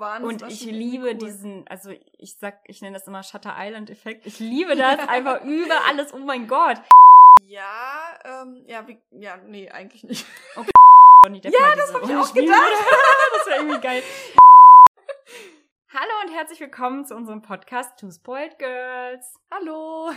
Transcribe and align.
waren. 0.00 0.24
Und 0.24 0.42
ich 0.42 0.64
liebe 0.64 1.08
cool. 1.08 1.14
diesen, 1.14 1.68
also 1.68 1.90
ich 2.18 2.34
sag, 2.34 2.58
ich 2.66 2.82
nenne 2.82 2.94
das 2.94 3.06
immer 3.06 3.22
Shutter 3.22 3.54
Island 3.56 3.90
Effekt. 3.90 4.26
Ich 4.26 4.40
liebe 4.40 4.74
das 4.74 4.98
einfach 5.08 5.44
über 5.44 5.84
alles. 5.86 6.12
Oh 6.12 6.18
mein 6.18 6.48
Gott. 6.48 6.80
Ja, 7.46 8.18
ähm, 8.24 8.64
ja, 8.66 8.86
wie, 8.88 9.00
ja, 9.12 9.36
nee, 9.36 9.70
eigentlich 9.70 10.04
nicht. 10.04 10.26
Okay. 10.56 10.70
ja, 11.44 11.76
das 11.76 11.94
habe 11.94 12.04
ich 12.04 12.16
auch 12.16 12.32
gedacht. 12.32 12.58
das 13.36 13.46
wäre 13.46 13.58
irgendwie 13.58 13.80
geil. 13.80 14.02
Hallo 15.92 16.12
und 16.24 16.32
herzlich 16.32 16.60
willkommen 16.60 17.04
zu 17.04 17.16
unserem 17.16 17.42
Podcast 17.42 17.98
Two 17.98 18.10
Spoiled 18.10 18.58
Girls. 18.58 19.40
Hallo. 19.50 20.12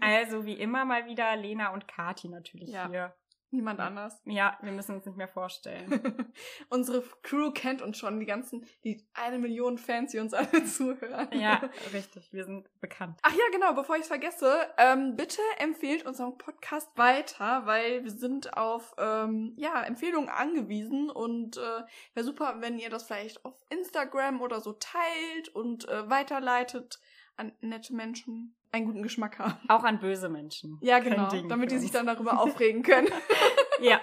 also 0.00 0.44
wie 0.44 0.54
immer 0.54 0.84
mal 0.84 1.06
wieder 1.06 1.36
Lena 1.36 1.72
und 1.72 1.86
Kati 1.86 2.28
natürlich 2.28 2.70
ja. 2.70 2.88
hier. 2.88 3.14
Niemand 3.54 3.80
anders. 3.80 4.18
Ja, 4.24 4.56
wir 4.62 4.72
müssen 4.72 4.94
uns 4.94 5.04
nicht 5.04 5.18
mehr 5.18 5.28
vorstellen. 5.28 6.32
Unsere 6.70 7.04
Crew 7.22 7.50
kennt 7.50 7.82
uns 7.82 7.98
schon, 7.98 8.18
die 8.18 8.24
ganzen, 8.24 8.64
die 8.82 9.04
eine 9.12 9.38
Million 9.38 9.76
Fans, 9.76 10.12
die 10.12 10.20
uns 10.20 10.32
alle 10.32 10.64
zuhören. 10.64 11.28
Ja, 11.38 11.60
richtig, 11.92 12.32
wir 12.32 12.46
sind 12.46 12.66
bekannt. 12.80 13.18
Ach 13.20 13.30
ja, 13.30 13.44
genau, 13.52 13.74
bevor 13.74 13.96
ich 13.96 14.02
es 14.02 14.08
vergesse, 14.08 14.56
ähm, 14.78 15.16
bitte 15.16 15.42
empfehlt 15.58 16.06
unseren 16.06 16.38
Podcast 16.38 16.88
weiter, 16.96 17.66
weil 17.66 18.04
wir 18.04 18.10
sind 18.10 18.56
auf 18.56 18.94
ähm, 18.96 19.52
ja, 19.58 19.82
Empfehlungen 19.82 20.30
angewiesen 20.30 21.10
und 21.10 21.58
äh, 21.58 21.82
wäre 22.14 22.24
super, 22.24 22.56
wenn 22.60 22.78
ihr 22.78 22.88
das 22.88 23.02
vielleicht 23.02 23.44
auf 23.44 23.54
Instagram 23.68 24.40
oder 24.40 24.62
so 24.62 24.72
teilt 24.72 25.50
und 25.50 25.86
äh, 25.90 26.08
weiterleitet 26.08 27.00
an 27.36 27.52
nette 27.60 27.94
Menschen 27.94 28.56
einen 28.72 28.86
guten 28.86 29.02
Geschmack 29.02 29.38
haben. 29.38 29.58
Auch 29.68 29.84
an 29.84 30.00
böse 30.00 30.28
Menschen. 30.28 30.78
Ja, 30.80 30.98
genau. 30.98 31.28
Damit 31.48 31.70
die 31.70 31.78
sich 31.78 31.90
dann 31.90 32.06
darüber 32.06 32.40
aufregen 32.40 32.82
können. 32.82 33.08
ja. 33.80 34.00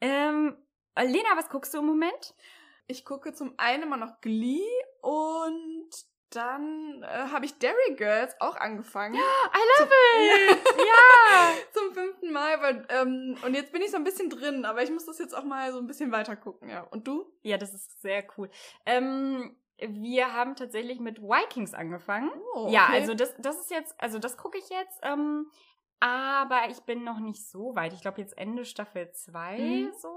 Ähm, 0.00 0.56
Lena, 0.96 1.36
was 1.36 1.48
guckst 1.48 1.74
du 1.74 1.78
im 1.78 1.86
Moment? 1.86 2.34
Ich 2.86 3.04
gucke 3.04 3.32
zum 3.32 3.54
einen 3.56 3.88
mal 3.88 3.96
noch 3.96 4.20
Glee 4.20 4.62
und 5.02 5.90
dann 6.30 7.02
äh, 7.02 7.06
habe 7.06 7.44
ich 7.44 7.58
Dairy 7.58 7.94
Girls 7.96 8.34
auch 8.40 8.56
angefangen. 8.56 9.14
I 9.16 9.18
love 9.18 9.90
zum, 9.90 10.54
it! 10.56 10.58
Ja! 10.78 10.84
ja. 10.84 11.54
zum 11.72 11.92
fünften 11.92 12.32
Mal. 12.32 12.60
Weil, 12.60 12.86
ähm, 12.88 13.36
und 13.44 13.54
jetzt 13.54 13.72
bin 13.72 13.82
ich 13.82 13.90
so 13.90 13.96
ein 13.96 14.04
bisschen 14.04 14.30
drin, 14.30 14.64
aber 14.64 14.82
ich 14.82 14.90
muss 14.90 15.06
das 15.06 15.18
jetzt 15.18 15.34
auch 15.34 15.44
mal 15.44 15.72
so 15.72 15.78
ein 15.78 15.86
bisschen 15.86 16.12
weiter 16.12 16.36
gucken, 16.36 16.68
ja. 16.68 16.82
Und 16.82 17.08
du? 17.08 17.26
Ja, 17.42 17.58
das 17.58 17.74
ist 17.74 18.00
sehr 18.00 18.24
cool. 18.36 18.50
Ähm, 18.86 19.56
wir 19.88 20.32
haben 20.32 20.56
tatsächlich 20.56 21.00
mit 21.00 21.20
Vikings 21.20 21.74
angefangen. 21.74 22.30
Oh, 22.54 22.64
okay. 22.64 22.74
Ja, 22.74 22.86
also 22.86 23.14
das, 23.14 23.34
das 23.38 23.60
ist 23.60 23.70
jetzt, 23.70 23.94
also 24.00 24.18
das 24.18 24.36
gucke 24.36 24.58
ich 24.58 24.68
jetzt. 24.68 24.98
Ähm, 25.02 25.50
aber 26.00 26.68
ich 26.70 26.80
bin 26.80 27.04
noch 27.04 27.20
nicht 27.20 27.48
so 27.48 27.74
weit. 27.76 27.92
Ich 27.92 28.00
glaube 28.00 28.20
jetzt 28.20 28.36
Ende 28.38 28.64
Staffel 28.64 29.10
2 29.12 29.58
mhm. 29.58 29.92
so. 30.00 30.08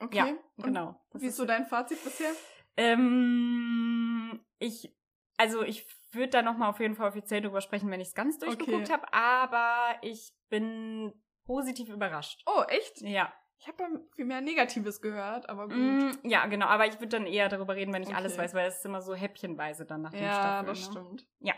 Okay. 0.00 0.16
Ja, 0.16 0.34
genau. 0.56 1.00
Das 1.10 1.22
wie 1.22 1.26
ist 1.26 1.36
so 1.36 1.44
dein 1.44 1.66
Fazit 1.66 2.02
bisher? 2.02 2.32
Ähm, 2.76 4.40
ich, 4.58 4.94
also 5.36 5.62
ich 5.62 5.86
würde 6.12 6.30
da 6.30 6.42
nochmal 6.42 6.70
auf 6.70 6.80
jeden 6.80 6.94
Fall 6.94 7.08
offiziell 7.08 7.42
drüber 7.42 7.60
sprechen, 7.60 7.90
wenn 7.90 8.00
ich 8.00 8.08
es 8.08 8.14
ganz 8.14 8.38
durchgeguckt 8.38 8.90
okay. 8.90 8.92
habe. 8.92 9.12
Aber 9.12 9.98
ich 10.02 10.32
bin 10.48 11.12
positiv 11.44 11.88
überrascht. 11.88 12.42
Oh, 12.46 12.62
echt? 12.68 13.00
Ja. 13.00 13.32
Ich 13.60 13.66
habe 13.66 14.04
viel 14.14 14.24
mehr 14.24 14.40
Negatives 14.40 15.00
gehört, 15.00 15.48
aber 15.48 15.64
gut. 15.64 15.76
Mm, 15.76 16.10
ja, 16.22 16.46
genau. 16.46 16.66
Aber 16.66 16.86
ich 16.86 16.94
würde 16.94 17.08
dann 17.08 17.26
eher 17.26 17.48
darüber 17.48 17.74
reden, 17.74 17.92
wenn 17.92 18.02
ich 18.02 18.08
okay. 18.08 18.16
alles 18.16 18.38
weiß, 18.38 18.54
weil 18.54 18.68
es 18.68 18.78
ist 18.78 18.86
immer 18.86 19.02
so 19.02 19.14
häppchenweise 19.14 19.84
dann 19.84 20.02
nach 20.02 20.12
dem 20.12 20.22
ja, 20.22 20.32
Staffel. 20.32 20.48
Ja, 20.48 20.62
das 20.62 20.78
ne? 20.78 20.92
stimmt. 20.92 21.26
Ja. 21.40 21.54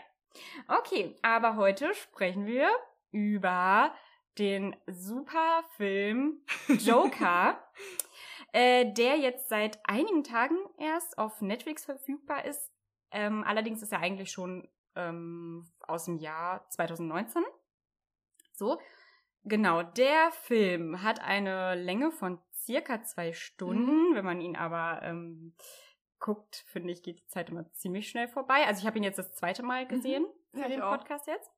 Okay, 0.67 1.15
aber 1.21 1.57
heute 1.57 1.93
sprechen 1.93 2.45
wir 2.47 2.69
über 3.11 3.93
den 4.39 4.75
super 4.87 5.63
Film 5.75 6.41
Joker, 6.67 7.61
äh, 8.51 8.91
der 8.93 9.17
jetzt 9.17 9.49
seit 9.49 9.79
einigen 9.87 10.23
Tagen 10.23 10.57
erst 10.79 11.19
auf 11.19 11.41
Netflix 11.41 11.85
verfügbar 11.85 12.45
ist. 12.45 12.71
Ähm, 13.11 13.43
allerdings 13.45 13.83
ist 13.83 13.91
er 13.91 13.99
eigentlich 13.99 14.31
schon 14.31 14.67
ähm, 14.95 15.69
aus 15.81 16.05
dem 16.05 16.17
Jahr 16.17 16.67
2019. 16.69 17.43
So. 18.53 18.79
Genau, 19.43 19.83
der 19.83 20.31
Film 20.31 21.01
hat 21.01 21.19
eine 21.19 21.75
Länge 21.75 22.11
von 22.11 22.39
circa 22.53 23.03
zwei 23.03 23.33
Stunden. 23.33 24.09
Mhm. 24.09 24.15
Wenn 24.15 24.25
man 24.25 24.41
ihn 24.41 24.55
aber 24.55 25.01
ähm, 25.03 25.55
guckt, 26.19 26.63
finde 26.67 26.91
ich, 26.91 27.03
geht 27.03 27.19
die 27.19 27.27
Zeit 27.27 27.49
immer 27.49 27.71
ziemlich 27.73 28.07
schnell 28.07 28.27
vorbei. 28.27 28.65
Also 28.67 28.81
ich 28.81 28.87
habe 28.87 28.97
ihn 28.97 29.03
jetzt 29.03 29.19
das 29.19 29.33
zweite 29.33 29.63
Mal 29.63 29.87
gesehen 29.87 30.25
mhm. 30.53 30.57
für 30.57 30.69
ja, 30.69 30.69
den 30.69 30.81
Podcast 30.81 31.27
jetzt. 31.27 31.51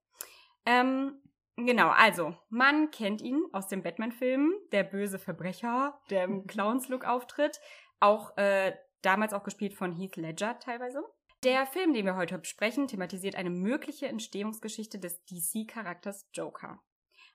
Ähm, 0.65 1.21
genau, 1.57 1.89
also 1.89 2.35
man 2.49 2.89
kennt 2.91 3.21
ihn 3.21 3.43
aus 3.51 3.67
dem 3.67 3.83
Batman-Film, 3.83 4.53
der 4.71 4.83
böse 4.83 5.19
Verbrecher, 5.19 5.99
der 6.09 6.23
im 6.23 6.47
Clowns-Look 6.47 7.05
auftritt. 7.05 7.59
Auch 7.99 8.35
äh, 8.37 8.73
damals 9.01 9.33
auch 9.33 9.43
gespielt 9.43 9.73
von 9.73 9.91
Heath 9.91 10.15
Ledger 10.15 10.57
teilweise. 10.59 11.03
Der 11.43 11.65
Film, 11.65 11.93
den 11.93 12.05
wir 12.05 12.15
heute 12.15 12.37
besprechen, 12.37 12.87
thematisiert 12.87 13.35
eine 13.35 13.49
mögliche 13.49 14.07
Entstehungsgeschichte 14.07 14.97
des 14.97 15.25
DC-Charakters 15.25 16.29
Joker. 16.33 16.81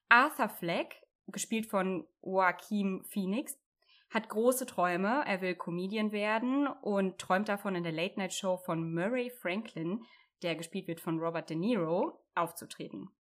Arthur 0.09 0.49
Fleck, 0.49 1.03
gespielt 1.27 1.67
von 1.67 2.07
Joaquin 2.23 3.05
Phoenix, 3.05 3.59
hat 4.11 4.29
große 4.29 4.67
Träume. 4.67 5.23
Er 5.27 5.43
will 5.43 5.55
Comedian 5.55 6.13
werden 6.13 6.67
und 6.67 7.19
träumt 7.19 7.49
davon, 7.49 7.75
in 7.75 7.83
der 7.83 7.93
Late-Night-Show 7.93 8.57
von 8.59 8.93
Murray 8.95 9.31
Franklin, 9.31 10.03
der 10.43 10.57
gespielt 10.57 10.89
wird 10.89 11.01
von 11.01 11.19
Robert 11.19 11.51
De 11.51 11.57
Niro, 11.57 12.25
aufzutreten. 12.35 13.11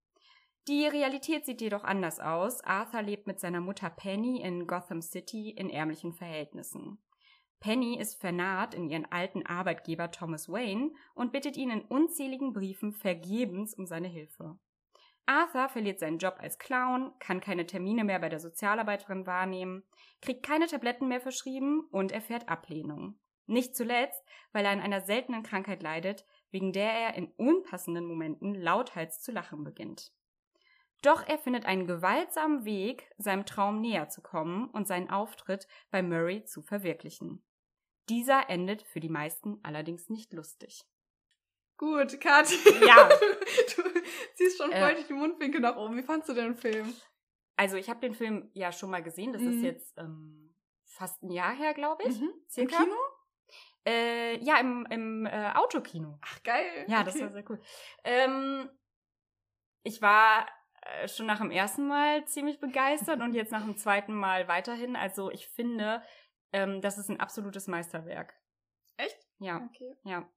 Die 0.66 0.86
Realität 0.86 1.46
sieht 1.46 1.60
jedoch 1.60 1.84
anders 1.84 2.20
aus. 2.20 2.62
Arthur 2.62 3.02
lebt 3.02 3.26
mit 3.26 3.40
seiner 3.40 3.60
Mutter 3.60 3.90
Penny 3.90 4.40
in 4.42 4.66
Gotham 4.66 5.00
City 5.00 5.50
in 5.50 5.70
ärmlichen 5.70 6.12
Verhältnissen. 6.12 6.98
Penny 7.60 7.98
ist 7.98 8.20
vernarrt 8.20 8.74
in 8.74 8.88
ihren 8.88 9.06
alten 9.06 9.44
Arbeitgeber 9.44 10.10
Thomas 10.10 10.48
Wayne 10.48 10.92
und 11.14 11.32
bittet 11.32 11.56
ihn 11.56 11.70
in 11.70 11.82
unzähligen 11.82 12.52
Briefen 12.52 12.92
vergebens 12.92 13.74
um 13.74 13.86
seine 13.86 14.08
Hilfe. 14.08 14.58
Arthur 15.28 15.68
verliert 15.68 16.00
seinen 16.00 16.16
Job 16.16 16.36
als 16.38 16.58
Clown, 16.58 17.12
kann 17.18 17.40
keine 17.42 17.66
Termine 17.66 18.02
mehr 18.02 18.18
bei 18.18 18.30
der 18.30 18.40
Sozialarbeiterin 18.40 19.26
wahrnehmen, 19.26 19.84
kriegt 20.22 20.42
keine 20.42 20.66
Tabletten 20.66 21.06
mehr 21.06 21.20
verschrieben 21.20 21.86
und 21.90 22.12
erfährt 22.12 22.48
Ablehnung. 22.48 23.18
Nicht 23.46 23.76
zuletzt, 23.76 24.24
weil 24.52 24.64
er 24.64 24.70
an 24.70 24.80
einer 24.80 25.02
seltenen 25.02 25.42
Krankheit 25.42 25.82
leidet, 25.82 26.24
wegen 26.50 26.72
der 26.72 26.90
er 26.92 27.14
in 27.14 27.26
unpassenden 27.36 28.06
Momenten 28.06 28.54
lauthals 28.54 29.20
zu 29.20 29.30
lachen 29.30 29.64
beginnt. 29.64 30.12
Doch 31.02 31.26
er 31.28 31.38
findet 31.38 31.66
einen 31.66 31.86
gewaltsamen 31.86 32.64
Weg, 32.64 33.10
seinem 33.18 33.44
Traum 33.44 33.82
näher 33.82 34.08
zu 34.08 34.22
kommen 34.22 34.70
und 34.70 34.88
seinen 34.88 35.10
Auftritt 35.10 35.68
bei 35.90 36.02
Murray 36.02 36.44
zu 36.44 36.62
verwirklichen. 36.62 37.44
Dieser 38.08 38.48
endet 38.48 38.80
für 38.80 39.00
die 39.00 39.10
meisten 39.10 39.58
allerdings 39.62 40.08
nicht 40.08 40.32
lustig. 40.32 40.86
Gut, 41.78 42.20
Kathi. 42.20 42.84
Ja. 42.86 43.08
Du 43.76 44.44
ziehst 44.44 44.58
schon 44.58 44.70
freudig 44.70 45.04
äh, 45.04 45.08
die 45.08 45.14
Mundwinkel 45.14 45.60
nach 45.60 45.76
oben. 45.76 45.96
Wie 45.96 46.02
fandst 46.02 46.28
du 46.28 46.34
den 46.34 46.54
Film? 46.54 46.94
Also 47.56 47.76
ich 47.76 47.88
habe 47.90 48.00
den 48.00 48.14
Film 48.14 48.50
ja 48.52 48.70
schon 48.70 48.90
mal 48.90 49.02
gesehen. 49.02 49.32
Das 49.32 49.42
mhm. 49.42 49.52
ist 49.52 49.62
jetzt 49.62 49.98
ähm, 49.98 50.54
fast 50.84 51.22
ein 51.22 51.30
Jahr 51.30 51.54
her, 51.54 51.74
glaube 51.74 52.04
ich. 52.04 52.20
Mhm. 52.20 52.32
Im 52.56 52.66
Kino? 52.68 52.96
Äh, 53.86 54.38
ja, 54.44 54.58
im, 54.58 54.86
im 54.90 55.26
äh, 55.26 55.52
Autokino. 55.54 56.18
Ach, 56.22 56.42
geil. 56.42 56.84
Ja, 56.88 57.00
okay. 57.00 57.04
das 57.06 57.20
war 57.20 57.30
sehr 57.30 57.50
cool. 57.50 57.60
Ähm, 58.04 58.70
ich 59.82 60.02
war 60.02 60.46
äh, 60.82 61.08
schon 61.08 61.26
nach 61.26 61.38
dem 61.38 61.50
ersten 61.50 61.88
Mal 61.88 62.24
ziemlich 62.26 62.60
begeistert 62.60 63.20
und 63.20 63.34
jetzt 63.34 63.52
nach 63.52 63.64
dem 63.64 63.76
zweiten 63.76 64.14
Mal 64.14 64.46
weiterhin. 64.48 64.94
Also 64.94 65.30
ich 65.30 65.48
finde, 65.48 66.02
ähm, 66.52 66.80
das 66.80 66.98
ist 66.98 67.08
ein 67.08 67.20
absolutes 67.20 67.66
Meisterwerk. 67.66 68.34
Echt? 68.96 69.18
Ja. 69.38 69.68
Okay. 69.68 69.96
Ja. 70.04 70.28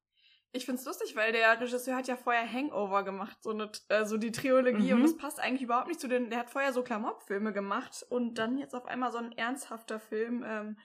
Ich 0.54 0.66
find's 0.66 0.86
lustig, 0.86 1.16
weil 1.16 1.32
der 1.32 1.62
Regisseur 1.62 1.96
hat 1.96 2.08
ja 2.08 2.18
vorher 2.18 2.52
Hangover 2.52 3.04
gemacht, 3.04 3.42
so 3.42 3.52
eine, 3.52 3.72
äh, 3.88 4.06
so 4.06 4.18
die 4.18 4.34
Trilogie, 4.34 4.92
mhm. 4.92 4.98
und 4.98 5.04
das 5.04 5.16
passt 5.16 5.40
eigentlich 5.40 5.62
überhaupt 5.62 5.88
nicht 5.88 6.00
zu 6.00 6.10
den. 6.10 6.30
Der 6.30 6.40
hat 6.40 6.50
vorher 6.50 6.74
so 6.74 6.84
Klamottfilme 6.84 7.54
gemacht 7.54 8.06
und 8.10 8.36
dann 8.36 8.58
jetzt 8.58 8.76
auf 8.76 8.86
einmal 8.86 9.12
so 9.12 9.18
ein 9.18 9.32
ernsthafter 9.32 10.00
Film. 10.00 10.44
Ähm, 10.46 10.78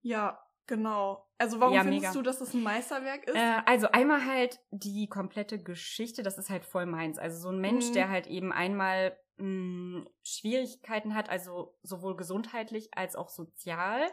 ja, 0.00 0.42
genau. 0.66 1.28
Also 1.36 1.60
warum 1.60 1.74
ja, 1.74 1.82
findest 1.82 2.02
mega. 2.04 2.12
du, 2.14 2.22
dass 2.22 2.38
das 2.38 2.54
ein 2.54 2.62
Meisterwerk 2.62 3.24
ist? 3.24 3.34
Äh, 3.34 3.60
also 3.66 3.88
einmal 3.88 4.24
halt 4.24 4.60
die 4.70 5.08
komplette 5.08 5.62
Geschichte, 5.62 6.22
das 6.22 6.38
ist 6.38 6.48
halt 6.48 6.64
voll 6.64 6.86
meins. 6.86 7.18
Also 7.18 7.38
so 7.38 7.48
ein 7.50 7.60
Mensch, 7.60 7.88
mhm. 7.88 7.92
der 7.92 8.08
halt 8.08 8.26
eben 8.26 8.50
einmal 8.50 9.18
mh, 9.36 9.44
hm, 9.44 10.08
Schwierigkeiten 10.22 11.14
hat, 11.14 11.28
also 11.28 11.76
sowohl 11.82 12.16
gesundheitlich 12.16 12.88
als 12.96 13.14
auch 13.14 13.28
sozial, 13.28 14.06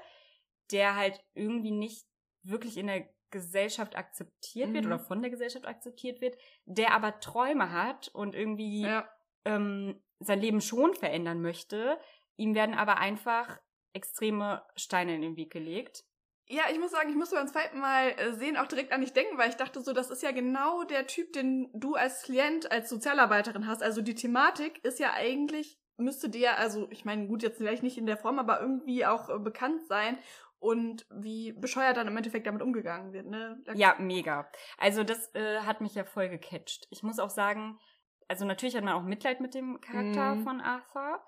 der 0.71 0.95
halt 0.95 1.23
irgendwie 1.33 1.71
nicht 1.71 2.05
wirklich 2.43 2.77
in 2.77 2.87
der 2.87 3.07
Gesellschaft 3.31 3.95
akzeptiert 3.95 4.73
wird 4.73 4.85
mhm. 4.85 4.91
oder 4.91 4.99
von 4.99 5.21
der 5.21 5.31
Gesellschaft 5.31 5.67
akzeptiert 5.67 6.21
wird, 6.21 6.37
der 6.65 6.93
aber 6.93 7.19
Träume 7.19 7.71
hat 7.71 8.09
und 8.09 8.35
irgendwie 8.35 8.81
ja. 8.81 9.09
ähm, 9.45 10.01
sein 10.19 10.39
Leben 10.39 10.61
schon 10.61 10.93
verändern 10.95 11.41
möchte. 11.41 11.99
Ihm 12.37 12.55
werden 12.55 12.75
aber 12.75 12.97
einfach 12.97 13.59
extreme 13.93 14.63
Steine 14.75 15.15
in 15.15 15.21
den 15.21 15.35
Weg 15.35 15.51
gelegt. 15.51 16.05
Ja, 16.51 16.63
ich 16.71 16.79
muss 16.79 16.91
sagen, 16.91 17.11
ich 17.11 17.15
musste 17.15 17.35
beim 17.35 17.47
zweiten 17.47 17.79
Mal 17.79 18.09
äh, 18.17 18.33
sehen 18.33 18.57
auch 18.57 18.65
direkt 18.65 18.91
an 18.91 19.01
dich 19.01 19.13
denken, 19.13 19.37
weil 19.37 19.49
ich 19.49 19.55
dachte 19.55 19.81
so, 19.81 19.93
das 19.93 20.09
ist 20.09 20.23
ja 20.23 20.31
genau 20.31 20.83
der 20.83 21.05
Typ, 21.05 21.31
den 21.33 21.69
du 21.73 21.93
als 21.93 22.23
Klient, 22.23 22.71
als 22.71 22.89
Sozialarbeiterin 22.89 23.67
hast. 23.67 23.83
Also 23.83 24.01
die 24.01 24.15
Thematik 24.15 24.83
ist 24.83 24.99
ja 24.99 25.13
eigentlich, 25.13 25.77
müsste 25.97 26.27
dir, 26.27 26.57
also 26.57 26.87
ich 26.89 27.05
meine, 27.05 27.27
gut, 27.27 27.43
jetzt 27.43 27.57
vielleicht 27.57 27.83
nicht 27.83 27.99
in 27.99 28.07
der 28.07 28.17
Form, 28.17 28.39
aber 28.39 28.61
irgendwie 28.61 29.05
auch 29.05 29.29
äh, 29.29 29.37
bekannt 29.37 29.85
sein. 29.85 30.17
Und 30.59 31.05
wie 31.09 31.53
bescheuert 31.53 31.97
dann 31.97 32.07
im 32.07 32.17
Endeffekt 32.17 32.47
damit 32.47 32.61
umgegangen 32.61 33.13
wird, 33.13 33.25
ne? 33.27 33.61
Da 33.65 33.73
Ja, 33.73 33.95
mega. 33.99 34.49
Also 34.77 35.03
das 35.03 35.33
äh, 35.35 35.59
hat 35.61 35.81
mich 35.81 35.95
ja 35.95 36.03
voll 36.03 36.29
gecatcht. 36.29 36.87
Ich 36.89 37.01
muss 37.03 37.19
auch 37.19 37.29
sagen, 37.29 37.79
also 38.27 38.45
natürlich 38.45 38.75
hat 38.75 38.83
man 38.83 38.93
auch 38.93 39.03
Mitleid 39.03 39.41
mit 39.41 39.53
dem 39.53 39.79
Charakter 39.81 40.35
Mhm. 40.35 40.43
von 40.43 40.61
Arthur, 40.61 41.23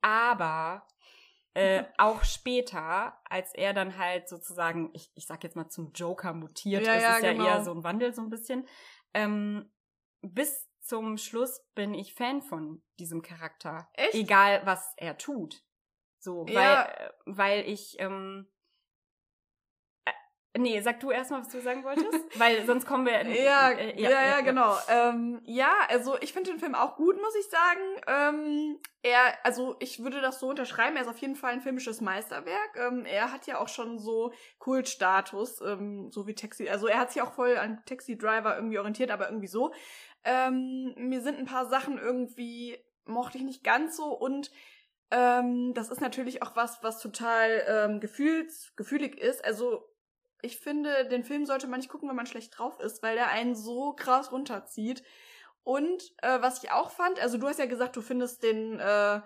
aber 0.00 0.86
äh, 1.54 1.84
auch 1.98 2.22
später, 2.24 3.20
als 3.28 3.54
er 3.54 3.72
dann 3.72 3.96
halt 3.98 4.28
sozusagen, 4.28 4.90
ich, 4.92 5.10
ich 5.14 5.26
sag 5.26 5.42
jetzt 5.44 5.56
mal 5.56 5.68
zum 5.68 5.92
Joker 5.92 6.32
mutiert 6.34 6.86
Ja, 6.86 6.94
ist, 6.96 7.02
ja, 7.02 7.16
ist 7.16 7.22
ja 7.22 7.32
genau. 7.32 7.44
eher 7.46 7.64
so 7.64 7.72
ein 7.72 7.84
Wandel 7.84 8.12
so 8.14 8.22
ein 8.22 8.30
bisschen, 8.30 8.66
ähm, 9.14 9.70
bis 10.20 10.68
zum 10.80 11.16
Schluss 11.16 11.64
bin 11.74 11.94
ich 11.94 12.14
Fan 12.14 12.42
von 12.42 12.82
diesem 12.98 13.22
Charakter. 13.22 13.88
Echt? 13.94 14.14
Egal, 14.14 14.60
was 14.64 14.92
er 14.98 15.16
tut. 15.16 15.62
So, 16.18 16.46
weil, 16.46 16.54
Ja. 16.54 16.84
äh, 16.84 17.10
weil 17.24 17.60
ich, 17.68 17.96
ähm, 18.00 18.46
äh, 18.46 18.53
nee, 20.56 20.80
sag 20.80 21.00
du 21.00 21.10
erstmal, 21.10 21.40
was 21.40 21.48
du 21.48 21.60
sagen 21.60 21.84
wolltest, 21.84 22.06
weil 22.38 22.64
sonst 22.66 22.86
kommen 22.86 23.06
wir, 23.06 23.26
Ja, 23.26 23.70
äh, 23.70 24.00
ja, 24.00 24.10
ja, 24.10 24.40
genau. 24.40 24.76
Ähm, 24.88 25.40
ja, 25.44 25.72
also 25.88 26.16
ich 26.20 26.32
finde 26.32 26.50
den 26.50 26.60
Film 26.60 26.74
auch 26.74 26.96
gut, 26.96 27.16
muss 27.20 27.34
ich 27.36 27.46
sagen. 27.48 27.80
Ähm, 28.06 28.78
er, 29.02 29.20
also 29.44 29.76
ich 29.80 30.02
würde 30.02 30.20
das 30.20 30.40
so 30.40 30.48
unterschreiben, 30.48 30.96
er 30.96 31.02
ist 31.02 31.08
auf 31.08 31.18
jeden 31.18 31.36
Fall 31.36 31.52
ein 31.52 31.60
filmisches 31.60 32.00
Meisterwerk. 32.00 32.76
Ähm, 32.76 33.04
er 33.04 33.32
hat 33.32 33.46
ja 33.46 33.58
auch 33.58 33.68
schon 33.68 33.98
so 33.98 34.32
Kultstatus, 34.58 35.60
ähm, 35.60 36.10
so 36.10 36.26
wie 36.26 36.34
Taxi, 36.34 36.68
also 36.68 36.86
er 36.86 36.98
hat 36.98 37.12
sich 37.12 37.22
auch 37.22 37.32
voll 37.32 37.56
an 37.56 37.82
Taxi 37.86 38.16
Driver 38.16 38.56
irgendwie 38.56 38.78
orientiert, 38.78 39.10
aber 39.10 39.28
irgendwie 39.28 39.48
so. 39.48 39.72
Ähm, 40.24 40.94
mir 40.96 41.20
sind 41.20 41.38
ein 41.38 41.46
paar 41.46 41.66
Sachen 41.66 41.98
irgendwie, 41.98 42.78
mochte 43.04 43.38
ich 43.38 43.44
nicht 43.44 43.64
ganz 43.64 43.96
so 43.96 44.06
und 44.06 44.50
ähm, 45.10 45.74
das 45.74 45.90
ist 45.90 46.00
natürlich 46.00 46.42
auch 46.42 46.56
was, 46.56 46.82
was 46.82 47.00
total 47.00 47.62
ähm, 47.68 48.00
gefühls, 48.00 48.72
gefühlig 48.76 49.18
ist. 49.18 49.44
Also 49.44 49.84
ich 50.44 50.58
finde, 50.58 51.08
den 51.08 51.24
Film 51.24 51.46
sollte 51.46 51.66
man 51.66 51.80
nicht 51.80 51.88
gucken, 51.88 52.08
wenn 52.08 52.16
man 52.16 52.26
schlecht 52.26 52.58
drauf 52.58 52.78
ist, 52.80 53.02
weil 53.02 53.16
der 53.16 53.28
einen 53.28 53.54
so 53.54 53.92
krass 53.94 54.30
runterzieht. 54.32 55.02
Und 55.62 56.12
äh, 56.22 56.40
was 56.42 56.62
ich 56.62 56.70
auch 56.70 56.90
fand, 56.90 57.18
also 57.20 57.38
du 57.38 57.48
hast 57.48 57.58
ja 57.58 57.66
gesagt, 57.66 57.96
du 57.96 58.02
findest 58.02 58.42
den 58.42 58.78
äh, 58.78 59.20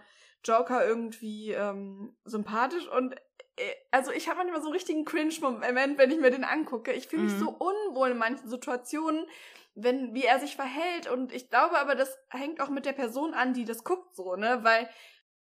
Joker 0.45 0.87
irgendwie 0.87 1.51
ähm, 1.51 2.17
sympathisch 2.25 2.87
und 2.89 3.15
äh, 3.57 3.75
also 3.91 4.13
ich 4.13 4.29
habe 4.29 4.39
manchmal 4.39 4.61
so 4.61 4.69
einen 4.69 4.75
richtigen 4.75 5.05
Cringe-Moment, 5.05 5.99
wenn 5.99 6.11
ich 6.13 6.21
mir 6.21 6.31
den 6.31 6.45
angucke. 6.45 6.93
Ich 6.93 7.09
fühle 7.09 7.23
mich 7.23 7.33
Mhm. 7.33 7.39
so 7.39 7.49
unwohl 7.51 8.11
in 8.11 8.19
manchen 8.19 8.49
Situationen, 8.49 9.27
wenn 9.75 10.15
wie 10.15 10.25
er 10.25 10.39
sich 10.39 10.55
verhält 10.55 11.09
und 11.11 11.33
ich 11.33 11.51
glaube 11.51 11.79
aber, 11.79 11.97
das 11.97 12.17
hängt 12.31 12.61
auch 12.61 12.69
mit 12.69 12.87
der 12.87 12.93
Person 12.93 13.35
an, 13.35 13.53
die 13.53 13.65
das 13.65 13.83
guckt 13.83 14.15
so, 14.15 14.37
ne, 14.37 14.61
weil 14.63 14.89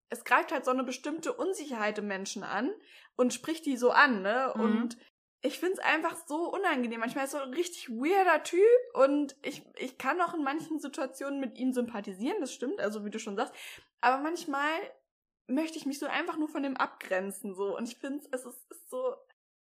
es 0.09 0.25
greift 0.25 0.53
halt 0.53 0.65
so 0.65 0.71
eine 0.71 0.85
bestimmte 0.85 1.33
Unsicherheit 1.33 1.99
im 1.99 2.07
Menschen 2.07 2.43
an 2.43 2.73
und 3.17 3.35
spricht 3.35 3.67
die 3.67 3.77
so 3.77 3.91
an, 3.91 4.23
ne? 4.23 4.53
Mhm. 4.55 4.63
Und 4.63 4.97
ich 5.47 5.59
find's 5.59 5.79
einfach 5.79 6.17
so 6.27 6.53
unangenehm. 6.53 7.01
Manchmal 7.01 7.25
ist 7.25 7.35
er 7.35 7.41
so 7.41 7.47
ein 7.47 7.55
richtig 7.55 7.89
weirder 7.89 8.43
Typ 8.43 8.61
und 8.95 9.37
ich, 9.43 9.63
ich 9.77 9.99
kann 9.99 10.21
auch 10.21 10.35
in 10.35 10.43
manchen 10.43 10.79
Situationen 10.79 11.41
mit 11.41 11.57
ihm 11.57 11.73
sympathisieren, 11.73 12.41
das 12.41 12.53
stimmt, 12.53 12.81
also 12.81 13.05
wie 13.05 13.11
du 13.11 13.19
schon 13.19 13.37
sagst. 13.37 13.55
Aber 14.01 14.23
manchmal 14.23 14.71
möchte 15.47 15.79
ich 15.79 15.87
mich 15.87 15.99
so 15.99 16.07
einfach 16.07 16.37
nur 16.37 16.49
von 16.49 16.63
dem 16.63 16.77
abgrenzen, 16.77 17.55
so. 17.55 17.77
Und 17.77 17.89
ich 17.89 17.97
find's, 17.97 18.29
es 18.33 18.45
ist, 18.45 18.71
ist 18.71 18.91
so, 18.91 19.15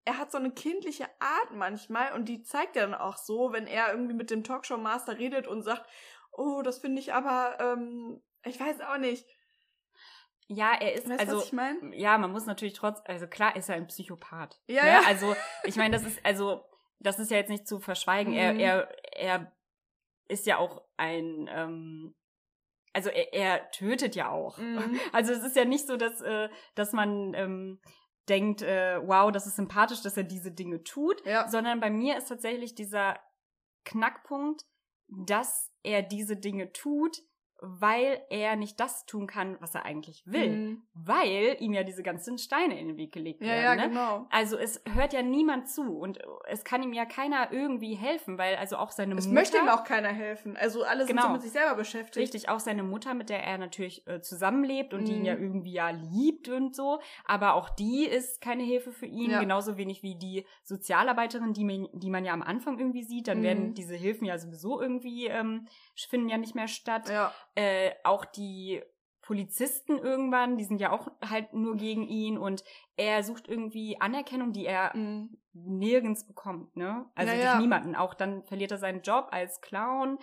er 0.05 0.17
hat 0.17 0.31
so 0.31 0.37
eine 0.37 0.51
kindliche 0.51 1.05
Art 1.19 1.51
manchmal 1.51 2.13
und 2.13 2.29
die 2.29 2.43
zeigt 2.43 2.75
er 2.75 2.83
dann 2.83 2.93
auch 2.93 3.17
so, 3.17 3.51
wenn 3.51 3.67
er 3.67 3.91
irgendwie 3.91 4.13
mit 4.13 4.29
dem 4.29 4.43
Talkshow-Master 4.43 5.17
redet 5.17 5.47
und 5.47 5.63
sagt, 5.63 5.85
oh, 6.31 6.61
das 6.63 6.79
finde 6.79 7.01
ich 7.01 7.13
aber, 7.13 7.57
ähm, 7.59 8.21
ich 8.43 8.59
weiß 8.59 8.81
auch 8.81 8.97
nicht. 8.97 9.25
Ja, 10.47 10.73
er 10.79 10.93
ist, 10.93 11.09
Weißt 11.09 11.19
also, 11.21 11.37
was 11.37 11.45
ich 11.47 11.53
meine? 11.53 11.95
ja, 11.95 12.17
man 12.17 12.31
muss 12.31 12.45
natürlich 12.45 12.73
trotz, 12.75 13.01
also 13.05 13.27
klar 13.27 13.55
ist 13.55 13.67
er 13.69 13.75
ein 13.75 13.87
Psychopath. 13.87 14.59
Ja, 14.67 14.83
ne? 14.83 14.89
ja. 14.89 15.01
Also, 15.07 15.35
ich 15.63 15.75
meine, 15.75 15.97
das 15.97 16.05
ist, 16.05 16.23
also, 16.23 16.63
das 16.99 17.17
ist 17.19 17.31
ja 17.31 17.37
jetzt 17.37 17.49
nicht 17.49 17.67
zu 17.67 17.79
verschweigen. 17.79 18.33
Er, 18.33 18.53
Mhm. 18.53 18.59
er, 18.59 18.89
er 19.13 19.51
ist 20.27 20.45
ja 20.45 20.57
auch 20.57 20.83
ein, 20.97 21.49
ähm, 21.51 22.15
also 22.93 23.09
er, 23.09 23.33
er 23.33 23.71
tötet 23.71 24.15
ja 24.15 24.29
auch. 24.29 24.57
Mhm. 24.57 24.99
Also 25.11 25.33
es 25.33 25.43
ist 25.43 25.55
ja 25.55 25.65
nicht 25.65 25.85
so, 25.87 25.97
dass, 25.97 26.21
äh, 26.21 26.49
dass 26.75 26.93
man 26.93 27.33
ähm, 27.33 27.81
denkt, 28.29 28.61
äh, 28.61 28.99
wow, 29.05 29.31
das 29.31 29.45
ist 29.47 29.55
sympathisch, 29.57 30.01
dass 30.01 30.15
er 30.17 30.23
diese 30.23 30.51
Dinge 30.51 30.83
tut, 30.83 31.23
Ja. 31.25 31.47
sondern 31.49 31.79
bei 31.79 31.89
mir 31.89 32.17
ist 32.17 32.27
tatsächlich 32.29 32.73
dieser 32.75 33.19
Knackpunkt, 33.83 34.63
dass 35.07 35.71
er 35.83 36.01
diese 36.01 36.35
Dinge 36.37 36.71
tut, 36.71 37.17
weil 37.67 38.21
er 38.29 38.55
nicht 38.55 38.79
das 38.79 39.05
tun 39.05 39.27
kann, 39.27 39.57
was 39.59 39.75
er 39.75 39.85
eigentlich 39.85 40.23
will. 40.25 40.49
Mhm. 40.49 40.83
Weil 40.93 41.57
ihm 41.59 41.73
ja 41.73 41.83
diese 41.83 42.03
ganzen 42.03 42.37
Steine 42.37 42.79
in 42.79 42.87
den 42.87 42.97
Weg 42.97 43.11
gelegt 43.11 43.41
Ja, 43.41 43.47
werden. 43.47 43.63
ja, 43.63 43.75
ne? 43.75 43.89
genau. 43.89 44.27
Also 44.29 44.57
es 44.57 44.81
hört 44.93 45.13
ja 45.13 45.21
niemand 45.21 45.69
zu 45.69 45.97
und 45.97 46.19
es 46.47 46.63
kann 46.63 46.81
ihm 46.83 46.93
ja 46.93 47.05
keiner 47.05 47.51
irgendwie 47.51 47.95
helfen, 47.95 48.37
weil 48.37 48.55
also 48.55 48.77
auch 48.77 48.91
seine 48.91 49.15
Es 49.15 49.25
Mutter 49.25 49.33
möchte 49.39 49.57
ihm 49.57 49.67
auch 49.69 49.83
keiner 49.83 50.09
helfen. 50.09 50.55
Also 50.57 50.83
alle 50.83 51.05
sind 51.05 51.15
Genau. 51.15 51.27
so 51.27 51.33
mit 51.33 51.41
sich 51.41 51.51
selber 51.51 51.75
beschäftigt. 51.75 52.17
Richtig, 52.17 52.49
auch 52.49 52.59
seine 52.59 52.83
Mutter, 52.83 53.13
mit 53.13 53.29
der 53.29 53.43
er 53.43 53.57
natürlich 53.57 54.05
äh, 54.07 54.21
zusammenlebt 54.21 54.93
und 54.93 55.07
die 55.07 55.13
ihn 55.13 55.19
Mhm. 55.19 55.25
ja 55.25 55.33
irgendwie 55.35 55.73
ja 55.73 55.89
liebt 55.89 56.47
und 56.49 56.75
so. 56.75 56.99
Aber 57.25 57.53
auch 57.55 57.69
die 57.69 58.05
ist 58.05 58.41
keine 58.41 58.63
Hilfe 58.63 58.91
für 58.91 59.05
ihn, 59.05 59.31
Ja. 59.31 59.39
genauso 59.39 59.77
wenig 59.77 60.03
wie 60.03 60.15
die 60.15 60.45
Sozialarbeiterin, 60.63 61.53
die 61.53 61.63
man, 61.63 61.87
die 61.93 62.09
man 62.09 62.25
ja 62.25 62.33
am 62.33 62.41
Anfang 62.41 62.77
irgendwie 62.79 63.03
sieht. 63.03 63.27
Dann 63.27 63.39
Mhm. 63.39 63.43
werden 63.43 63.73
diese 63.73 63.95
Hilfen 63.95 64.25
ja 64.25 64.37
sowieso 64.37 64.81
irgendwie, 64.81 65.27
ähm, 65.27 65.67
finden 66.09 66.29
ja 66.29 66.37
nicht 66.37 66.55
mehr 66.55 66.67
statt. 66.67 67.09
Ja. 67.09 67.33
Äh, 67.55 67.91
auch 68.03 68.25
die 68.25 68.83
Polizisten 69.21 69.97
irgendwann, 69.97 70.57
die 70.57 70.65
sind 70.65 70.79
ja 70.79 70.91
auch 70.91 71.07
halt 71.27 71.53
nur 71.53 71.77
gegen 71.77 72.03
ihn 72.07 72.37
und 72.37 72.63
er 72.95 73.23
sucht 73.23 73.47
irgendwie 73.47 73.99
Anerkennung, 73.99 74.53
die 74.53 74.65
er 74.67 74.95
Mhm. 74.95 75.37
nirgends 75.53 76.27
bekommt, 76.27 76.75
ne? 76.77 77.09
Also 77.15 77.31
Ja, 77.31 77.37
durch 77.37 77.45
ja. 77.53 77.59
niemanden. 77.59 77.95
Auch 77.95 78.13
dann 78.13 78.43
verliert 78.43 78.71
er 78.71 78.77
seinen 78.77 79.01
Job 79.01 79.29
als 79.31 79.61
Clown. 79.61 80.19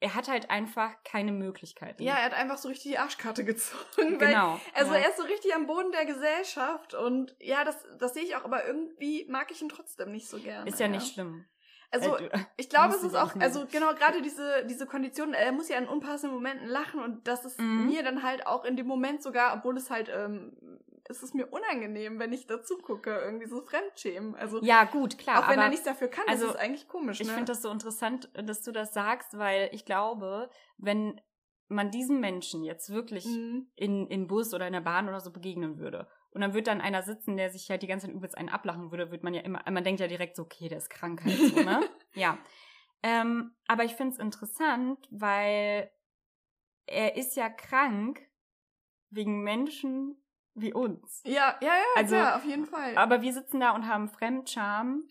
Er 0.00 0.14
hat 0.14 0.28
halt 0.28 0.50
einfach 0.50 0.90
keine 1.04 1.30
Möglichkeiten. 1.30 2.02
Ja, 2.02 2.14
er 2.14 2.24
hat 2.24 2.34
einfach 2.34 2.56
so 2.58 2.68
richtig 2.68 2.92
die 2.92 2.98
Arschkarte 2.98 3.44
gezogen. 3.44 4.18
Weil, 4.20 4.28
genau. 4.28 4.58
also 4.74 4.94
ja. 4.94 5.00
er 5.00 5.10
ist 5.10 5.18
so 5.18 5.24
richtig 5.24 5.54
am 5.54 5.66
Boden 5.66 5.92
der 5.92 6.06
Gesellschaft 6.06 6.94
und 6.94 7.36
ja, 7.38 7.64
das, 7.64 7.76
das 7.98 8.14
sehe 8.14 8.22
ich 8.24 8.34
auch, 8.36 8.44
aber 8.44 8.64
irgendwie 8.66 9.26
mag 9.28 9.50
ich 9.50 9.60
ihn 9.60 9.68
trotzdem 9.68 10.10
nicht 10.10 10.28
so 10.28 10.38
gerne. 10.38 10.68
ist 10.70 10.80
ja 10.80 10.88
nicht 10.88 11.12
schlimm. 11.12 11.44
Also 11.92 12.16
Äh, 12.16 12.30
ich 12.56 12.68
glaube, 12.68 12.94
es 12.94 13.02
ist 13.02 13.14
auch, 13.14 13.34
nicht 13.34 13.44
also 13.44 13.66
genau, 13.70 13.94
gerade 13.94 14.22
diese, 14.22 14.64
diese 14.66 14.86
Kondition, 14.86 15.34
er 15.34 15.52
muss 15.52 15.68
ja 15.68 15.76
in 15.78 15.86
unpassenden 15.86 16.34
Momenten 16.36 16.66
lachen 16.66 17.00
und 17.00 17.28
das 17.28 17.44
ist 17.44 17.60
Mhm. 17.60 17.86
mir 17.86 18.02
dann 18.02 18.22
halt 18.22 18.46
auch 18.46 18.64
in 18.64 18.76
dem 18.76 18.86
Moment 18.86 19.22
sogar, 19.22 19.54
obwohl 19.56 19.76
es 19.76 19.90
halt, 19.90 20.10
ähm, 20.14 20.56
es 21.04 21.22
ist 21.22 21.34
mir 21.34 21.46
unangenehm, 21.52 22.18
wenn 22.18 22.32
ich 22.32 22.46
dazu 22.46 22.78
gucke, 22.78 23.10
irgendwie 23.10 23.46
so 23.46 23.60
Fremdschämen. 23.60 24.34
Also 24.34 24.62
ja, 24.62 24.84
gut, 24.84 25.18
klar. 25.18 25.40
auch 25.44 25.48
wenn 25.50 25.58
er 25.58 25.68
nichts 25.68 25.84
dafür 25.84 26.08
kann, 26.08 26.24
also, 26.28 26.46
das 26.46 26.54
ist 26.54 26.60
eigentlich 26.60 26.88
komisch. 26.88 27.20
ich 27.20 27.26
ne? 27.28 27.34
finde 27.34 27.52
das 27.52 27.60
so 27.62 27.70
interessant, 27.70 28.30
dass 28.34 28.62
du 28.62 28.72
das 28.72 28.94
sagst, 28.94 29.36
weil 29.36 29.68
ich 29.72 29.84
glaube, 29.84 30.48
wenn 30.78 31.20
man 31.68 31.90
diesem 31.90 32.20
Menschen 32.20 32.62
jetzt 32.64 32.90
wirklich 32.90 33.24
Mhm. 33.26 33.66
in, 33.76 34.06
in 34.06 34.26
Bus 34.26 34.54
oder 34.54 34.66
in 34.66 34.72
der 34.74 34.80
Bahn 34.80 35.08
oder 35.08 35.20
so 35.20 35.30
begegnen 35.32 35.78
würde. 35.78 36.06
Und 36.32 36.40
dann 36.40 36.54
wird 36.54 36.66
dann 36.66 36.80
einer 36.80 37.02
sitzen, 37.02 37.36
der 37.36 37.50
sich 37.50 37.68
halt 37.70 37.82
die 37.82 37.86
ganze 37.86 38.06
Zeit 38.06 38.14
übelst 38.14 38.36
einen 38.38 38.48
ablachen 38.48 38.90
würde, 38.90 39.10
wird 39.10 39.22
man 39.22 39.34
ja 39.34 39.42
immer, 39.42 39.62
man 39.70 39.84
denkt 39.84 40.00
ja 40.00 40.06
direkt 40.08 40.36
so, 40.36 40.42
okay, 40.42 40.68
der 40.68 40.78
ist 40.78 40.88
krank 40.90 41.22
halt 41.24 41.36
so, 41.36 41.60
ne? 41.62 41.80
ja. 42.14 42.38
Ähm, 43.02 43.54
aber 43.66 43.84
ich 43.84 43.94
finde 43.94 44.14
es 44.14 44.18
interessant, 44.18 45.06
weil 45.10 45.90
er 46.86 47.16
ist 47.16 47.36
ja 47.36 47.48
krank 47.50 48.20
wegen 49.10 49.42
Menschen 49.42 50.22
wie 50.54 50.72
uns. 50.72 51.22
Ja, 51.24 51.58
ja, 51.60 51.68
ja, 51.68 51.82
Also, 51.96 52.16
klar, 52.16 52.36
auf 52.36 52.44
jeden 52.44 52.66
Fall. 52.66 52.96
Aber 52.96 53.22
wir 53.22 53.32
sitzen 53.32 53.60
da 53.60 53.72
und 53.72 53.86
haben 53.86 54.08
Fremdscham, 54.08 55.08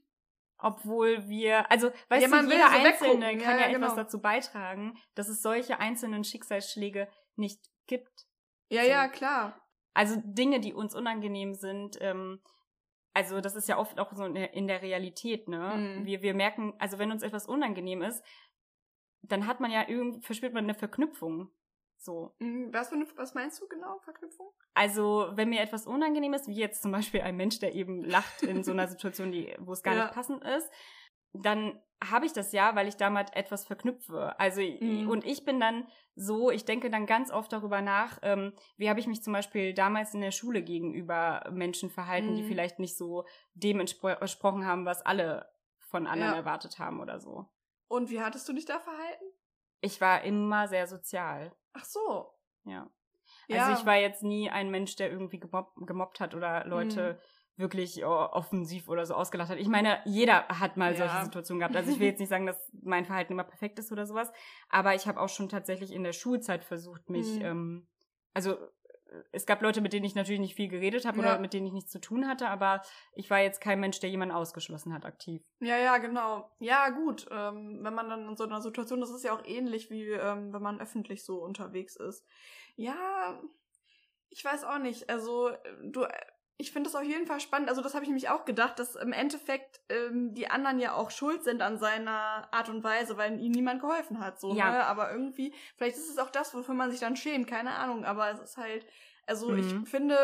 obwohl 0.58 1.28
wir, 1.28 1.70
also, 1.72 1.92
weißt 2.10 2.22
Ja, 2.32 2.42
du, 2.42 2.50
jeder 2.52 2.68
so 2.70 2.76
Einzelne 2.78 2.86
weggucken. 2.86 3.22
kann 3.40 3.40
Ja, 3.40 3.66
ja, 3.66 3.72
ja, 3.72 3.76
etwas 3.78 3.92
genau. 3.92 3.96
dazu 3.96 4.22
beitragen, 4.22 4.98
dass 5.16 5.28
es 5.30 5.42
solche 5.42 5.80
einzelnen 5.80 6.24
Schicksalsschläge 6.24 7.08
nicht 7.36 7.64
gibt. 7.88 8.28
ja, 8.70 8.84
so. 8.84 8.90
ja, 8.90 9.08
klar. 9.08 9.62
Also 9.94 10.22
Dinge, 10.24 10.60
die 10.60 10.74
uns 10.74 10.96
unangenehm 10.96 11.54
sind, 11.54 11.98
ähm, 12.02 12.42
also 13.14 13.42
das 13.42 13.56
ist 13.56 13.68
ja 13.68 13.78
oft 13.78 14.00
auch 14.00 14.14
so 14.14 14.24
in 14.24 14.68
der, 14.68 14.82
Realität, 14.82 15.50
ne? 15.50 15.76
Mhm. 15.76 16.06
Wir, 16.06 16.22
wir 16.22 16.34
merken, 16.34 16.74
also 16.80 16.98
wenn 16.98 17.12
uns 17.12 17.24
etwas 17.24 17.46
unangenehm 17.46 18.02
ist, 18.02 18.24
dann 19.22 19.48
hat 19.48 19.60
man 19.60 19.72
ja 19.72 19.88
irgendwie, 19.88 20.22
verspürt 20.22 20.54
man 20.54 20.64
eine 20.64 20.74
Verknüpfung. 20.74 21.52
So. 21.98 22.34
Mhm, 22.40 22.74
Was, 22.74 22.90
für 22.90 22.96
eine, 22.96 23.06
was 23.16 23.34
meinst 23.36 23.62
du 23.62 23.68
genau, 23.68 24.00
Verknüpfung? 24.00 24.52
Also, 24.74 25.30
wenn 25.34 25.50
mir 25.50 25.60
etwas 25.60 25.86
unangenehm 25.86 26.34
ist, 26.34 26.48
wie 26.48 26.56
jetzt 26.56 26.82
zum 26.82 26.92
Beispiel 26.92 27.22
ein 27.22 27.36
Mensch, 27.36 27.60
der 27.60 27.76
eben 27.76 28.04
lacht 28.04 28.42
in 28.44 28.64
so 28.64 28.72
einer 28.72 28.88
Situation, 28.88 29.32
die, 29.32 29.54
wo 29.60 29.74
es 29.74 29.84
gar 29.84 29.94
Ja. 29.94 30.04
nicht 30.06 30.14
passend 30.14 30.44
ist, 30.44 30.72
dann 31.34 31.80
habe 32.04 32.26
ich 32.26 32.34
das 32.34 32.52
ja, 32.52 32.76
weil 32.76 32.88
ich 32.88 32.98
damit 32.98 33.36
etwas 33.36 33.64
verknüpfe. 33.66 34.38
Also, 34.40 34.60
Mhm. 34.62 35.08
und 35.08 35.24
ich 35.24 35.46
bin 35.46 35.60
dann 35.60 35.88
so, 36.16 36.50
ich 36.50 36.66
denke 36.66 36.90
dann 36.90 37.06
ganz 37.06 37.30
oft 37.32 37.54
darüber 37.54 37.82
nach, 37.82 38.18
ähm, 38.24 38.54
wie 38.78 38.90
habe 38.90 39.00
ich 39.00 39.06
mich 39.08 39.22
zum 39.22 39.34
Beispiel 39.34 39.74
damals 39.76 40.14
in 40.16 40.22
der 40.22 40.32
Schule 40.32 40.64
gegenüber 40.64 41.48
Menschen 41.52 41.90
verhalten, 41.92 42.36
die 42.36 42.42
Mhm. 42.42 42.48
vielleicht 42.48 42.80
nicht 42.80 42.98
so 42.98 43.26
dem 43.54 43.80
entspro- 43.80 44.20
entsprochen 44.20 44.66
haben, 44.66 44.86
was 44.86 45.06
alle 45.06 45.52
von 45.78 46.08
anderen 46.08 46.32
Ja. 46.32 46.38
erwartet 46.38 46.80
haben 46.80 47.00
oder 47.02 47.20
so. 47.20 47.46
Und 47.88 48.10
wie 48.10 48.22
hattest 48.22 48.48
du 48.50 48.54
dich 48.54 48.66
da 48.66 48.80
verhalten? 48.80 49.26
Ich 49.82 50.02
war 50.02 50.24
immer 50.24 50.68
sehr 50.68 50.88
sozial, 50.88 51.52
Ach 51.74 51.86
so. 51.86 52.34
ja. 52.66 52.90
Ja. 53.48 53.68
Also 53.68 53.80
ich 53.80 53.86
war 53.86 53.98
jetzt 53.98 54.24
nie 54.24 54.50
ein 54.50 54.70
Mensch, 54.72 54.96
der 54.96 55.12
irgendwie 55.12 55.40
gemobbt, 55.40 55.76
gemobbt 55.88 56.20
hat 56.20 56.34
oder 56.36 56.66
Leute 56.66 57.20
wirklich 57.62 58.04
oh, 58.04 58.10
offensiv 58.10 58.90
oder 58.90 59.06
so 59.06 59.14
ausgelacht 59.14 59.50
hat. 59.50 59.58
Ich 59.60 59.70
meine, 59.70 60.00
jeder 60.06 60.48
hat 60.50 60.76
mal 60.76 60.92
Ja. 60.92 60.98
solche 60.98 61.24
Situationen 61.26 61.60
gehabt. 61.60 61.76
Also 61.76 61.92
ich 61.92 62.00
will 62.00 62.08
jetzt 62.08 62.20
nicht 62.20 62.30
sagen, 62.30 62.46
dass 62.46 62.70
mein 62.84 63.06
Verhalten 63.06 63.34
immer 63.34 63.44
perfekt 63.46 63.80
ist 63.80 63.92
oder 63.92 64.06
sowas, 64.06 64.32
aber 64.70 64.94
ich 64.96 65.08
habe 65.08 65.20
auch 65.22 65.30
schon 65.30 65.48
tatsächlich 65.48 65.92
in 65.94 66.04
der 66.04 66.14
Schulzeit 66.14 66.64
versucht, 66.66 67.10
mich, 67.10 67.38
Mhm. 67.38 67.46
ähm, 67.46 67.88
also 68.34 68.54
äh, 68.56 68.68
es 69.32 69.46
gab 69.46 69.62
Leute, 69.62 69.82
mit 69.82 69.94
denen 69.94 70.06
ich 70.06 70.16
natürlich 70.16 70.40
nicht 70.42 70.56
viel 70.56 70.68
geredet 70.70 71.06
habe 71.06 71.18
Ja. 71.18 71.24
oder 71.24 71.40
mit 71.40 71.54
denen 71.54 71.68
ich 71.68 71.74
nichts 71.74 71.92
zu 71.92 72.00
tun 72.02 72.28
hatte, 72.28 72.48
aber 72.50 72.82
ich 73.14 73.30
war 73.30 73.40
jetzt 73.40 73.62
kein 73.62 73.80
Mensch, 73.80 74.00
der 74.00 74.10
jemanden 74.10 74.34
ausgeschlossen 74.36 74.94
hat 74.94 75.06
aktiv. 75.06 75.42
Ja, 75.60 75.78
ja, 75.78 75.98
genau. 75.98 76.50
Ja, 76.60 76.90
gut. 76.90 77.28
Ähm, 77.30 77.80
wenn 77.84 77.94
man 77.94 78.10
dann 78.10 78.28
in 78.28 78.36
so 78.38 78.46
einer 78.46 78.62
Situation, 78.62 79.00
das 79.02 79.10
ist 79.12 79.24
ja 79.24 79.34
auch 79.34 79.46
ähnlich 79.46 79.90
wie 79.90 80.10
ähm, 80.10 80.54
wenn 80.54 80.62
man 80.62 80.80
öffentlich 80.82 81.24
so 81.26 81.44
unterwegs 81.44 81.96
ist. 81.98 82.26
Ja, 82.76 83.40
ich 84.30 84.44
weiß 84.46 84.64
auch 84.64 84.80
nicht. 84.80 85.10
Also, 85.10 85.50
äh, 85.50 85.58
du, 85.84 86.04
äh, 86.04 86.10
ich 86.58 86.72
finde 86.72 86.90
das 86.90 86.96
auf 86.96 87.04
jeden 87.04 87.26
Fall 87.26 87.40
spannend. 87.40 87.70
Also, 87.70 87.82
das 87.82 87.94
habe 87.94 88.04
ich 88.04 88.10
nämlich 88.10 88.30
auch 88.30 88.46
gedacht, 88.46 88.78
dass 88.80 88.96
im 88.96 89.14
Endeffekt 89.14 89.82
ähm, 89.90 90.34
die 90.34 90.48
anderen 90.48 90.80
ja 90.80 90.94
auch 90.94 91.10
schuld 91.12 91.44
sind 91.44 91.62
an 91.62 91.78
seiner 91.80 92.48
Art 92.52 92.70
und 92.70 92.84
Weise, 92.84 93.18
weil 93.18 93.40
ihnen 93.40 93.56
niemand 93.56 93.82
geholfen 93.82 94.20
hat. 94.20 94.40
So, 94.40 94.54
Ja. 94.54 94.72
ne? 94.72 94.86
Aber 94.86 95.12
irgendwie, 95.12 95.54
vielleicht 95.76 95.98
ist 95.98 96.10
es 96.10 96.18
auch 96.20 96.30
das, 96.30 96.54
wofür 96.54 96.76
man 96.76 96.92
sich 96.92 97.00
dann 97.00 97.16
schämt, 97.16 97.48
keine 97.48 97.72
Ahnung. 97.72 98.06
Aber 98.06 98.30
es 98.32 98.40
ist 98.40 98.58
halt, 98.58 98.86
also 99.26 99.54
Mhm. 99.54 99.60
ich 99.84 99.90
finde, 99.90 100.18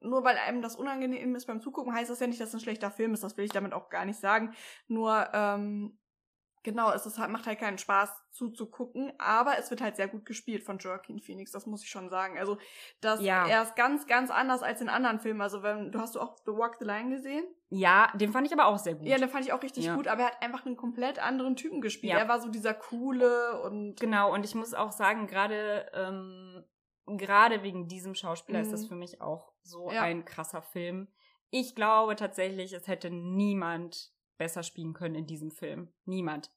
nur 0.00 0.24
weil 0.24 0.36
einem 0.38 0.62
das 0.62 0.76
unangenehm 0.76 1.34
ist 1.34 1.46
beim 1.46 1.60
Zugucken, 1.60 1.92
heißt 1.94 2.10
das 2.10 2.20
ja 2.20 2.26
nicht, 2.26 2.40
dass 2.40 2.48
es 2.48 2.54
ein 2.54 2.60
schlechter 2.60 2.90
Film 2.90 3.12
ist. 3.14 3.22
Das 3.22 3.36
will 3.36 3.44
ich 3.44 3.52
damit 3.52 3.72
auch 3.72 3.90
gar 3.90 4.04
nicht 4.04 4.20
sagen. 4.20 4.54
Nur, 4.86 5.28
ähm, 5.32 5.98
genau, 6.62 6.92
es 6.92 7.06
ist 7.06 7.18
halt, 7.18 7.30
macht 7.30 7.46
halt 7.46 7.58
keinen 7.58 7.78
Spaß 7.78 8.10
zuzugucken, 8.30 9.12
aber 9.18 9.58
es 9.58 9.70
wird 9.70 9.80
halt 9.80 9.96
sehr 9.96 10.08
gut 10.08 10.24
gespielt 10.24 10.62
von 10.62 10.78
Joaquin 10.78 11.20
Phoenix, 11.20 11.50
das 11.52 11.66
muss 11.66 11.82
ich 11.82 11.90
schon 11.90 12.08
sagen. 12.08 12.38
Also, 12.38 12.58
das, 13.00 13.20
Ja. 13.20 13.46
er 13.46 13.62
ist 13.62 13.76
ganz, 13.76 14.06
ganz 14.06 14.30
anders 14.30 14.62
als 14.62 14.80
in 14.80 14.88
anderen 14.88 15.20
Filmen. 15.20 15.40
Also, 15.40 15.62
wenn, 15.62 15.90
du 15.92 15.98
hast 15.98 16.14
du 16.14 16.20
auch 16.20 16.36
The 16.44 16.52
Walk 16.52 16.76
the 16.78 16.84
Line 16.84 17.10
gesehen? 17.10 17.44
Ja, 17.70 18.10
den 18.14 18.32
fand 18.32 18.46
ich 18.46 18.52
aber 18.52 18.66
auch 18.66 18.78
sehr 18.78 18.94
gut. 18.94 19.06
Ja, 19.06 19.18
den 19.18 19.28
fand 19.28 19.44
ich 19.44 19.52
auch 19.52 19.62
richtig 19.62 19.84
Ja. 19.86 19.94
gut, 19.96 20.08
aber 20.08 20.22
er 20.22 20.26
hat 20.28 20.42
einfach 20.42 20.64
einen 20.66 20.76
komplett 20.76 21.18
anderen 21.18 21.56
Typen 21.56 21.80
gespielt. 21.80 22.12
Ja. 22.12 22.18
Er 22.18 22.28
war 22.28 22.40
so 22.40 22.48
dieser 22.48 22.74
coole 22.74 23.60
und 23.62 24.00
Genau, 24.00 24.32
und 24.32 24.44
ich 24.44 24.54
muss 24.54 24.72
auch 24.74 24.92
sagen, 24.92 25.26
gerade 25.26 25.90
ähm, 25.94 26.64
gerade 27.06 27.62
wegen 27.62 27.88
diesem 27.88 28.14
Schauspieler 28.14 28.60
ist 28.60 28.72
das 28.72 28.84
Mhm. 28.84 28.88
für 28.88 28.94
mich 28.94 29.20
auch 29.20 29.52
so 29.62 29.88
ein 29.88 30.24
krasser 30.24 30.62
Film. 30.62 31.08
Ich 31.50 31.74
glaube 31.74 32.16
tatsächlich, 32.16 32.72
es 32.74 32.86
hätte 32.88 33.10
niemand 33.10 34.10
besser 34.38 34.62
spielen 34.62 34.94
können 34.94 35.14
in 35.16 35.26
diesem 35.26 35.50
Film. 35.50 35.92
Niemand. 36.04 36.50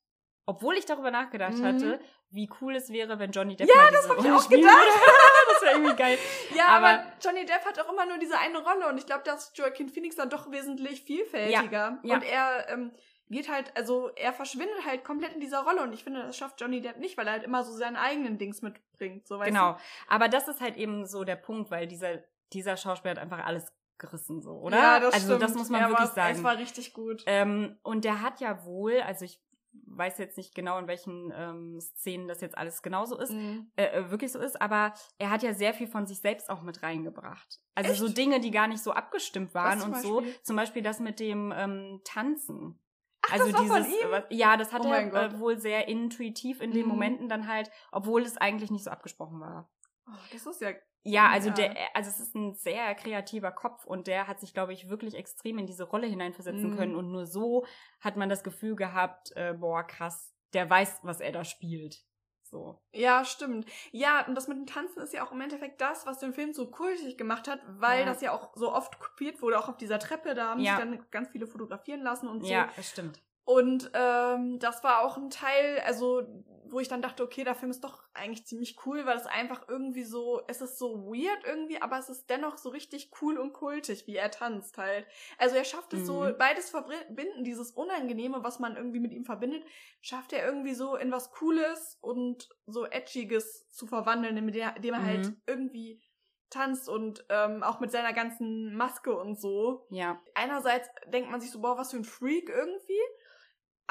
Obwohl 0.45 0.75
ich 0.75 0.85
darüber 0.85 1.11
nachgedacht 1.11 1.53
Mhm. 1.57 1.63
hatte, 1.65 1.99
wie 2.29 2.49
cool 2.61 2.75
es 2.75 2.89
wäre, 2.91 3.19
wenn 3.19 3.31
Johnny 3.31 3.55
Depp 3.55 3.67
Ja, 3.69 3.91
das 3.91 4.01
diese 4.01 4.09
hab 4.09 4.25
ich 4.25 4.31
auch 4.31 4.49
gedacht. 4.49 4.73
das 5.53 5.61
wäre 5.61 5.73
irgendwie 5.75 5.95
geil. 5.95 6.17
Ja, 6.55 6.67
aber, 6.67 6.87
Aber- 6.87 7.03
Johnny 7.23 7.45
Depp 7.45 7.65
hat 7.65 7.79
auch 7.79 7.91
immer 7.91 8.05
nur 8.05 8.17
diese 8.17 8.37
eine 8.39 8.57
Rolle 8.63 8.87
und 8.89 8.97
ich 8.97 9.05
glaube, 9.05 9.23
dass 9.23 9.51
Joaquin 9.55 9.89
Phoenix 9.89 10.15
dann 10.15 10.29
doch 10.29 10.51
wesentlich 10.51 11.01
vielfältiger. 11.03 11.59
Ja, 11.71 11.99
ja. 12.03 12.15
Und 12.15 12.23
er 12.23 12.69
ähm, 12.69 12.91
geht 13.29 13.49
halt, 13.49 13.71
also 13.77 14.09
er 14.15 14.33
verschwindet 14.33 14.85
halt 14.85 15.03
komplett 15.03 15.33
in 15.33 15.39
dieser 15.41 15.59
Rolle 15.63 15.83
und 15.83 15.93
ich 15.93 16.03
finde, 16.03 16.23
das 16.23 16.35
schafft 16.37 16.59
Johnny 16.59 16.81
Depp 16.81 16.97
nicht, 16.97 17.17
weil 17.17 17.27
er 17.27 17.33
halt 17.33 17.43
immer 17.43 17.63
so 17.63 17.71
seinen 17.73 17.95
eigenen 17.95 18.37
Dings 18.37 18.61
mitbringt. 18.61 19.27
So, 19.27 19.37
weißt 19.39 19.49
Genau. 19.49 19.77
Aber 20.07 20.27
das 20.27 20.47
ist 20.47 20.59
halt 20.59 20.75
eben 20.75 21.05
so 21.05 21.23
der 21.23 21.35
Punkt, 21.37 21.69
weil 21.71 21.87
dieser, 21.87 22.19
dieser 22.51 22.77
Schauspieler 22.77 23.11
hat 23.11 23.19
einfach 23.21 23.45
alles 23.45 23.71
gerissen, 24.01 24.41
so, 24.41 24.51
oder? 24.59 24.77
Ja, 24.77 24.99
das 24.99 25.13
also 25.13 25.27
stimmt. 25.27 25.43
das 25.43 25.53
muss 25.55 25.69
man 25.69 25.81
er 25.81 25.87
wirklich 25.89 26.09
war, 26.09 26.13
sagen. 26.15 26.35
Es 26.35 26.43
war 26.43 26.57
richtig 26.57 26.93
gut. 26.93 27.23
Ähm, 27.27 27.77
und 27.83 28.03
der 28.03 28.21
hat 28.21 28.41
ja 28.41 28.65
wohl, 28.65 28.99
also 29.01 29.23
ich 29.23 29.41
weiß 29.87 30.17
jetzt 30.17 30.35
nicht 30.37 30.53
genau, 30.53 30.77
in 30.79 30.87
welchen 30.87 31.31
ähm, 31.33 31.79
Szenen 31.79 32.27
das 32.27 32.41
jetzt 32.41 32.57
alles 32.57 32.81
genauso 32.81 33.17
ist, 33.17 33.31
Mhm. 33.31 33.71
äh, 33.77 33.85
äh, 33.85 34.11
wirklich 34.11 34.31
so 34.33 34.39
ist, 34.39 34.61
aber 34.61 34.93
er 35.17 35.29
hat 35.29 35.43
ja 35.43 35.53
sehr 35.53 35.73
viel 35.73 35.87
von 35.87 36.05
sich 36.05 36.19
selbst 36.19 36.49
auch 36.49 36.61
mit 36.61 36.83
reingebracht. 36.83 37.59
Also 37.75 37.91
Echt? 37.91 37.99
so 38.01 38.09
Dinge, 38.09 38.41
die 38.41 38.51
gar 38.51 38.67
nicht 38.67 38.83
so 38.83 38.91
abgestimmt 38.91 39.53
waren 39.53 39.81
und 39.81 39.95
so. 39.97 40.17
Beispiel? 40.19 40.35
Zum 40.43 40.55
Beispiel 40.57 40.81
das 40.81 40.99
mit 40.99 41.21
dem 41.21 41.53
ähm, 41.55 42.01
Tanzen. 42.03 42.79
Ach, 43.21 43.33
also 43.33 43.45
das 43.45 43.53
war 43.53 43.65
von 43.67 43.83
dieses, 43.85 44.01
ihm? 44.03 44.11
was- 44.11 44.23
ja, 44.29 44.57
das 44.57 44.73
hat 44.73 44.81
Oh 44.85 44.91
er 44.91 45.13
äh, 45.13 45.39
wohl 45.39 45.57
sehr 45.57 45.87
intuitiv 45.87 46.59
in 46.59 46.71
den 46.71 46.83
Mhm. 46.83 46.89
Momenten 46.89 47.29
dann 47.29 47.47
halt, 47.47 47.71
obwohl 47.93 48.23
es 48.23 48.35
eigentlich 48.37 48.71
nicht 48.71 48.83
so 48.83 48.89
abgesprochen 48.91 49.39
war. 49.39 49.69
Oh, 50.07 50.11
das 50.31 50.45
ist 50.45 50.61
ja. 50.61 50.71
Ja, 51.03 51.29
also 51.29 51.49
Ja. 51.49 51.55
der, 51.55 51.95
also 51.95 52.09
es 52.11 52.19
ist 52.19 52.35
ein 52.35 52.53
sehr 52.53 52.93
kreativer 52.93 53.51
Kopf 53.51 53.85
und 53.85 54.05
der 54.05 54.27
hat 54.27 54.39
sich, 54.39 54.53
glaube 54.53 54.71
ich, 54.73 54.87
wirklich 54.87 55.15
extrem 55.15 55.57
in 55.57 55.65
diese 55.65 55.83
Rolle 55.85 56.05
hineinversetzen 56.05 56.69
Mhm. 56.69 56.75
können 56.75 56.95
und 56.95 57.11
nur 57.11 57.25
so 57.25 57.65
hat 57.99 58.17
man 58.17 58.29
das 58.29 58.43
Gefühl 58.43 58.75
gehabt, 58.75 59.31
äh, 59.35 59.53
boah, 59.53 59.83
krass, 59.83 60.31
der 60.53 60.69
weiß, 60.69 60.99
was 61.01 61.19
er 61.19 61.31
da 61.31 61.43
spielt. 61.43 62.03
So. 62.43 62.81
Ja, 62.91 63.23
stimmt. 63.25 63.65
Ja, 63.91 64.27
und 64.27 64.35
das 64.35 64.47
mit 64.47 64.57
dem 64.57 64.65
Tanzen 64.67 65.01
ist 65.01 65.13
ja 65.13 65.25
auch 65.25 65.31
im 65.31 65.39
Endeffekt 65.41 65.79
das, 65.81 66.05
was 66.05 66.19
den 66.19 66.33
Film 66.33 66.53
so 66.53 66.69
kultig 66.69 67.17
gemacht 67.17 67.47
hat, 67.47 67.61
weil 67.65 68.01
Ja. 68.01 68.05
das 68.05 68.21
ja 68.21 68.33
auch 68.33 68.51
so 68.55 68.71
oft 68.73 68.99
kopiert 68.99 69.41
wurde, 69.41 69.57
auch 69.57 69.69
auf 69.69 69.77
dieser 69.77 69.99
Treppe. 69.99 70.33
Da 70.35 70.49
haben 70.49 70.59
Ja. 70.61 70.75
sich 70.75 70.85
dann 70.85 71.05
ganz 71.11 71.29
viele 71.29 71.47
fotografieren 71.47 72.01
lassen 72.01 72.27
und 72.27 72.41
so. 72.41 72.47
Ja, 72.49 72.69
das 72.75 72.89
stimmt. 72.89 73.21
Und 73.43 73.91
ähm, 73.93 74.59
das 74.59 74.83
war 74.83 75.01
auch 75.01 75.17
ein 75.17 75.29
Teil, 75.29 75.79
also 75.85 76.23
wo 76.69 76.79
ich 76.79 76.87
dann 76.87 77.01
dachte, 77.01 77.23
okay, 77.23 77.43
der 77.43 77.55
Film 77.55 77.69
ist 77.71 77.83
doch 77.83 78.03
eigentlich 78.13 78.45
ziemlich 78.45 78.77
cool, 78.85 79.05
weil 79.05 79.17
es 79.17 79.25
einfach 79.25 79.67
irgendwie 79.67 80.03
so, 80.03 80.41
es 80.47 80.61
ist 80.61 80.77
so 80.77 81.03
weird 81.05 81.43
irgendwie, 81.45 81.81
aber 81.81 81.97
es 81.97 82.07
ist 82.07 82.29
dennoch 82.29 82.57
so 82.57 82.69
richtig 82.69 83.11
cool 83.21 83.37
und 83.37 83.51
kultig, 83.51 84.07
wie 84.07 84.15
er 84.15 84.31
tanzt 84.31 84.77
halt. 84.77 85.05
Also 85.37 85.57
er 85.57 85.65
schafft 85.65 85.91
es 85.93 86.05
so, 86.05 86.21
Mhm. 86.21 86.35
beides 86.37 86.69
verbinden, 86.69 87.43
dieses 87.43 87.71
Unangenehme, 87.71 88.41
was 88.43 88.59
man 88.59 88.77
irgendwie 88.77 88.99
mit 89.01 89.11
ihm 89.11 89.25
verbindet, 89.25 89.65
schafft 90.01 90.31
er 90.31 90.45
irgendwie 90.45 90.73
so 90.75 90.95
in 90.95 91.11
was 91.11 91.31
Cooles 91.31 91.97
und 91.99 92.47
so 92.67 92.85
Edgiges 92.85 93.69
zu 93.69 93.85
verwandeln, 93.87 94.37
indem 94.37 94.93
er, 94.93 95.03
halt 95.03 95.33
Mhm. 95.33 95.41
irgendwie 95.47 96.01
tanzt 96.49 96.87
und 96.89 97.25
ähm, 97.29 97.63
auch 97.63 97.79
mit 97.79 97.91
seiner 97.91 98.13
ganzen 98.13 98.75
Maske 98.75 99.17
und 99.17 99.39
so 99.39 99.87
Ja. 99.89 100.21
einerseits 100.33 100.89
denkt 101.07 101.29
man 101.29 101.41
sich 101.41 101.51
so, 101.51 101.59
boah, 101.61 101.77
was 101.77 101.91
für 101.91 101.97
ein 101.97 102.05
Freak 102.05 102.49
irgendwie. 102.49 102.99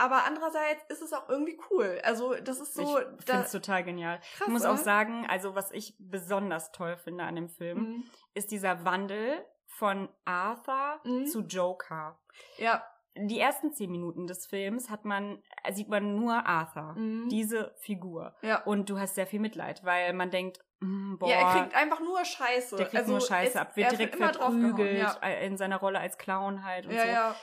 Aber 0.00 0.24
andererseits 0.24 0.82
ist 0.88 1.02
es 1.02 1.12
auch 1.12 1.28
irgendwie 1.28 1.58
cool. 1.70 2.00
Also, 2.04 2.34
das 2.34 2.58
ist 2.60 2.74
so. 2.74 2.98
ich 2.98 3.24
finde 3.24 3.42
es 3.44 3.52
total 3.52 3.84
genial. 3.84 4.18
krass, 4.18 4.46
ich 4.46 4.52
muss 4.52 4.62
oder? 4.62 4.72
auch 4.72 4.76
sagen, 4.78 5.26
also 5.28 5.54
was 5.54 5.70
ich 5.72 5.94
besonders 5.98 6.72
toll 6.72 6.96
finde 6.96 7.24
an 7.24 7.36
dem 7.36 7.48
Film, 7.48 7.78
Mhm. 7.78 8.04
ist 8.34 8.50
dieser 8.50 8.84
Wandel 8.84 9.44
von 9.66 10.08
Arthur 10.24 11.00
Mhm. 11.04 11.26
zu 11.26 11.40
Joker. 11.42 12.18
Ja. 12.56 12.82
Die 13.16 13.40
ersten 13.40 13.72
zehn 13.72 13.90
Minuten 13.90 14.26
des 14.26 14.46
Films 14.46 14.88
hat 14.88 15.04
man, 15.04 15.42
äh, 15.64 15.72
sieht 15.72 15.88
man 15.88 16.14
nur 16.14 16.46
Arthur, 16.46 16.94
Mhm. 16.96 17.28
diese 17.28 17.74
Figur. 17.80 18.34
ja. 18.42 18.62
Und 18.62 18.88
du 18.88 18.98
hast 18.98 19.16
sehr 19.16 19.26
viel 19.26 19.40
Mitleid, 19.40 19.84
weil 19.84 20.12
man 20.12 20.30
denkt, 20.30 20.60
boah, 20.80 21.28
ja, 21.28 21.36
er 21.36 21.60
kriegt 21.60 21.74
einfach 21.74 22.00
nur 22.00 22.24
Scheiße. 22.24 22.76
der 22.76 22.86
kriegt 22.86 23.00
also, 23.02 23.12
nur 23.12 23.20
Scheiße 23.20 23.50
es- 23.50 23.56
ab, 23.56 23.76
wird 23.76 23.90
direkt 23.92 24.14
immer 24.14 24.30
draufgehauen, 24.32 24.60
verprügelt 24.76 24.98
Ja, 24.98 25.16
äh, 25.22 25.44
in 25.46 25.56
seiner 25.56 25.76
Rolle 25.78 25.98
als 25.98 26.16
Clown 26.18 26.64
halt 26.64 26.86
und 26.86 26.92
ja, 26.92 27.02
so. 27.02 27.08
ja. 27.08 27.36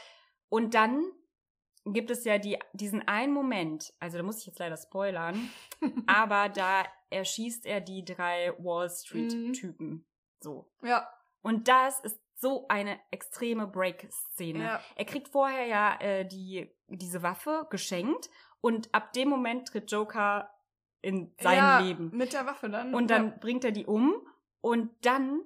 Und 0.49 0.73
dann 0.73 1.03
gibt 1.93 2.11
es 2.11 2.23
ja 2.23 2.37
die, 2.37 2.57
diesen 2.73 3.07
einen 3.07 3.33
Moment, 3.33 3.93
also 3.99 4.17
da 4.17 4.23
muss 4.23 4.39
ich 4.39 4.45
jetzt 4.47 4.59
leider 4.59 4.77
spoilern, 4.77 5.49
aber 6.07 6.49
da 6.49 6.83
erschießt 7.09 7.65
er 7.65 7.81
die 7.81 8.03
drei 8.03 8.53
Wall 8.59 8.89
Street 8.89 9.33
Mhm. 9.33 9.53
Typen. 9.53 10.05
So. 10.39 10.69
ja, 10.83 11.07
Und 11.41 11.67
das 11.67 11.99
ist 12.01 12.19
so 12.35 12.67
eine 12.67 12.99
extreme 13.11 13.65
Break-Szene. 13.67 14.63
ja. 14.63 14.81
Er 14.95 15.05
kriegt 15.05 15.29
vorher 15.29 15.65
ja 15.65 15.99
äh, 15.99 16.25
die, 16.25 16.69
diese 16.87 17.23
Waffe 17.23 17.65
geschenkt 17.71 18.29
und 18.61 18.93
ab 18.93 19.13
dem 19.13 19.29
Moment 19.29 19.67
tritt 19.69 19.91
Joker 19.91 20.53
in 21.01 21.33
sein 21.41 21.57
ja, 21.57 21.79
Leben. 21.79 22.11
Mit 22.13 22.33
der 22.33 22.45
Waffe 22.45 22.69
dann. 22.69 22.93
Und 22.93 23.09
dann 23.09 23.39
bringt 23.39 23.63
er 23.63 23.71
die 23.71 23.85
um 23.85 24.13
und 24.61 24.91
dann 25.05 25.41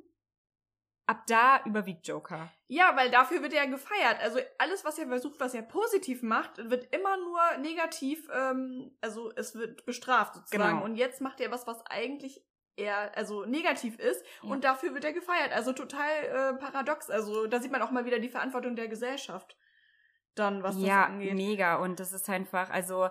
ab 1.06 1.26
da 1.28 1.62
überwiegt 1.66 2.08
Joker. 2.08 2.52
Ja, 2.74 2.96
weil 2.96 3.12
dafür 3.12 3.42
wird 3.42 3.52
er 3.52 3.68
gefeiert. 3.68 4.22
Also 4.22 4.40
alles, 4.58 4.86
was 4.86 4.98
er 4.98 5.08
versucht, 5.08 5.42
was 5.42 5.54
er 5.54 5.62
positiv 5.62 6.24
macht, 6.24 6.70
wird 6.70 6.88
immer 6.96 7.18
nur 7.18 7.58
negativ, 7.60 8.30
ähm, 8.34 8.96
also 9.02 9.30
es 9.36 9.56
wird 9.56 9.86
bestraft 9.86 10.36
sozusagen. 10.36 10.76
Genau. 10.76 10.86
Und 10.86 10.96
jetzt 10.96 11.20
macht 11.20 11.42
er 11.42 11.52
was, 11.52 11.68
was 11.68 11.86
eigentlich 11.88 12.42
eher, 12.78 13.12
also 13.18 13.44
negativ 13.44 14.00
ist 14.00 14.26
Ja. 14.42 14.52
und 14.52 14.64
dafür 14.64 14.94
wird 14.94 15.04
er 15.04 15.12
gefeiert. 15.12 15.52
Also 15.52 15.74
total 15.74 16.10
äh, 16.24 16.54
paradox. 16.54 17.10
Also 17.10 17.46
da 17.46 17.60
sieht 17.60 17.74
man 17.74 17.82
auch 17.82 17.92
mal 17.92 18.06
wieder 18.06 18.20
die 18.20 18.30
Verantwortung 18.30 18.78
der 18.78 18.88
Gesellschaft. 18.88 19.58
Dann, 20.36 20.64
was 20.64 20.78
ja, 20.78 21.02
das 21.02 21.10
angeht. 21.10 21.34
mega. 21.34 21.76
Und 21.76 22.00
das 22.00 22.14
ist 22.14 22.30
einfach, 22.30 22.70
also 22.70 23.10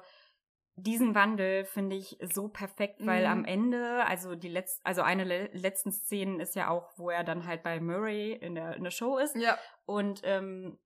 diesen 0.83 1.15
Wandel 1.15 1.65
finde 1.65 1.97
ich 1.97 2.19
so 2.33 2.49
perfekt, 2.49 3.05
weil 3.07 3.23
Mhm. 3.25 3.31
am 3.31 3.45
Ende, 3.45 4.05
also 4.07 4.35
die 4.35 4.49
letzte, 4.49 4.81
also 4.85 5.03
eine 5.03 5.25
le 5.25 5.51
letzten 5.53 5.93
Szenen 5.93 6.41
ist 6.41 6.55
ja 6.55 6.69
auch, 6.71 6.93
wo 6.97 7.11
er 7.11 7.25
dann 7.25 7.47
halt 7.47 7.63
bei 7.63 7.81
Murray 7.81 8.33
in 8.33 8.55
der, 8.55 8.77
in 8.77 8.85
der 8.85 8.91
Show 8.91 9.19
ist. 9.19 9.37
Ja, 9.37 9.59
Und 9.87 10.23
ähm, 10.25 10.79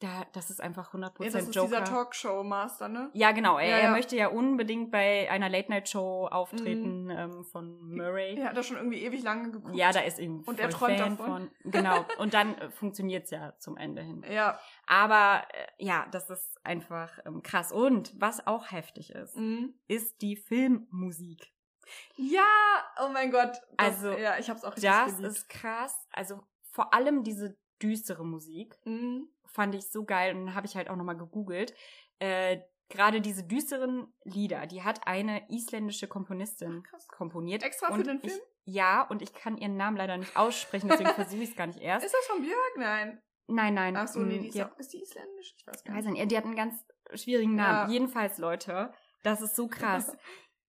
da, 0.00 0.24
das 0.32 0.50
ist 0.50 0.60
einfach 0.60 0.92
100% 0.94 1.24
ja 1.24 1.30
das 1.30 1.42
ist 1.48 1.54
Joker. 1.54 1.66
dieser 1.68 1.84
Talkshow-Master, 1.84 2.88
ne? 2.88 3.10
Ja, 3.14 3.32
genau. 3.32 3.58
Er, 3.58 3.68
Ja, 3.68 3.76
er 3.78 3.82
ja. 3.84 3.90
möchte 3.90 4.14
ja 4.16 4.28
unbedingt 4.28 4.90
bei 4.92 5.28
einer 5.30 5.48
Late-Night-Show 5.48 6.28
auftreten 6.28 7.10
ähm, 7.10 7.44
von 7.44 7.80
Murray. 7.96 8.36
Er 8.36 8.50
hat 8.50 8.56
da 8.56 8.62
schon 8.62 8.76
irgendwie 8.76 9.02
ewig 9.02 9.22
lange 9.22 9.50
geguckt. 9.50 9.74
Ja, 9.74 9.90
da 9.90 10.00
ist 10.00 10.18
ihm 10.20 10.42
Und 10.46 10.60
er 10.60 10.70
träumt 10.70 10.98
Fan 11.00 11.16
davon. 11.16 11.50
von. 11.62 11.70
Genau. 11.72 12.04
Und 12.18 12.32
dann 12.34 12.56
äh, 12.58 12.70
funktioniert's 12.70 13.30
ja 13.30 13.54
zum 13.58 13.76
Ende 13.76 14.02
hin. 14.02 14.24
Ja. 14.30 14.58
Aber 14.86 15.42
äh, 15.52 15.84
ja, 15.84 16.06
das 16.12 16.30
ist 16.30 16.64
einfach 16.64 17.18
ähm, 17.26 17.42
krass. 17.42 17.72
Und 17.72 18.12
was 18.20 18.46
auch 18.46 18.70
heftig 18.70 19.10
ist, 19.10 19.36
Mhm. 19.36 19.74
ist 19.88 20.22
die 20.22 20.36
Filmmusik. 20.36 21.52
Ja, 22.16 22.42
oh 23.02 23.08
mein 23.08 23.30
Gott. 23.30 23.60
Das, 23.76 23.96
Also, 24.04 24.12
ja, 24.12 24.38
ich 24.38 24.50
hab's 24.50 24.62
auch 24.64 24.72
richtig 24.76 24.90
Das 24.90 25.16
geliebt. 25.16 25.32
ist 25.34 25.48
krass. 25.48 26.06
Also 26.12 26.40
vor 26.70 26.92
allem 26.94 27.24
diese 27.24 27.56
düstere 27.82 28.24
Musik. 28.24 28.76
Mhm. 28.84 29.28
Fand 29.52 29.74
ich 29.74 29.90
so 29.90 30.04
geil 30.04 30.36
und 30.36 30.54
habe 30.54 30.66
ich 30.66 30.76
halt 30.76 30.88
auch 30.88 30.96
nochmal 30.96 31.16
gegoogelt. 31.16 31.74
Äh, 32.18 32.58
Gerade 32.90 33.20
diese 33.20 33.44
düsteren 33.44 34.14
Lieder, 34.24 34.66
die 34.66 34.82
hat 34.82 35.06
eine 35.06 35.50
isländische 35.50 36.08
Komponistin 36.08 36.82
Krass. 36.84 37.06
komponiert. 37.08 37.62
Extra 37.62 37.94
für 37.94 38.02
den 38.02 38.20
Film? 38.20 38.32
Ich, 38.32 38.74
ja, 38.74 39.02
und 39.02 39.20
ich 39.20 39.34
kann 39.34 39.58
ihren 39.58 39.76
Namen 39.76 39.98
leider 39.98 40.16
nicht 40.16 40.34
aussprechen, 40.36 40.88
deswegen 40.88 41.10
versuche 41.14 41.42
ich 41.42 41.50
es 41.50 41.56
gar 41.56 41.66
nicht 41.66 41.80
erst. 41.80 42.06
Ist 42.06 42.14
das 42.14 42.26
von 42.26 42.40
Björk? 42.40 42.76
Nein. 42.78 43.22
Nein, 43.46 43.74
nein. 43.74 43.96
Ach 43.96 44.08
so, 44.08 44.20
nee, 44.20 44.38
mm, 44.38 44.40
die 44.40 44.48
ist, 44.48 44.54
die 44.54 44.62
auch, 44.62 44.78
ist 44.78 44.92
die 44.92 45.02
isländisch? 45.02 45.54
Ich 45.56 45.66
weiß 45.66 45.84
gar 45.84 45.96
weiß 45.96 46.04
nicht. 46.04 46.14
nicht, 46.14 46.30
die 46.30 46.36
hat 46.36 46.44
einen 46.44 46.56
ganz 46.56 46.84
schwierigen 47.14 47.56
Namen. 47.56 47.88
Ja. 47.88 47.92
Jedenfalls, 47.92 48.38
Leute, 48.38 48.92
das 49.22 49.40
ist 49.40 49.56
so 49.56 49.68
krass. 49.68 50.16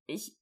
Ich, 0.06 0.39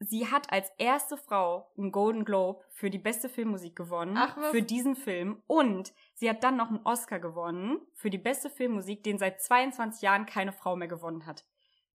sie 0.00 0.26
hat 0.26 0.50
als 0.52 0.72
erste 0.78 1.16
Frau 1.16 1.70
einen 1.76 1.92
Golden 1.92 2.24
Globe 2.24 2.64
für 2.70 2.90
die 2.90 2.98
beste 2.98 3.28
Filmmusik 3.28 3.76
gewonnen. 3.76 4.16
Ach, 4.16 4.36
was? 4.36 4.50
Für 4.50 4.62
diesen 4.62 4.96
Film. 4.96 5.42
Und 5.46 5.92
sie 6.14 6.28
hat 6.28 6.42
dann 6.42 6.56
noch 6.56 6.68
einen 6.68 6.80
Oscar 6.84 7.20
gewonnen 7.20 7.80
für 7.94 8.10
die 8.10 8.18
beste 8.18 8.50
Filmmusik, 8.50 9.04
den 9.04 9.18
seit 9.18 9.42
22 9.42 10.02
Jahren 10.02 10.26
keine 10.26 10.52
Frau 10.52 10.74
mehr 10.74 10.88
gewonnen 10.88 11.26
hat. 11.26 11.44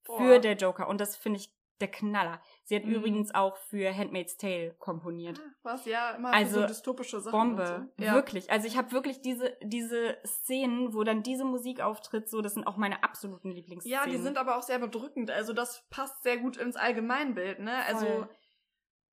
Boah. 0.06 0.18
Für 0.18 0.40
der 0.40 0.56
Joker. 0.56 0.88
Und 0.88 1.02
das 1.02 1.16
finde 1.16 1.40
ich 1.40 1.50
der 1.82 1.90
Knaller. 1.90 2.42
Sie 2.64 2.76
hat 2.76 2.86
Mhm. 2.86 2.92
übrigens 2.96 3.36
auch 3.36 3.58
für 3.58 3.94
Handmaid's 3.96 4.38
Tale 4.38 4.74
komponiert. 4.80 5.42
Was? 5.64 5.86
Ja, 5.86 6.12
immer 6.12 6.34
Also, 6.34 6.62
so 6.62 6.68
dystopische 6.68 7.20
Sachen. 7.20 7.32
Bombe. 7.56 7.90
So. 7.98 8.04
Ja. 8.04 8.14
Wirklich. 8.16 8.50
Also 8.50 8.68
ich 8.68 8.78
habe 8.78 8.92
wirklich 8.94 9.22
diese, 9.22 9.58
diese 9.62 10.18
Szenen, 10.26 10.94
wo 10.94 11.04
dann 11.04 11.22
diese 11.24 11.44
Musik 11.44 11.82
auftritt, 11.82 12.30
so, 12.30 12.42
das 12.42 12.54
sind 12.54 12.66
auch 12.66 12.78
meine 12.78 13.04
absoluten 13.04 13.52
Lieblingsszenen. 13.52 13.98
Ja, 14.00 14.10
die 14.10 14.18
sind 14.18 14.38
aber 14.38 14.58
auch 14.58 14.62
sehr 14.64 14.80
bedrückend. 14.80 15.32
Also 15.32 15.52
das 15.54 15.86
passt 15.90 16.24
sehr 16.24 16.38
gut 16.38 16.56
ins 16.58 16.78
Allgemeinbild, 16.78 17.60
ne? 17.60 17.84
Also 17.86 18.06
Voll. 18.06 18.30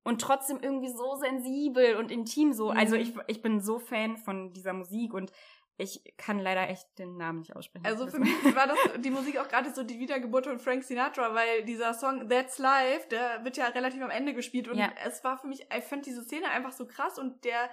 und 0.05 0.21
trotzdem 0.21 0.59
irgendwie 0.61 0.89
so 0.91 1.15
sensibel 1.15 1.95
und 1.97 2.11
intim 2.11 2.53
so. 2.53 2.69
Also 2.69 2.95
Mhm. 2.95 3.01
ich, 3.01 3.13
ich 3.27 3.41
bin 3.41 3.59
so 3.59 3.79
Fan 3.79 4.17
von 4.17 4.53
dieser 4.53 4.73
Musik 4.73 5.13
und 5.13 5.31
ich 5.77 6.03
kann 6.17 6.39
leider 6.39 6.69
echt 6.69 6.99
den 6.99 7.17
Namen 7.17 7.39
nicht 7.39 7.55
aussprechen. 7.55 7.85
Also 7.85 8.07
für 8.07 8.19
mich 8.19 8.31
war 8.55 8.67
das 8.67 8.77
die 8.99 9.09
Musik 9.09 9.37
auch 9.39 9.47
gerade 9.47 9.73
so 9.73 9.83
die 9.83 9.99
Wiedergeburt 9.99 10.45
von 10.45 10.59
Frank 10.59 10.83
Sinatra, 10.83 11.33
weil 11.33 11.63
dieser 11.63 11.93
Song 11.93 12.29
That's 12.29 12.59
Life, 12.59 13.07
der 13.09 13.43
wird 13.43 13.57
ja 13.57 13.65
relativ 13.67 14.01
am 14.01 14.11
Ende 14.11 14.33
gespielt 14.33 14.67
und 14.67 14.77
Ja. 14.77 14.91
es 15.05 15.23
war 15.23 15.37
für 15.37 15.47
mich, 15.47 15.65
ich 15.75 15.83
fand 15.83 16.05
diese 16.05 16.23
Szene 16.23 16.49
einfach 16.49 16.71
so 16.71 16.85
krass 16.85 17.17
und 17.17 17.43
der 17.43 17.69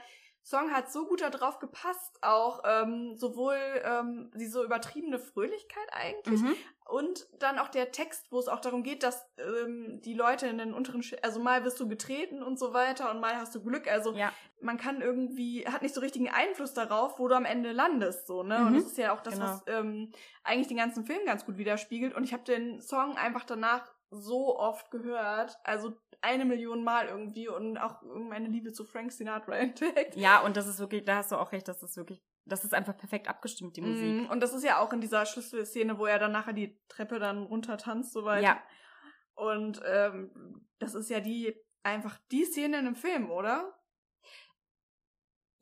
Song 0.50 0.72
hat 0.72 0.90
so 0.90 1.06
gut 1.06 1.20
da 1.20 1.30
drauf 1.30 1.58
gepasst, 1.60 2.18
auch 2.22 2.62
ähm, 2.64 3.16
sowohl 3.16 3.56
ähm, 3.84 4.30
diese 4.34 4.62
übertriebene 4.62 5.18
Fröhlichkeit 5.18 5.88
eigentlich 5.92 6.40
Mhm. 6.42 6.54
und 6.86 7.28
dann 7.38 7.58
auch 7.60 7.68
der 7.68 7.92
Text, 7.92 8.32
wo 8.32 8.38
es 8.40 8.48
auch 8.48 8.60
darum 8.60 8.82
geht, 8.82 9.02
dass 9.04 9.26
ähm, 9.38 10.00
die 10.04 10.14
Leute 10.14 10.48
in 10.48 10.58
den 10.58 10.74
unteren, 10.74 11.02
Sch 11.02 11.14
also 11.22 11.38
mal 11.40 11.64
wirst 11.64 11.78
du 11.78 11.86
getreten 11.88 12.42
und 12.42 12.58
so 12.58 12.72
weiter 12.74 13.10
und 13.12 13.20
mal 13.20 13.36
hast 13.36 13.54
du 13.54 13.62
Glück, 13.62 13.86
also 13.88 14.12
Ja, 14.14 14.32
man 14.60 14.76
kann 14.76 15.00
irgendwie, 15.00 15.66
hat 15.66 15.82
nicht 15.82 15.94
so 15.94 16.00
richtigen 16.00 16.28
Einfluss 16.28 16.74
darauf, 16.74 17.18
wo 17.18 17.28
du 17.28 17.34
am 17.36 17.44
Ende 17.46 17.72
landest, 17.72 18.26
so, 18.26 18.42
ne? 18.42 18.64
Und 18.66 18.72
Mhm. 18.72 18.74
das 18.74 18.84
ist 18.86 18.98
ja 18.98 19.14
auch 19.14 19.20
das, 19.22 19.34
Genau. 19.34 19.46
was 19.46 19.62
ähm, 19.68 20.10
eigentlich 20.42 20.68
den 20.68 20.76
ganzen 20.76 21.04
Film 21.06 21.24
ganz 21.26 21.46
gut 21.46 21.56
widerspiegelt. 21.58 22.14
Und 22.14 22.24
ich 22.24 22.32
habe 22.32 22.42
den 22.42 22.80
Song 22.80 23.16
einfach 23.16 23.44
danach 23.44 23.90
so 24.10 24.58
oft 24.58 24.90
gehört, 24.90 25.56
also 25.64 25.96
eine 26.20 26.44
Million 26.44 26.84
Mal 26.84 27.06
irgendwie 27.08 27.48
und 27.48 27.78
auch 27.78 28.02
meine 28.02 28.48
Liebe 28.48 28.72
zu 28.72 28.84
Frank 28.84 29.12
Sinatra 29.12 29.52
entdeckt. 29.56 30.16
ja, 30.16 30.40
und 30.40 30.56
das 30.56 30.66
ist 30.66 30.78
wirklich, 30.80 31.04
da 31.04 31.16
hast 31.16 31.32
du 31.32 31.36
auch 31.36 31.52
recht, 31.52 31.68
das 31.68 31.82
ist 31.82 31.96
wirklich, 31.96 32.22
das 32.44 32.64
ist 32.64 32.74
einfach 32.74 32.96
perfekt 32.96 33.28
abgestimmt, 33.28 33.76
die 33.76 33.82
Musik. 33.82 34.28
Mm, 34.28 34.30
Und 34.30 34.40
das 34.40 34.52
ist 34.52 34.64
ja 34.64 34.78
auch 34.80 34.92
in 34.92 35.00
dieser 35.00 35.24
Schlüsselszene, 35.26 35.98
wo 35.98 36.06
er 36.06 36.18
dann 36.18 36.32
nachher 36.32 36.52
die 36.52 36.78
Treppe 36.88 37.18
dann 37.18 37.44
runter 37.44 37.76
tanzt, 37.78 38.12
so 38.12 38.24
weiter. 38.24 38.42
Ja, 38.42 38.62
Und 39.34 39.80
ähm, 39.86 40.66
das 40.78 40.94
ist 40.94 41.08
ja 41.10 41.20
die, 41.20 41.54
einfach 41.82 42.18
die 42.30 42.44
Szene 42.44 42.78
in 42.78 42.84
dem 42.86 42.96
Film, 42.96 43.30
oder? 43.30 43.78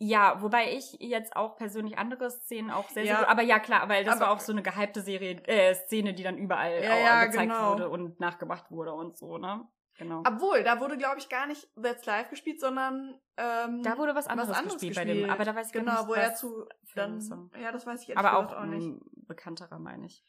Ja, 0.00 0.40
wobei 0.42 0.72
ich 0.74 0.92
jetzt 1.00 1.34
auch 1.34 1.56
persönlich 1.56 1.98
andere 1.98 2.30
Szenen 2.30 2.70
auch 2.70 2.88
sehr, 2.88 3.02
sehr 3.04 3.14
Ja. 3.14 3.18
gut, 3.20 3.28
aber 3.28 3.42
ja 3.42 3.58
klar, 3.58 3.88
weil 3.88 4.04
das 4.04 4.16
Aber- 4.16 4.26
war 4.26 4.32
auch 4.32 4.40
so 4.40 4.52
eine 4.52 4.62
gehypte 4.62 5.00
Serie, 5.00 5.42
äh, 5.46 5.74
Szene, 5.74 6.14
die 6.14 6.22
dann 6.22 6.38
überall 6.38 6.82
Ja, 6.82 6.96
ja, 6.98 7.24
gezeigt 7.24 7.50
genau. 7.50 7.72
wurde 7.72 7.88
und 7.90 8.20
nachgemacht 8.20 8.70
wurde 8.70 8.92
und 8.92 9.16
so, 9.18 9.38
ne? 9.38 9.66
Genau. 9.98 10.22
Obwohl, 10.24 10.62
da 10.62 10.78
wurde, 10.78 10.96
glaube 10.96 11.18
ich, 11.18 11.28
gar 11.28 11.46
nicht 11.46 11.68
That's 11.74 12.06
Live 12.06 12.30
gespielt, 12.30 12.60
sondern 12.60 13.20
ähm, 13.36 13.82
da 13.82 13.98
wurde 13.98 14.14
was 14.14 14.28
anderes, 14.28 14.50
anderes 14.50 14.74
gespielt, 14.74 14.94
bei 14.94 15.04
dem, 15.04 15.28
aber 15.28 15.44
da 15.44 15.56
weiß 15.56 15.66
ich 15.68 15.72
Genau, 15.72 15.92
nicht, 16.02 16.08
wo 16.08 16.14
er 16.14 16.28
was 16.30 16.38
zu 16.38 16.68
dann, 16.94 17.20
Song. 17.20 17.50
ja, 17.60 17.72
das 17.72 17.84
weiß 17.84 18.02
ich 18.02 18.10
ehrlich 18.10 18.24
aber 18.24 18.38
auch, 18.38 18.52
auch 18.56 18.64
nicht. 18.66 19.00
bekannterer, 19.26 19.80
meine 19.80 20.06
ich. 20.06 20.22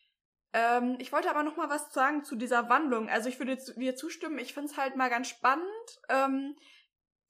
Ähm, 0.53 0.95
ich 0.97 1.11
wollte 1.13 1.29
aber 1.29 1.43
noch 1.43 1.57
mal 1.57 1.69
was 1.69 1.93
sagen 1.93 2.23
zu 2.23 2.35
dieser 2.35 2.67
Wandlung. 2.69 3.07
Also 3.09 3.29
ich 3.29 3.37
würde 3.37 3.55
dir 3.77 3.95
zustimmen. 3.95 4.39
Ich 4.39 4.55
finde 4.55 4.71
es 4.71 4.77
halt 4.77 4.95
mal 4.95 5.07
ganz 5.11 5.27
spannend, 5.27 6.01
ähm, 6.09 6.55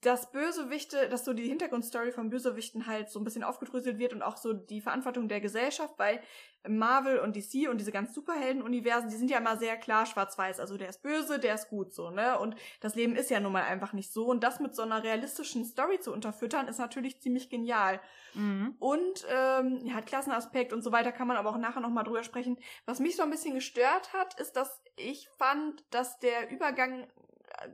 dass 0.02 0.32
Bösewichte, 0.32 1.08
dass 1.08 1.24
so 1.24 1.34
die 1.34 1.46
Hintergrundstory 1.46 2.12
von 2.12 2.30
Bösewichten 2.30 2.86
halt 2.86 3.10
so 3.10 3.20
ein 3.20 3.24
bisschen 3.24 3.44
aufgedröselt 3.44 3.98
wird 3.98 4.14
und 4.14 4.22
auch 4.22 4.38
so 4.38 4.52
die 4.54 4.80
Verantwortung 4.80 5.28
der 5.28 5.40
Gesellschaft, 5.40 5.94
weil 5.98 6.20
Marvel 6.68 7.18
und 7.18 7.36
DC 7.36 7.68
und 7.70 7.78
diese 7.78 7.92
ganzen 7.92 8.14
Superhelden-Universen, 8.14 9.08
die 9.08 9.16
sind 9.16 9.30
ja 9.30 9.38
immer 9.38 9.56
sehr 9.56 9.76
klar 9.76 10.04
schwarz-weiß. 10.06 10.60
Also 10.60 10.76
der 10.76 10.90
ist 10.90 11.02
böse, 11.02 11.38
der 11.38 11.54
ist 11.54 11.68
gut 11.68 11.92
so, 11.94 12.10
ne? 12.10 12.38
Und 12.38 12.54
das 12.80 12.94
Leben 12.94 13.16
ist 13.16 13.30
ja 13.30 13.40
nun 13.40 13.52
mal 13.52 13.62
einfach 13.62 13.92
nicht 13.92 14.12
so. 14.12 14.26
Und 14.26 14.42
das 14.44 14.60
mit 14.60 14.74
so 14.74 14.82
einer 14.82 15.02
realistischen 15.02 15.64
Story 15.64 16.00
zu 16.00 16.12
unterfüttern, 16.12 16.68
ist 16.68 16.78
natürlich 16.78 17.20
ziemlich 17.20 17.48
genial. 17.48 18.00
Mhm. 18.34 18.74
Und 18.78 19.26
ähm, 19.30 19.80
ja, 19.84 20.02
Klassenaspekt 20.02 20.72
und 20.72 20.82
so 20.82 20.92
weiter 20.92 21.12
kann 21.12 21.28
man 21.28 21.38
aber 21.38 21.50
auch 21.50 21.58
nachher 21.58 21.80
nochmal 21.80 22.04
drüber 22.04 22.24
sprechen. 22.24 22.58
Was 22.84 23.00
mich 23.00 23.16
so 23.16 23.22
ein 23.22 23.30
bisschen 23.30 23.54
gestört 23.54 24.12
hat, 24.12 24.38
ist, 24.38 24.56
dass 24.56 24.82
ich 24.96 25.28
fand, 25.38 25.84
dass 25.90 26.18
der 26.18 26.50
Übergang 26.50 27.06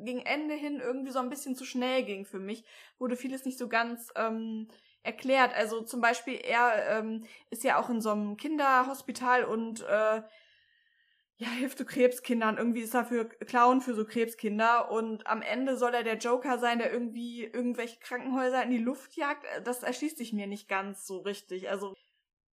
gegen 0.02 0.20
Ende 0.20 0.54
hin 0.54 0.80
irgendwie 0.80 1.12
so 1.12 1.18
ein 1.18 1.30
bisschen 1.30 1.56
zu 1.56 1.64
schnell 1.64 2.04
ging 2.04 2.24
für 2.24 2.38
mich. 2.38 2.64
Wurde 2.98 3.16
vieles 3.16 3.44
nicht 3.44 3.58
so 3.58 3.68
ganz 3.68 4.10
ähm, 4.16 4.68
erklärt. 5.02 5.54
Also 5.54 5.82
zum 5.82 6.00
Beispiel, 6.00 6.34
er 6.34 6.98
ähm, 6.98 7.24
ist 7.50 7.64
ja 7.64 7.80
auch 7.80 7.88
in 7.90 8.00
so 8.00 8.10
einem 8.10 8.36
Kinderhospital 8.36 9.44
und 9.44 9.82
äh, 9.82 10.22
ja, 11.38 11.48
hilft 11.48 11.78
so 11.78 11.84
Krebskindern. 11.84 12.56
Irgendwie 12.56 12.80
ist 12.80 12.94
er 12.94 13.04
für 13.04 13.26
Clown 13.26 13.80
für 13.80 13.94
so 13.94 14.04
Krebskinder 14.04 14.90
und 14.90 15.26
am 15.26 15.42
Ende 15.42 15.76
soll 15.76 15.94
er 15.94 16.02
der 16.02 16.16
Joker 16.16 16.58
sein, 16.58 16.78
der 16.78 16.92
irgendwie 16.92 17.44
irgendwelche 17.44 17.98
Krankenhäuser 18.00 18.62
in 18.62 18.70
die 18.70 18.78
Luft 18.78 19.16
jagt. 19.16 19.44
Das 19.64 19.82
erschließt 19.82 20.16
sich 20.16 20.32
mir 20.32 20.46
nicht 20.46 20.68
ganz 20.68 21.06
so 21.06 21.18
richtig. 21.18 21.68
Also 21.68 21.94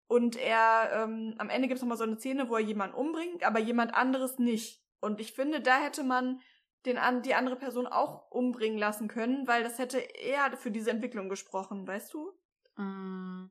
und 0.07 0.35
er 0.35 0.91
ähm, 0.93 1.33
am 1.37 1.49
Ende 1.49 1.67
gibt 1.67 1.77
es 1.77 1.81
nochmal 1.81 1.97
so 1.97 2.03
eine 2.03 2.17
Szene, 2.17 2.49
wo 2.49 2.55
er 2.55 2.61
jemanden 2.61 2.95
umbringt, 2.95 3.43
aber 3.43 3.59
jemand 3.59 3.95
anderes 3.95 4.37
nicht. 4.37 4.81
Und 4.99 5.19
ich 5.19 5.33
finde, 5.33 5.59
da 5.59 5.81
hätte 5.81 6.03
man 6.03 6.39
den 6.85 6.97
an 6.97 7.21
die 7.21 7.35
andere 7.35 7.55
Person 7.55 7.87
auch 7.87 8.29
umbringen 8.29 8.77
lassen 8.77 9.07
können, 9.07 9.47
weil 9.47 9.63
das 9.63 9.79
hätte 9.79 9.99
eher 9.99 10.55
für 10.57 10.71
diese 10.71 10.91
Entwicklung 10.91 11.29
gesprochen, 11.29 11.87
weißt 11.87 12.13
du? 12.13 12.31
Mm. 12.75 13.49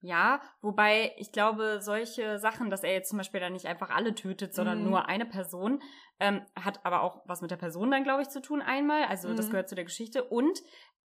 Ja, 0.00 0.42
wobei 0.60 1.14
ich 1.16 1.32
glaube, 1.32 1.78
solche 1.80 2.38
Sachen, 2.38 2.68
dass 2.68 2.82
er 2.82 2.92
jetzt 2.92 3.08
zum 3.08 3.16
Beispiel 3.16 3.40
dann 3.40 3.54
nicht 3.54 3.66
einfach 3.66 3.88
alle 3.88 4.14
tötet, 4.14 4.54
sondern 4.54 4.80
Mhm. 4.80 4.84
nur 4.84 5.08
eine 5.08 5.24
Person, 5.24 5.82
ähm, 6.20 6.44
hat 6.54 6.84
aber 6.84 7.00
auch 7.00 7.22
was 7.24 7.40
mit 7.40 7.50
der 7.50 7.56
Person 7.56 7.90
dann, 7.90 8.04
glaube 8.04 8.20
ich, 8.20 8.28
zu 8.28 8.42
tun 8.42 8.60
einmal. 8.60 9.04
Also 9.04 9.32
das 9.32 9.46
Mhm. 9.46 9.50
gehört 9.52 9.68
zu 9.70 9.74
der 9.74 9.84
Geschichte. 9.84 10.24
Und 10.24 10.60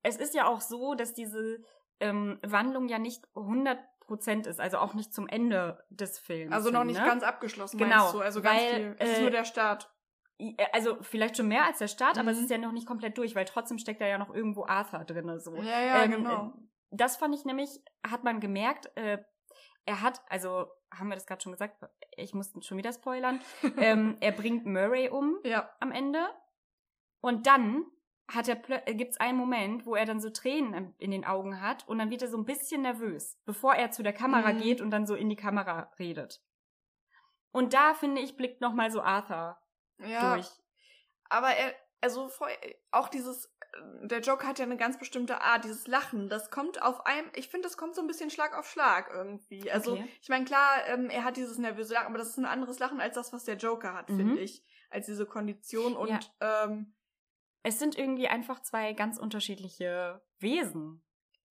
es 0.01 0.15
ist 0.15 0.33
ja 0.33 0.47
auch 0.47 0.61
so, 0.61 0.95
dass 0.95 1.13
diese 1.13 1.59
ähm, 1.99 2.39
Wandlung 2.41 2.87
ja 2.87 2.99
nicht 2.99 3.25
100% 3.35 4.47
ist, 4.47 4.59
also 4.59 4.77
auch 4.77 4.93
nicht 4.93 5.13
zum 5.13 5.27
Ende 5.27 5.83
des 5.89 6.19
Films. 6.19 6.53
Also 6.53 6.69
noch 6.71 6.83
nicht 6.83 6.99
ne? 6.99 7.05
ganz 7.05 7.23
abgeschlossen, 7.23 7.77
Genau, 7.77 7.95
meinst 7.95 8.13
du? 8.13 8.19
Also 8.19 8.41
ganz 8.41 8.61
weil, 8.61 8.75
viel. 8.75 8.95
Es 8.99 9.09
ist 9.11 9.17
äh, 9.17 9.21
nur 9.21 9.29
der 9.31 9.45
Start. 9.45 9.93
I- 10.39 10.55
Also 10.73 10.97
vielleicht 11.01 11.37
schon 11.37 11.47
mehr 11.47 11.63
als 11.65 11.79
der 11.79 11.87
Start, 11.87 12.17
aber 12.17 12.31
es 12.31 12.37
Mhm. 12.37 12.43
ist 12.43 12.49
ja 12.51 12.57
noch 12.57 12.71
nicht 12.73 12.87
komplett 12.87 13.17
durch, 13.17 13.35
weil 13.35 13.45
trotzdem 13.45 13.77
steckt 13.77 14.01
da 14.01 14.05
ja 14.07 14.17
noch 14.17 14.33
irgendwo 14.33 14.65
Arthur 14.65 15.05
drin. 15.05 15.39
So. 15.39 15.55
Ja, 15.55 15.81
ja, 15.81 16.03
Ähm, 16.03 16.11
genau. 16.11 16.47
äh, 16.47 16.51
Das 16.91 17.17
fand 17.17 17.33
ich 17.35 17.45
nämlich, 17.45 17.69
hat 18.05 18.23
man 18.23 18.39
gemerkt, 18.39 18.91
äh, 18.95 19.17
er 19.85 20.01
hat, 20.01 20.21
also 20.29 20.67
haben 20.93 21.09
wir 21.09 21.15
das 21.15 21.25
gerade 21.27 21.41
schon 21.41 21.51
gesagt, 21.51 21.77
ich 22.17 22.33
muss 22.33 22.53
schon 22.61 22.77
wieder 22.77 22.91
spoilern, 22.93 23.39
ähm, 23.77 24.17
er 24.19 24.31
bringt 24.31 24.65
Murray 24.65 25.09
um 25.09 25.37
Ja. 25.43 25.69
am 25.79 25.91
Ende 25.91 26.25
und 27.21 27.47
dann 27.47 27.85
hat 28.27 28.47
er 28.47 28.55
gibt 28.95 29.11
es 29.11 29.19
einen 29.19 29.37
Moment, 29.37 29.85
wo 29.85 29.93
er 29.95 30.05
dann 30.05 30.19
so 30.19 30.29
Tränen 30.31 30.95
in 30.97 31.11
den 31.11 31.25
Augen 31.25 31.61
hat 31.61 31.87
und 31.87 31.99
dann 31.99 32.09
wird 32.09 32.23
er 32.23 32.27
so 32.27 32.37
ein 32.37 32.45
bisschen 32.45 32.81
nervös, 32.81 33.39
bevor 33.45 33.75
er 33.75 33.91
zu 33.91 34.01
der 34.03 34.13
Kamera 34.13 34.51
Mhm. 34.53 34.57
geht 34.61 34.81
und 34.81 34.89
dann 34.91 35.05
so 35.05 35.13
in 35.15 35.29
die 35.29 35.35
Kamera 35.35 35.91
redet. 35.99 36.41
Und 37.51 37.73
da 37.73 37.93
finde 37.93 38.21
ich 38.21 38.35
blickt 38.35 38.61
noch 38.61 38.73
mal 38.73 38.89
so 38.91 39.01
Arthur 39.01 39.57
Ja. 39.99 40.35
durch. 40.35 40.47
Aber 41.29 41.49
er, 41.49 41.73
also 42.01 42.29
auch 42.91 43.09
dieses, 43.09 43.45
äh, 43.73 44.07
der 44.07 44.19
Joker 44.21 44.47
hat 44.47 44.59
ja 44.59 44.65
eine 44.65 44.77
ganz 44.77 44.99
bestimmte 44.99 45.41
Art, 45.41 45.63
dieses 45.63 45.87
Lachen, 45.87 46.29
das 46.29 46.51
kommt 46.51 46.81
auf 46.81 47.05
einem, 47.05 47.29
ich 47.33 47.49
finde, 47.49 47.67
das 47.67 47.77
kommt 47.77 47.95
so 47.95 48.01
ein 48.01 48.07
bisschen 48.07 48.29
Schlag 48.29 48.55
auf 48.57 48.69
Schlag 48.69 49.09
irgendwie. 49.11 49.71
Also, 49.71 49.93
Okay. 49.93 50.07
ich 50.21 50.29
meine, 50.29 50.45
klar, 50.45 50.85
ähm, 50.87 51.09
er 51.09 51.23
hat 51.23 51.37
dieses 51.37 51.57
nervöse 51.57 51.93
Lachen, 51.93 52.07
aber 52.07 52.17
das 52.17 52.29
ist 52.29 52.37
ein 52.37 52.45
anderes 52.45 52.79
Lachen 52.79 53.01
als 53.01 53.15
das, 53.15 53.33
was 53.33 53.43
der 53.43 53.55
Joker 53.57 53.93
hat, 53.93 54.09
Mhm. 54.09 54.17
finde 54.17 54.39
ich. 54.41 54.63
Als 54.89 55.07
diese 55.07 55.25
Kondition 55.25 55.95
und, 55.95 56.31
ähm, 56.41 56.95
Es 57.63 57.79
sind 57.79 57.97
irgendwie 57.97 58.27
einfach 58.27 58.61
zwei 58.61 58.93
ganz 58.93 59.17
unterschiedliche 59.17 60.21
Wesen, 60.39 61.01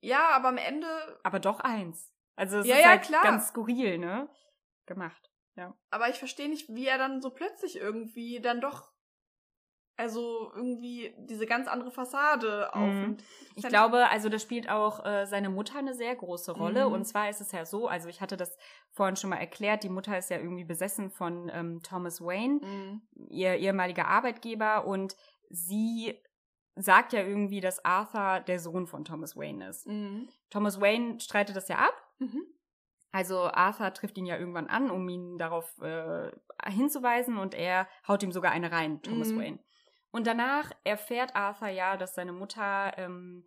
ja, 0.01 0.29
aber 0.31 0.49
am 0.49 0.59
Ende, 0.59 0.87
aber 1.25 1.41
doch 1.41 1.61
eins. 1.61 2.13
Also 2.37 2.59
es 2.59 2.67
Ja, 2.67 2.77
ist 2.77 2.83
ja, 2.83 2.89
halt 2.91 3.03
klar. 3.03 3.23
ganz 3.23 3.49
skurril, 3.49 3.99
ne? 3.99 4.29
Gemacht. 4.87 5.31
Aber 5.91 6.09
ich 6.09 6.17
verstehe 6.19 6.49
nicht, 6.49 6.69
wie 6.75 6.87
er 6.87 6.99
dann 6.99 7.21
so 7.23 7.31
plötzlich 7.31 7.77
irgendwie 7.77 8.41
dann 8.41 8.61
doch 8.61 8.93
also 9.97 10.51
irgendwie 10.57 11.15
diese 11.19 11.47
ganz 11.47 11.69
andere 11.69 11.93
Fassade 11.93 12.69
Mhm. 12.75 12.81
aufnimmt. 12.83 13.25
Ich 13.55 13.65
glaube, 13.69 14.09
also 14.11 14.29
da 14.29 14.41
spielt 14.41 14.69
auch 14.69 15.05
äh, 15.07 15.25
seine 15.27 15.51
Mutter 15.51 15.79
eine 15.79 15.95
sehr 15.95 16.17
große 16.17 16.51
Rolle. 16.51 16.89
Mhm. 16.89 16.95
Und 16.95 17.05
zwar 17.05 17.31
ist 17.31 17.41
es 17.41 17.53
ja 17.53 17.65
so, 17.65 17.87
also 17.87 18.09
ich 18.09 18.21
hatte 18.21 18.37
das 18.37 18.59
vorhin 18.91 19.15
schon 19.15 19.31
mal 19.31 19.37
erklärt, 19.37 19.85
die 19.85 19.89
Mutter 19.89 20.19
ist 20.19 20.31
ja 20.31 20.39
irgendwie 20.39 20.65
besessen 20.65 21.11
von 21.11 21.49
ähm, 21.55 21.81
Thomas 21.85 22.21
Wayne, 22.21 22.59
Mhm. 22.61 23.03
ihr 23.29 23.55
ehemaliger 23.55 24.09
Arbeitgeber. 24.09 24.85
Und 24.85 25.15
sie 25.49 26.21
sagt 26.75 27.13
ja 27.13 27.21
irgendwie, 27.23 27.61
dass 27.61 27.85
Arthur 27.85 28.41
der 28.41 28.59
Sohn 28.59 28.89
von 28.89 29.05
Thomas 29.05 29.37
Wayne 29.37 29.69
ist. 29.69 29.87
Mhm. 29.87 30.29
Thomas 30.51 30.81
Wayne 30.81 31.21
streitet 31.21 31.55
das 31.55 31.69
ja 31.69 31.77
ab. 31.79 31.95
Also 33.15 33.43
Arthur 33.45 33.95
trifft 33.95 34.19
ihn 34.19 34.27
ja 34.27 34.37
irgendwann 34.37 34.67
an, 34.67 34.91
um 34.91 35.09
ihn 35.09 35.39
darauf 35.39 35.79
äh, 35.81 36.33
hinzuweisen 36.67 37.39
und 37.39 37.55
er 37.55 37.87
haut 38.09 38.25
ihm 38.25 38.33
sogar 38.33 38.51
eine 38.51 38.73
rein, 38.73 39.03
Thomas 39.03 39.29
Mhm. 39.31 39.39
Wayne. 39.39 39.59
Und 40.11 40.27
danach 40.27 40.73
erfährt 40.83 41.37
Arthur 41.37 41.69
ja, 41.69 41.97
dass 41.97 42.17
seine 42.17 42.33
Mutter 42.33 42.93
ähm, 42.99 43.47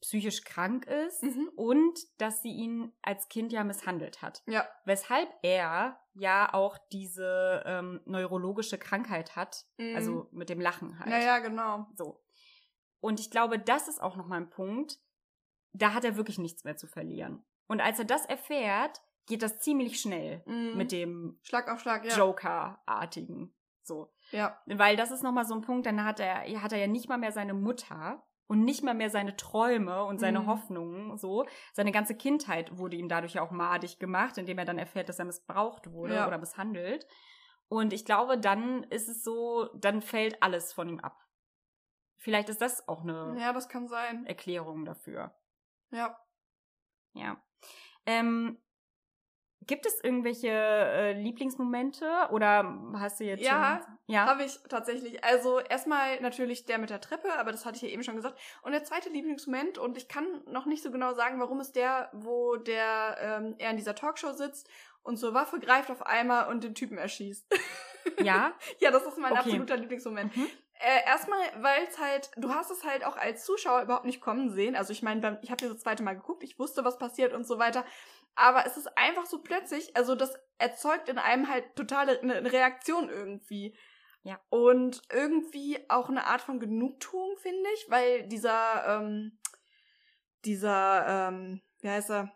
psychisch 0.00 0.44
krank 0.44 0.86
ist 0.86 1.20
Mhm. 1.24 1.50
und 1.56 1.98
dass 2.18 2.42
sie 2.42 2.52
ihn 2.52 2.92
als 3.02 3.28
Kind 3.28 3.52
ja 3.52 3.64
misshandelt 3.64 4.22
hat. 4.22 4.44
Ja. 4.46 4.68
Weshalb 4.84 5.28
er 5.42 5.98
ja 6.14 6.54
auch 6.54 6.78
diese 6.92 7.64
ähm, 7.66 8.00
neurologische 8.04 8.78
Krankheit 8.78 9.34
hat, 9.34 9.64
Mhm. 9.78 9.96
also 9.96 10.28
mit 10.30 10.48
dem 10.48 10.60
Lachen 10.60 11.00
halt. 11.00 11.10
Ja, 11.10 11.18
ja, 11.18 11.38
genau. 11.40 11.88
So. 11.96 12.22
Und 13.00 13.18
ich 13.18 13.32
glaube, 13.32 13.58
das 13.58 13.88
ist 13.88 14.00
auch 14.00 14.14
nochmal 14.14 14.40
ein 14.42 14.50
Punkt, 14.50 15.00
da 15.72 15.92
hat 15.92 16.04
er 16.04 16.16
wirklich 16.16 16.38
nichts 16.38 16.62
mehr 16.62 16.76
zu 16.76 16.86
verlieren. 16.86 17.44
Und 17.72 17.80
als 17.80 17.98
er 17.98 18.04
das 18.04 18.26
erfährt, 18.26 19.00
geht 19.26 19.40
das 19.42 19.58
ziemlich 19.60 19.98
schnell 19.98 20.42
Mhm. 20.44 20.76
mit 20.76 20.92
dem 20.92 21.38
Schlag 21.42 21.70
auf 21.70 21.80
Schlag, 21.80 22.04
ja. 22.04 22.14
Joker-artigen. 22.14 23.54
So. 23.82 24.12
Ja. 24.30 24.60
Weil 24.66 24.94
das 24.96 25.10
ist 25.10 25.22
nochmal 25.22 25.46
so 25.46 25.54
ein 25.54 25.62
Punkt, 25.62 25.86
dann 25.86 26.04
hat 26.04 26.20
er, 26.20 26.42
hat 26.62 26.72
er 26.72 26.78
ja 26.78 26.86
nicht 26.86 27.08
mal 27.08 27.16
mehr 27.16 27.32
seine 27.32 27.54
Mutter 27.54 28.22
und 28.46 28.62
nicht 28.62 28.82
mal 28.82 28.92
mehr 28.92 29.08
seine 29.08 29.36
Träume 29.36 30.04
und 30.04 30.18
seine 30.18 30.40
Mhm. 30.40 30.46
Hoffnungen, 30.48 31.16
so. 31.16 31.46
Seine 31.72 31.92
ganze 31.92 32.14
Kindheit 32.14 32.76
wurde 32.76 32.96
ihm 32.98 33.08
dadurch 33.08 33.32
ja 33.32 33.42
auch 33.42 33.52
madig 33.52 33.98
gemacht, 33.98 34.36
indem 34.36 34.58
er 34.58 34.66
dann 34.66 34.78
erfährt, 34.78 35.08
dass 35.08 35.18
er 35.18 35.24
missbraucht 35.24 35.90
wurde 35.90 36.16
Ja. 36.16 36.26
oder 36.26 36.36
misshandelt. 36.36 37.06
Und 37.68 37.94
ich 37.94 38.04
glaube, 38.04 38.36
dann 38.38 38.82
ist 38.84 39.08
es 39.08 39.24
so, 39.24 39.70
dann 39.74 40.02
fällt 40.02 40.42
alles 40.42 40.74
von 40.74 40.90
ihm 40.90 41.00
ab. 41.00 41.16
Vielleicht 42.18 42.50
ist 42.50 42.60
das 42.60 42.86
auch 42.86 43.00
eine 43.00 43.34
Ja, 43.40 43.54
das 43.54 43.70
kann 43.70 43.88
sein. 43.88 44.26
Erklärung 44.26 44.84
dafür. 44.84 45.34
Ja. 45.90 46.18
Ja. 47.14 47.42
Ähm, 48.06 48.58
gibt 49.66 49.86
es 49.86 50.02
irgendwelche 50.02 50.48
äh, 50.48 51.12
Lieblingsmomente 51.12 52.10
oder 52.30 52.78
hast 52.94 53.20
du 53.20 53.24
jetzt 53.24 53.44
Ja, 53.44 53.80
schon? 53.84 53.98
Ja. 54.06 54.26
Habe 54.26 54.44
ich 54.44 54.58
tatsächlich. 54.68 55.22
Also 55.24 55.60
erstmal 55.60 56.20
natürlich 56.20 56.64
der 56.64 56.78
mit 56.78 56.90
der 56.90 57.00
Treppe, 57.00 57.32
aber 57.38 57.52
das 57.52 57.64
hatte 57.64 57.76
ich 57.76 57.82
ja 57.82 57.88
eben 57.88 58.02
schon 58.02 58.16
gesagt. 58.16 58.38
Und 58.62 58.72
der 58.72 58.84
zweite 58.84 59.08
Lieblingsmoment, 59.10 59.78
und 59.78 59.96
ich 59.96 60.08
kann 60.08 60.42
noch 60.46 60.66
nicht 60.66 60.82
so 60.82 60.90
genau 60.90 61.14
sagen, 61.14 61.40
warum 61.40 61.60
ist 61.60 61.76
der, 61.76 62.10
wo 62.12 62.56
der 62.56 63.16
ähm, 63.20 63.54
er 63.58 63.70
in 63.70 63.76
dieser 63.76 63.94
Talkshow 63.94 64.32
sitzt 64.32 64.68
und 65.02 65.16
zur 65.16 65.34
Waffe 65.34 65.60
greift 65.60 65.90
auf 65.90 66.04
einmal 66.06 66.48
und 66.48 66.64
den 66.64 66.74
Typen 66.74 66.98
erschießt. 66.98 67.46
Ja. 68.22 68.52
ja, 68.80 68.90
das 68.90 69.04
ist 69.06 69.18
mein 69.18 69.32
Okay. 69.32 69.40
absoluter 69.40 69.76
Lieblingsmoment. 69.76 70.36
Mhm. 70.36 70.48
Äh, 70.84 71.06
erstmal, 71.06 71.38
weil 71.60 71.84
es 71.88 71.96
halt, 71.98 72.32
du 72.36 72.50
hast 72.50 72.72
es 72.72 72.82
halt 72.82 73.04
auch 73.04 73.16
als 73.16 73.44
Zuschauer 73.44 73.82
überhaupt 73.82 74.04
nicht 74.04 74.20
kommen 74.20 74.50
sehen. 74.50 74.74
Also 74.74 74.92
ich 74.92 75.00
meine, 75.00 75.38
ich 75.40 75.52
habe 75.52 75.68
das 75.68 75.78
zweite 75.78 76.02
Mal 76.02 76.16
geguckt, 76.16 76.42
ich 76.42 76.58
wusste, 76.58 76.84
was 76.84 76.98
passiert 76.98 77.32
und 77.32 77.46
so 77.46 77.60
weiter. 77.60 77.84
Aber 78.34 78.66
es 78.66 78.76
ist 78.76 78.98
einfach 78.98 79.26
so 79.26 79.42
plötzlich, 79.42 79.96
also 79.96 80.16
das 80.16 80.34
erzeugt 80.58 81.08
in 81.08 81.18
einem 81.18 81.48
halt 81.48 81.76
totale 81.76 82.20
eine, 82.20 82.34
eine 82.34 82.52
Reaktion 82.52 83.08
irgendwie. 83.10 83.78
Ja. 84.24 84.40
Und 84.48 85.02
irgendwie 85.12 85.78
auch 85.88 86.08
eine 86.08 86.26
Art 86.26 86.40
von 86.40 86.58
Genugtuung, 86.58 87.36
finde 87.36 87.68
ich, 87.74 87.86
weil 87.88 88.26
dieser, 88.26 88.84
ähm, 88.88 89.38
dieser, 90.44 91.28
ähm, 91.28 91.62
wie 91.80 91.90
heißt 91.90 92.10
er? 92.10 92.32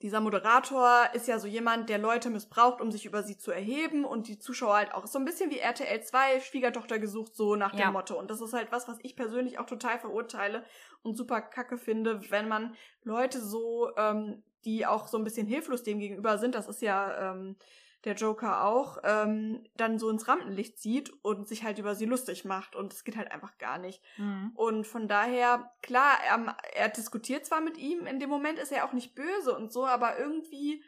Dieser 0.00 0.20
Moderator 0.20 1.08
ist 1.12 1.26
ja 1.26 1.40
so 1.40 1.48
jemand, 1.48 1.88
der 1.88 1.98
Leute 1.98 2.30
missbraucht, 2.30 2.80
um 2.80 2.92
sich 2.92 3.04
über 3.04 3.24
sie 3.24 3.36
zu 3.36 3.50
erheben 3.50 4.04
und 4.04 4.28
die 4.28 4.38
Zuschauer 4.38 4.74
halt 4.76 4.94
auch 4.94 5.06
so 5.08 5.18
ein 5.18 5.24
bisschen 5.24 5.50
wie 5.50 5.58
RTL 5.58 6.00
2, 6.02 6.38
Schwiegertochter 6.40 7.00
gesucht, 7.00 7.34
so 7.34 7.56
nach 7.56 7.74
Ja. 7.74 7.86
dem 7.86 7.94
Motto. 7.94 8.16
Und 8.16 8.30
das 8.30 8.40
ist 8.40 8.52
halt 8.52 8.70
was, 8.70 8.86
was 8.86 8.98
ich 9.02 9.16
persönlich 9.16 9.58
auch 9.58 9.66
total 9.66 9.98
verurteile 9.98 10.64
und 11.02 11.16
super 11.16 11.40
kacke 11.40 11.78
finde, 11.78 12.30
wenn 12.30 12.46
man 12.46 12.76
Leute 13.02 13.40
so, 13.40 13.90
ähm, 13.96 14.44
die 14.64 14.86
auch 14.86 15.08
so 15.08 15.18
ein 15.18 15.24
bisschen 15.24 15.46
hilflos 15.48 15.82
dem 15.82 15.98
gegenüber 15.98 16.38
sind, 16.38 16.54
das 16.54 16.68
ist 16.68 16.82
ja 16.82 17.32
ähm, 17.32 17.56
der 18.04 18.14
Joker 18.14 18.64
auch, 18.64 18.98
ähm, 19.02 19.64
dann 19.76 19.98
so 19.98 20.08
ins 20.08 20.28
Rampenlicht 20.28 20.78
zieht 20.78 21.10
und 21.22 21.48
sich 21.48 21.64
halt 21.64 21.78
über 21.78 21.94
sie 21.94 22.04
lustig 22.04 22.44
macht. 22.44 22.76
Und 22.76 22.92
das 22.92 23.04
geht 23.04 23.16
halt 23.16 23.32
einfach 23.32 23.58
gar 23.58 23.78
nicht. 23.78 24.02
Mhm. 24.16 24.52
Und 24.54 24.86
von 24.86 25.08
daher, 25.08 25.72
klar, 25.82 26.18
er, 26.26 26.56
er 26.74 26.88
diskutiert 26.88 27.44
zwar 27.44 27.60
mit 27.60 27.76
ihm, 27.76 28.06
in 28.06 28.20
dem 28.20 28.30
Moment 28.30 28.58
ist 28.58 28.72
er 28.72 28.84
auch 28.84 28.92
nicht 28.92 29.14
böse 29.14 29.54
und 29.54 29.72
so, 29.72 29.84
aber 29.84 30.18
irgendwie, 30.18 30.82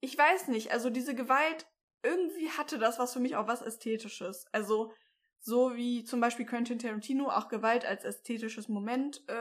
ich 0.00 0.16
weiß 0.16 0.48
nicht, 0.48 0.72
also 0.72 0.88
diese 0.88 1.14
Gewalt, 1.14 1.66
irgendwie 2.02 2.50
hatte 2.50 2.78
das 2.78 2.98
was 2.98 3.12
für 3.12 3.20
mich 3.20 3.36
auch 3.36 3.46
was 3.46 3.62
Ästhetisches. 3.62 4.46
Also, 4.52 4.92
so 5.40 5.76
wie 5.76 6.04
zum 6.04 6.20
Beispiel 6.20 6.46
Quentin 6.46 6.78
Tarantino 6.78 7.28
auch 7.28 7.48
Gewalt 7.48 7.84
als 7.84 8.04
ästhetisches 8.04 8.68
Moment 8.68 9.22
äh, 9.28 9.34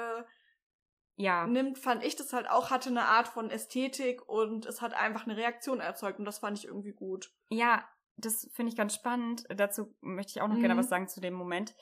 Ja. 1.16 1.46
nimmt, 1.46 1.78
fand 1.78 2.04
ich 2.04 2.16
das 2.16 2.34
halt 2.34 2.50
auch, 2.50 2.72
hatte 2.72 2.90
eine 2.90 3.06
Art 3.06 3.28
von 3.28 3.50
Ästhetik 3.52 4.28
und 4.28 4.66
es 4.66 4.82
hat 4.82 4.94
einfach 4.94 5.26
eine 5.26 5.38
Reaktion 5.38 5.80
erzeugt 5.80 6.18
und 6.20 6.26
das 6.26 6.40
fand 6.40 6.58
ich 6.58 6.66
irgendwie 6.66 6.94
gut. 6.94 7.32
Ja, 7.50 7.88
das 8.18 8.50
finde 8.54 8.72
ich 8.72 8.76
ganz 8.78 8.96
spannend. 8.96 9.44
Dazu 9.50 9.96
möchte 10.02 10.32
ich 10.32 10.42
auch 10.42 10.48
noch 10.48 10.56
Mhm. 10.56 10.62
gerne 10.62 10.78
was 10.78 10.90
sagen 10.90 11.08
zu 11.08 11.22
dem 11.22 11.34
Moment. 11.36 11.76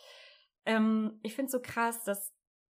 Ähm, 0.66 1.20
ich 1.24 1.34
finde 1.36 1.48
es 1.48 1.52
so 1.54 1.62
krass, 1.62 2.04
dass 2.04 2.34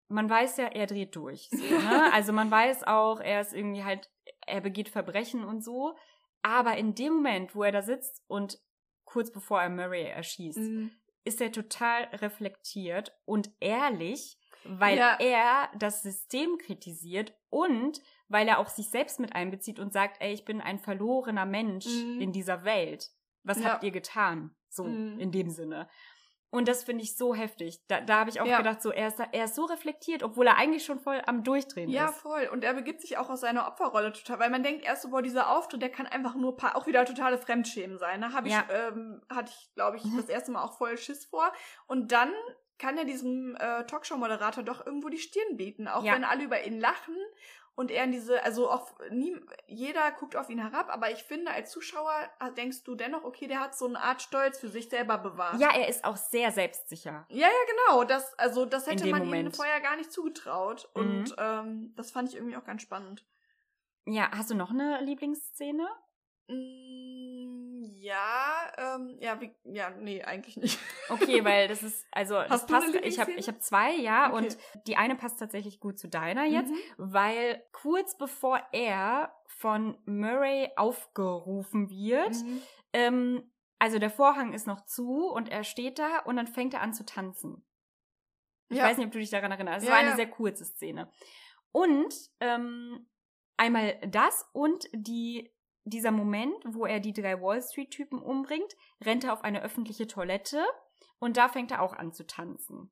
man 0.10 0.30
weiß 0.30 0.58
ja, 0.58 0.66
er 0.68 0.88
dreht 0.88 1.16
durch. 1.16 1.50
So, 1.52 1.58
ne? 1.58 1.60
also 2.14 2.34
man 2.34 2.50
weiß 2.50 2.86
auch, 2.86 3.20
er 3.20 3.42
ist 3.42 3.54
irgendwie 3.54 3.84
halt, 3.84 4.10
er 4.46 4.62
begeht 4.62 4.90
Verbrechen 4.90 5.44
und 5.44 5.64
so. 5.64 5.96
Aber 6.42 6.78
in 6.78 6.96
dem 6.96 7.14
Moment, 7.16 7.56
wo 7.56 7.64
er 7.64 7.72
da 7.72 7.82
sitzt 7.82 8.24
und 8.28 8.60
kurz 9.04 9.32
bevor 9.32 9.62
er 9.62 9.70
Murray 9.70 10.04
erschießt, 10.06 10.58
Mhm. 10.58 10.92
ist 11.24 11.42
er 11.42 11.52
total 11.52 12.04
reflektiert 12.14 13.12
und 13.26 13.52
ehrlich, 13.60 14.38
weil 14.70 14.98
Ja. 14.98 15.18
er 15.20 15.70
das 15.78 16.02
System 16.02 16.58
kritisiert 16.58 17.34
und 17.50 18.02
weil 18.28 18.48
er 18.48 18.60
auch 18.60 18.68
sich 18.70 18.90
selbst 18.90 19.20
mit 19.20 19.34
einbezieht 19.36 19.80
und 19.80 19.94
sagt, 19.94 20.18
ey, 20.22 20.34
ich 20.34 20.46
bin 20.46 20.62
ein 20.62 20.80
verlorener 20.80 21.46
Mensch 21.46 21.86
Mhm. 21.88 22.22
in 22.22 22.32
dieser 22.32 22.64
Welt. 22.64 23.10
Was 23.44 23.60
Ja. 23.60 23.70
habt 23.72 23.84
ihr 23.84 23.92
getan? 23.92 24.56
So, 24.70 24.84
Mhm. 24.84 25.20
in 25.20 25.32
dem 25.32 25.50
Sinne. 25.50 25.88
Und 26.50 26.70
das 26.70 26.86
finde 26.86 27.04
ich 27.04 27.18
so 27.18 27.36
heftig. 27.36 27.82
Da, 27.88 28.00
da 28.00 28.20
habe 28.20 28.30
ich 28.30 28.40
auch 28.40 28.46
Ja. 28.46 28.58
gedacht, 28.60 28.82
so, 28.82 28.92
er 28.92 29.10
ist, 29.10 29.20
er 29.20 29.46
ist 29.46 29.56
so 29.56 29.66
reflektiert, 29.66 30.24
obwohl 30.24 30.48
er 30.48 30.58
eigentlich 30.58 30.86
schon 30.86 30.98
voll 31.00 31.22
am 31.26 31.44
Durchdrehen 31.44 31.90
Ja, 31.90 32.06
ist. 32.08 32.20
voll. 32.20 32.48
Und 32.52 32.64
er 32.64 32.74
begibt 32.74 33.02
sich 33.02 33.18
auch 33.18 33.30
aus 33.30 33.42
seiner 33.42 33.68
Opferrolle 33.68 34.14
total, 34.14 34.40
weil 34.40 34.50
man 34.50 34.64
denkt 34.64 34.86
erst 34.86 35.02
so, 35.04 35.10
boah, 35.10 35.22
dieser 35.22 35.50
Auftritt, 35.50 35.82
der 35.82 35.90
kann 35.92 36.08
einfach 36.08 36.36
nur 36.36 36.56
auch 36.74 36.88
wieder 36.88 37.04
totale 37.04 37.38
Fremdschämen 37.38 37.98
sein. 37.98 38.22
Da 38.22 38.32
habe 38.32 38.48
ich, 38.48 38.54
Ja. 38.54 38.66
ähm, 38.70 39.22
hatte 39.30 39.52
ich, 39.54 39.74
glaube 39.76 39.98
ich, 39.98 40.06
Mhm. 40.06 40.18
das 40.18 40.30
erste 40.30 40.52
Mal 40.52 40.64
auch 40.64 40.78
voll 40.78 40.98
Schiss 40.98 41.26
vor. 41.26 41.52
Und 41.86 42.14
dann 42.14 42.32
kann 42.80 42.98
er 42.98 43.06
diesem 43.06 43.56
äh, 43.56 43.86
Talkshow-Moderator 43.86 44.64
doch 44.64 44.86
irgendwo 44.86 45.10
die 45.10 45.18
Stirn 45.18 45.58
bieten, 45.58 45.88
auch 45.88 46.04
Ja. 46.04 46.14
wenn 46.14 46.24
alle 46.24 46.44
über 46.44 46.64
ihn 46.64 46.80
lachen 46.80 47.16
und 47.76 47.92
er 47.92 48.04
in 48.06 48.12
diese, 48.12 48.44
also 48.44 48.70
auch 48.72 48.92
nie, 49.12 49.40
jeder 49.68 50.12
guckt 50.12 50.36
auf 50.36 50.50
ihn 50.50 50.60
herab, 50.60 50.90
aber 50.90 51.12
ich 51.12 51.24
finde, 51.24 51.52
als 51.52 51.70
Zuschauer 51.72 52.14
äh, 52.40 52.52
denkst 52.54 52.84
du 52.84 52.96
dennoch, 52.96 53.24
okay, 53.24 53.48
der 53.48 53.60
hat 53.60 53.76
so 53.78 53.86
eine 53.86 54.00
Art 54.02 54.22
Stolz 54.22 54.60
für 54.60 54.68
sich 54.68 54.90
selber 54.90 55.18
bewahrt. 55.20 55.60
Ja, 55.60 55.70
er 55.76 55.88
ist 55.88 56.04
auch 56.04 56.18
sehr 56.18 56.52
selbstsicher. 56.52 57.26
Ja, 57.30 57.48
ja, 57.48 57.54
genau. 57.88 58.04
Das, 58.04 58.34
also, 58.40 58.66
das 58.66 58.88
hätte 58.88 59.06
man 59.08 59.22
ihm 59.22 59.28
Moment. 59.30 59.56
vorher 59.56 59.80
gar 59.80 59.96
nicht 59.96 60.12
zugetraut. 60.12 60.90
Mhm. 60.96 61.02
Und 61.02 61.36
ähm, 61.38 61.94
das 61.96 62.10
fand 62.12 62.30
ich 62.30 62.36
irgendwie 62.36 62.58
auch 62.58 62.64
ganz 62.66 62.82
spannend. 62.82 63.26
Ja, 64.06 64.32
hast 64.32 64.50
du 64.50 64.56
noch 64.56 64.72
eine 64.72 65.02
Lieblingsszene? 65.02 65.88
Mm, 66.48 67.84
ja, 67.96 68.72
ähm, 68.78 69.18
ja, 69.20 69.40
wie, 69.42 69.54
ja, 69.66 69.90
nee, 69.92 70.24
eigentlich 70.24 70.58
nicht. 70.58 70.80
Okay, 71.10 71.44
weil 71.44 71.68
das 71.68 71.84
ist, 71.84 72.06
also 72.12 72.36
das 72.36 72.50
Hast 72.50 72.74
eine 72.74 72.80
passt, 72.94 73.06
ich 73.06 73.20
habe 73.20 73.32
ich 73.34 73.48
hab 73.48 73.62
zwei, 73.62 73.92
ja, 73.96 74.32
Okay. 74.34 74.46
und 74.46 74.58
die 74.88 74.96
eine 74.98 75.16
passt 75.16 75.40
tatsächlich 75.40 75.80
gut 75.80 76.00
zu 76.00 76.08
deiner 76.08 76.46
jetzt, 76.46 76.72
Mhm. 76.72 76.78
weil 76.98 77.64
kurz 77.72 78.18
bevor 78.18 78.62
er 78.72 79.34
von 79.48 79.98
Murray 80.06 80.70
aufgerufen 80.76 81.90
wird, 81.90 82.36
Mhm. 82.44 82.62
ähm, 82.94 83.52
also 83.80 84.00
der 84.00 84.10
Vorhang 84.10 84.54
ist 84.54 84.68
noch 84.68 84.86
zu 84.86 85.28
und 85.28 85.50
er 85.50 85.64
steht 85.64 86.00
da 86.00 86.20
und 86.20 86.36
dann 86.38 86.48
fängt 86.48 86.74
er 86.74 86.82
an 86.82 86.94
zu 86.94 87.06
tanzen. 87.06 87.64
Ich 88.70 88.78
Ja. 88.78 88.86
weiß 88.86 88.98
nicht, 88.98 89.06
ob 89.08 89.12
du 89.14 89.20
dich 89.20 89.30
daran 89.30 89.52
erinnerst. 89.52 89.84
Es 89.84 89.86
Ja, 89.86 89.92
war 89.92 90.00
eine 90.00 90.10
ja. 90.12 90.16
sehr 90.16 90.30
kurze 90.30 90.66
Szene. 90.66 91.12
Und 91.72 92.14
ähm, 92.40 93.08
einmal 93.56 94.00
das 94.10 94.46
und 94.52 94.90
die, 94.94 95.54
dieser 95.90 96.12
Moment, 96.12 96.56
wo 96.66 96.86
er 96.86 97.00
die 97.00 97.14
drei 97.14 97.42
Wall 97.42 97.62
Street-Typen 97.62 98.20
umbringt, 98.22 98.76
rennt 99.04 99.24
er 99.24 99.34
auf 99.34 99.44
eine 99.44 99.62
öffentliche 99.62 100.08
Toilette 100.08 100.64
und 101.20 101.38
da 101.38 101.50
fängt 101.50 101.72
er 101.72 101.82
auch 101.82 101.94
an 101.94 102.14
zu 102.14 102.26
tanzen. 102.26 102.92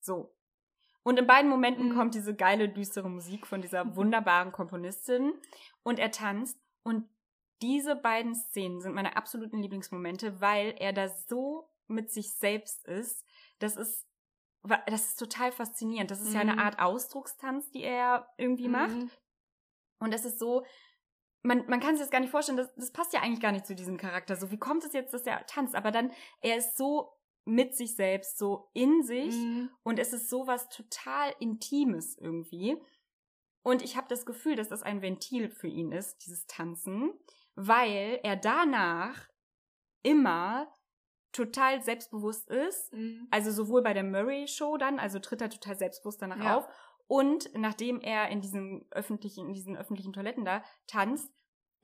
So. 0.00 0.32
Und 1.02 1.18
in 1.18 1.26
beiden 1.26 1.50
Momenten 1.50 1.90
Mhm. 1.90 1.96
kommt 1.96 2.14
diese 2.14 2.34
geile, 2.34 2.68
düstere 2.68 3.08
Musik 3.08 3.46
von 3.46 3.62
dieser 3.62 3.94
wunderbaren 3.96 4.52
Komponistin 4.52 5.32
und 5.82 5.98
er 5.98 6.10
tanzt 6.10 6.58
und 6.82 7.08
diese 7.62 7.96
beiden 7.96 8.34
Szenen 8.34 8.80
sind 8.80 8.94
meine 8.94 9.16
absoluten 9.16 9.62
Lieblingsmomente, 9.62 10.40
weil 10.40 10.74
er 10.78 10.92
da 10.92 11.08
so 11.08 11.70
mit 11.86 12.10
sich 12.10 12.34
selbst 12.34 12.84
ist, 12.86 13.24
das 13.60 13.76
ist, 13.76 14.04
das 14.86 15.06
ist 15.06 15.18
total 15.18 15.52
faszinierend. 15.52 16.10
Das 16.10 16.20
ist 16.20 16.34
ja 16.34 16.40
eine 16.40 16.54
Mhm. 16.54 16.58
Art 16.58 16.78
Ausdruckstanz, 16.80 17.70
die 17.70 17.82
er 17.82 18.28
irgendwie 18.36 18.68
macht. 18.68 18.96
Mhm. 18.96 19.10
Und 20.00 20.12
es 20.12 20.24
ist 20.24 20.38
so, 20.38 20.66
man, 21.46 21.66
man 21.68 21.80
kann 21.80 21.94
sich 21.96 22.02
das 22.04 22.10
gar 22.10 22.20
nicht 22.20 22.30
vorstellen, 22.30 22.58
das, 22.58 22.74
das 22.74 22.92
passt 22.92 23.12
ja 23.12 23.20
eigentlich 23.22 23.40
gar 23.40 23.52
nicht 23.52 23.66
zu 23.66 23.74
diesem 23.74 23.96
Charakter. 23.96 24.36
So, 24.36 24.50
wie 24.50 24.58
kommt 24.58 24.84
es 24.84 24.92
jetzt, 24.92 25.14
dass 25.14 25.22
er 25.22 25.46
tanzt? 25.46 25.74
Aber 25.74 25.90
dann, 25.90 26.10
er 26.40 26.56
ist 26.56 26.76
so 26.76 27.12
mit 27.44 27.76
sich 27.76 27.94
selbst, 27.94 28.38
so 28.38 28.70
in 28.74 29.02
sich 29.04 29.34
Mhm. 29.36 29.70
und 29.84 29.98
es 30.00 30.12
ist 30.12 30.28
sowas 30.28 30.68
total 30.68 31.32
Intimes 31.38 32.16
irgendwie. 32.18 32.76
Und 33.62 33.82
ich 33.82 33.96
habe 33.96 34.08
das 34.08 34.26
Gefühl, 34.26 34.56
dass 34.56 34.68
das 34.68 34.82
ein 34.82 35.00
Ventil 35.02 35.48
für 35.48 35.68
ihn 35.68 35.92
ist, 35.92 36.24
dieses 36.26 36.46
Tanzen, 36.46 37.12
weil 37.54 38.20
er 38.22 38.36
danach 38.36 39.28
immer 40.02 40.72
total 41.32 41.82
selbstbewusst 41.82 42.48
ist. 42.48 42.92
Mhm. 42.92 43.28
Also 43.30 43.50
sowohl 43.52 43.82
bei 43.82 43.92
der 43.92 44.04
Murray 44.04 44.48
Show 44.48 44.76
dann, 44.76 44.98
also 44.98 45.18
tritt 45.18 45.40
er 45.42 45.50
total 45.50 45.76
selbstbewusst 45.76 46.22
danach 46.22 46.42
Ja. 46.42 46.56
auf. 46.58 46.68
Und 47.08 47.50
nachdem 47.54 48.00
er 48.00 48.28
in 48.28 48.40
diesen 48.40 48.84
öffentlichen, 48.90 49.46
in 49.48 49.54
diesen 49.54 49.76
öffentlichen 49.76 50.12
Toiletten 50.12 50.44
da 50.44 50.64
tanzt, 50.86 51.30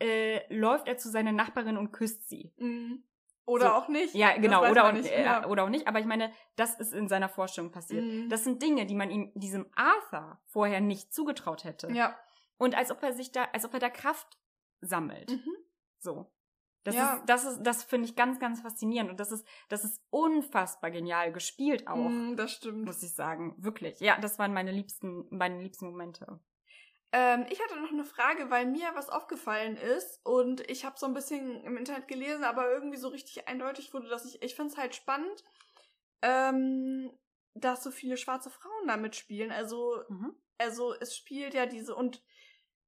äh, 0.01 0.41
läuft 0.53 0.89
er 0.89 0.97
zu 0.97 1.11
seiner 1.11 1.33
Nachbarin 1.33 1.77
und 1.77 1.93
küsst 1.93 2.29
sie. 2.29 2.53
Mhm. 2.57 3.05
Oder 3.45 3.67
So. 3.67 3.73
auch 3.73 3.89
nicht. 3.89 4.15
Ja, 4.15 4.37
genau, 4.37 4.69
oder 4.69 4.87
auch, 4.89 4.93
nicht. 4.93 5.11
äh, 5.11 5.43
oder 5.49 5.65
auch 5.65 5.69
nicht. 5.69 5.87
Aber 5.89 5.99
ich 6.01 6.07
meine, 6.07 6.33
das 6.57 6.79
ist 6.79 6.93
in 6.93 7.09
seiner 7.09 7.29
Vorstellung 7.29 7.71
passiert. 7.73 8.05
Mhm. 8.05 8.29
Das 8.29 8.45
sind 8.45 8.63
Dinge, 8.63 8.87
die 8.87 8.95
man 8.95 9.11
ihm, 9.11 9.33
diesem 9.35 9.67
Arthur 9.75 10.41
vorher 10.47 10.81
nicht 10.81 11.13
zugetraut 11.13 11.65
hätte. 11.65 11.91
ja. 11.93 12.17
Und 12.59 12.77
als 12.77 12.93
ob 12.93 13.03
er 13.03 13.13
sich 13.13 13.33
da, 13.33 13.45
als 13.53 13.65
ob 13.65 13.75
er 13.75 13.81
da 13.81 13.91
Kraft 13.91 14.39
sammelt. 14.81 15.31
Mhm. 15.31 15.57
So. 15.99 16.33
Das 16.85 16.95
Ja. 16.97 17.15
ist, 17.15 17.23
das 17.27 17.45
ist, 17.45 17.63
das 17.63 17.85
finde 17.85 18.09
ich 18.09 18.17
ganz, 18.17 18.41
ganz 18.41 18.61
faszinierend. 18.61 19.11
Und 19.11 19.21
das 19.21 19.31
ist, 19.31 19.47
das 19.69 19.85
ist 19.85 20.01
unfassbar 20.11 20.91
genial 20.91 21.33
gespielt 21.33 21.87
auch, 21.87 21.97
Mhm, 21.97 22.37
das 22.37 22.53
stimmt. 22.53 22.85
muss 22.87 23.03
ich 23.03 23.15
sagen. 23.15 23.55
Wirklich. 23.59 24.01
Ja, 24.01 24.19
das 24.21 24.39
waren 24.39 24.53
meine 24.53 24.73
liebsten, 24.73 25.27
meine 25.31 25.61
liebsten 25.63 25.87
Momente. 25.87 26.41
Ähm, 27.13 27.47
ich 27.51 27.63
hatte 27.63 27.79
noch 27.79 27.91
eine 27.91 28.05
Frage, 28.05 28.51
weil 28.51 28.67
mir 28.67 28.91
was 28.95 29.11
aufgefallen 29.11 29.77
ist 29.77 30.25
und 30.25 30.69
ich 30.71 30.85
habe 30.85 30.99
so 30.99 31.07
ein 31.07 31.15
bisschen 31.15 31.63
im 31.63 31.77
Internet 31.77 32.09
gelesen, 32.09 32.43
aber 32.43 32.71
irgendwie 32.73 32.97
so 32.97 33.09
richtig 33.09 33.47
eindeutig 33.49 33.93
wurde, 33.93 34.09
dass 34.09 34.25
ich, 34.25 34.43
ich 34.43 34.55
finde 34.55 34.73
es 34.73 34.79
halt 34.79 34.95
spannend, 34.95 35.45
ähm, 36.23 37.13
dass 37.55 37.83
so 37.83 37.91
viele 37.91 38.17
schwarze 38.17 38.51
Frauen 38.51 38.87
da 38.89 38.97
mitspielen. 38.97 39.53
Also, 39.53 40.03
Mhm. 40.09 40.35
also 40.59 40.95
es 40.95 41.15
spielt 41.15 41.53
ja 41.55 41.67
diese 41.67 41.95
und 41.95 42.23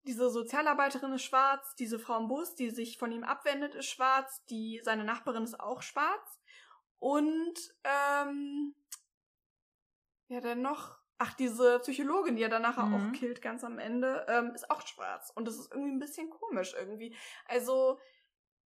diese 0.04 0.30
Sozialarbeiterin 0.30 1.12
ist 1.12 1.22
schwarz, 1.22 1.74
diese 1.76 1.98
Frau 1.98 2.18
im 2.18 2.28
Bus, 2.28 2.54
die 2.54 2.70
sich 2.70 2.98
von 2.98 3.10
ihm 3.12 3.24
abwendet, 3.24 3.74
ist 3.74 3.86
schwarz, 3.86 4.44
die 4.46 4.80
seine 4.84 5.04
Nachbarin 5.04 5.44
ist 5.44 5.58
auch 5.58 5.82
schwarz 5.82 6.38
und 6.98 7.54
ähm, 7.84 8.74
ja 10.28 10.40
dann 10.40 10.62
noch, 10.62 10.98
ach 11.18 11.34
diese 11.34 11.78
Psychologin, 11.80 12.36
die 12.36 12.42
er 12.42 12.48
dann 12.48 12.62
nachher 12.62 12.84
Mhm. 12.84 12.94
auch 12.94 13.12
killt 13.12 13.40
ganz 13.42 13.64
am 13.64 13.78
Ende, 13.78 14.26
ähm, 14.28 14.52
ist 14.54 14.70
auch 14.70 14.86
schwarz 14.86 15.30
und 15.34 15.46
das 15.46 15.58
ist 15.58 15.70
irgendwie 15.72 15.92
ein 15.92 15.98
bisschen 15.98 16.30
komisch 16.30 16.74
irgendwie. 16.78 17.16
Also 17.46 17.98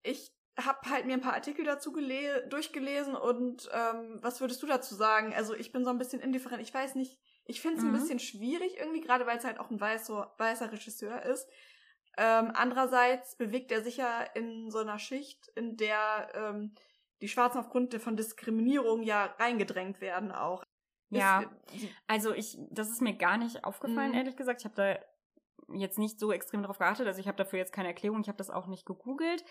ich 0.04 0.34
habe 0.60 0.89
halt 0.89 1.06
mir 1.06 1.13
ein 1.13 1.21
paar 1.21 1.34
Artikel 1.34 1.65
dazu 1.65 1.91
gele 1.91 2.47
durchgelesen 2.47 3.15
und 3.15 3.69
ähm, 3.71 4.17
was 4.23 4.41
würdest 4.41 4.63
du 4.63 4.67
dazu 4.67 4.95
sagen? 4.95 5.34
Also 5.36 5.54
ich 5.54 5.71
bin 5.71 5.84
so 5.84 5.91
ein 5.91 6.00
bisschen 6.00 6.19
indifferent. 6.19 6.62
Ich 6.63 6.73
weiß 6.73 6.95
nicht, 6.95 7.19
ich 7.48 7.62
finde 7.62 7.78
es 7.78 7.84
ein 7.84 7.92
Mhm. 7.92 7.96
bisschen 7.96 8.20
schwierig 8.20 8.78
irgendwie, 8.78 9.02
gerade 9.02 9.26
weil 9.26 9.38
es 9.38 9.46
halt 9.46 9.60
auch 9.60 9.70
ein 9.70 9.80
weißer, 9.80 10.34
weißer 10.38 10.72
Regisseur 10.72 11.24
ist. 11.24 11.48
Ähm, 12.18 12.52
andererseits 12.54 13.36
bewegt 13.36 13.72
er 13.72 13.82
sich 13.84 13.98
ja 13.98 14.22
in 14.24 14.72
so 14.72 14.80
einer 14.80 15.00
Schicht, 15.00 15.48
in 15.56 15.78
der 15.78 16.30
ähm, 16.34 16.74
die 17.22 17.28
Schwarzen 17.28 17.60
aufgrund 17.60 17.94
von 17.96 18.16
Diskriminierung 18.18 19.02
ja 19.04 19.26
reingedrängt 19.40 20.02
werden 20.02 20.32
auch. 20.32 20.64
Ja. 21.10 21.50
Also 22.06 22.34
ich, 22.34 22.58
das 22.70 22.90
ist 22.90 23.02
mir 23.02 23.16
gar 23.16 23.38
nicht 23.38 23.64
aufgefallen, 23.64 24.12
Mhm. 24.12 24.18
ehrlich 24.18 24.36
gesagt. 24.36 24.62
Ich 24.62 24.66
habe 24.66 24.76
da 24.76 25.00
jetzt 25.73 25.97
nicht 25.99 26.19
so 26.19 26.32
extrem 26.32 26.63
drauf 26.63 26.77
geachtet. 26.77 27.08
Also 27.08 27.19
ich 27.19 27.27
habe 27.27 27.38
dafür 27.38 27.60
jetzt 27.60 27.73
keine 27.73 27.89
Erklärung. 27.89 28.21
Ich 28.21 28.27
habe 28.30 28.38
das 28.38 28.49
auch 28.49 28.67
nicht 28.67 28.86
gegoogelt. 28.86 29.43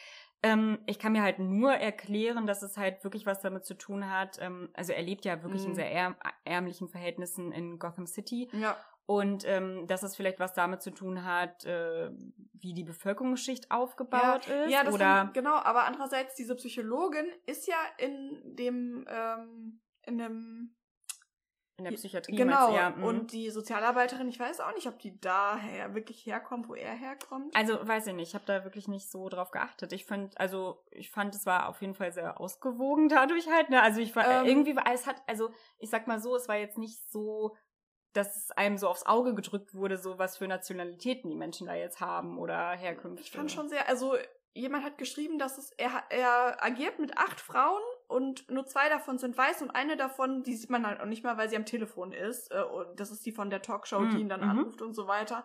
Ähm, 0.43 0.79
ich 0.87 0.99
kann 0.99 1.13
mir 1.13 1.23
halt 1.23 1.39
nur 1.39 1.73
erklären, 1.73 2.47
dass 2.47 2.63
es 2.63 2.77
halt 2.77 3.05
wirklich 3.05 3.27
was 3.27 3.41
damit 3.41 3.65
zu 3.65 3.75
tun 3.75 4.11
hat. 4.11 4.39
Ähm, 4.41 4.71
also 4.75 4.93
er 4.93 5.03
lebt 5.03 5.25
ja 5.25 5.43
wirklich 5.43 5.65
in 5.65 5.71
Mhm. 5.71 5.75
sehr 5.75 5.93
ärm 5.93 6.17
ärmlichen 6.45 6.89
Verhältnissen 6.89 7.53
in 7.53 7.79
Gotham 7.79 8.07
City. 8.07 8.49
ja. 8.53 8.77
Und 9.09 9.45
ähm, 9.47 9.87
dass 9.87 10.03
es 10.03 10.17
vielleicht 10.17 10.41
was 10.41 10.53
damit 10.53 10.83
zu 10.83 10.91
tun 10.91 11.25
hat, 11.25 11.65
äh, 11.65 12.11
wie 12.55 12.75
die 12.75 12.83
Bevölkerungsschicht 12.83 13.71
aufgebaut 13.71 14.49
ist. 14.49 14.69
Ja, 14.73 14.83
das 14.83 14.93
oder 14.93 15.07
haben, 15.07 15.33
genau, 15.33 15.55
aber 15.55 15.85
andererseits, 15.85 16.35
diese 16.35 16.57
Psychologin 16.57 17.27
ist 17.47 17.69
ja 17.69 17.77
in 17.99 18.57
dem, 18.57 19.07
ähm, 19.09 19.81
in 20.03 20.19
dem 20.19 20.75
in 21.79 21.85
der 21.85 21.93
Psychiatrie. 21.93 22.37
Genau? 22.37 22.75
Ja, 22.75 22.91
mhm. 22.91 23.05
und 23.05 23.33
die 23.33 23.51
Sozialarbeiterin, 23.51 24.29
ich 24.29 24.41
weiß 24.41 24.61
auch 24.61 24.75
nicht, 24.75 24.87
ob 24.87 24.99
die 24.99 25.21
daher 25.21 25.95
wirklich 25.95 26.25
herkommt, 26.25 26.69
wo 26.69 26.75
er 26.75 26.93
herkommt. 26.93 27.55
Also, 27.55 27.87
weiß 27.87 28.07
ich 28.07 28.15
nicht, 28.15 28.29
ich 28.29 28.35
habe 28.35 28.47
da 28.47 28.65
wirklich 28.65 28.89
nicht 28.89 29.11
so 29.11 29.29
drauf 29.29 29.51
geachtet. 29.51 29.93
Ich 29.93 30.07
fand, 30.07 30.39
also, 30.41 30.83
ich 30.91 31.11
fand, 31.11 31.35
es 31.35 31.45
war 31.45 31.69
auf 31.69 31.81
jeden 31.83 31.95
Fall 31.95 32.13
sehr 32.13 32.41
ausgewogen 32.41 33.09
dadurch 33.09 33.49
halt, 33.49 33.71
ne? 33.71 33.83
Also, 33.83 34.01
ich 34.01 34.17
war, 34.17 34.27
Ähm. 34.27 34.47
irgendwie 34.47 34.75
es 34.93 35.07
hat, 35.07 35.23
also, 35.27 35.51
ich 35.79 35.91
sag 35.91 36.07
mal 36.07 36.21
so, 36.21 36.35
es 36.35 36.49
war 36.49 36.57
jetzt 36.57 36.79
nicht 36.79 37.11
so, 37.11 37.55
dass 38.15 38.37
es 38.37 38.51
einem 38.53 38.79
so 38.79 38.89
aufs 38.89 39.05
Auge 39.05 39.35
gedrückt 39.35 39.75
wurde, 39.75 39.99
so 39.99 40.19
was 40.19 40.39
für 40.39 40.49
Nationalitäten 40.49 41.31
die 41.31 41.37
Menschen 41.37 41.67
da 41.67 41.75
jetzt 41.75 42.01
haben 42.01 42.39
oder 42.39 42.71
Herkünfte. 42.71 43.23
Ich 43.23 43.31
fand 43.31 43.53
schon 43.53 43.69
sehr, 43.69 43.87
also 43.89 44.17
jemand 44.55 44.85
hat 44.85 44.97
geschrieben, 44.97 45.39
dass 45.39 45.59
es, 45.59 45.73
er, 45.73 46.05
er 46.09 46.65
agiert 46.65 46.99
mit 46.99 47.19
acht 47.19 47.41
Frauen 47.41 47.83
und 48.09 48.51
nur 48.51 48.67
zwei 48.67 48.89
davon 48.89 49.19
sind 49.19 49.37
weiß 49.37 49.63
und 49.63 49.71
eine 49.71 49.97
davon, 49.97 50.43
die 50.43 50.55
sieht 50.55 50.71
man 50.71 50.87
halt 50.87 51.01
auch 51.01 51.07
nicht 51.07 51.25
mal, 51.25 51.37
weil 51.37 51.49
sie 51.49 51.57
am 51.57 51.67
Telefon 51.67 52.13
ist. 52.13 52.53
Äh, 52.53 52.63
und 52.63 52.99
das 53.01 53.11
ist 53.11 53.27
die 53.27 53.33
von 53.33 53.51
der 53.51 53.63
Talkshow, 53.63 54.01
Mhm, 54.01 54.11
die 54.11 54.21
ihn 54.21 54.29
dann 54.29 54.43
mhm. 54.43 54.51
anruft 54.51 54.83
und 54.83 54.95
so 54.95 55.07
weiter. 55.09 55.45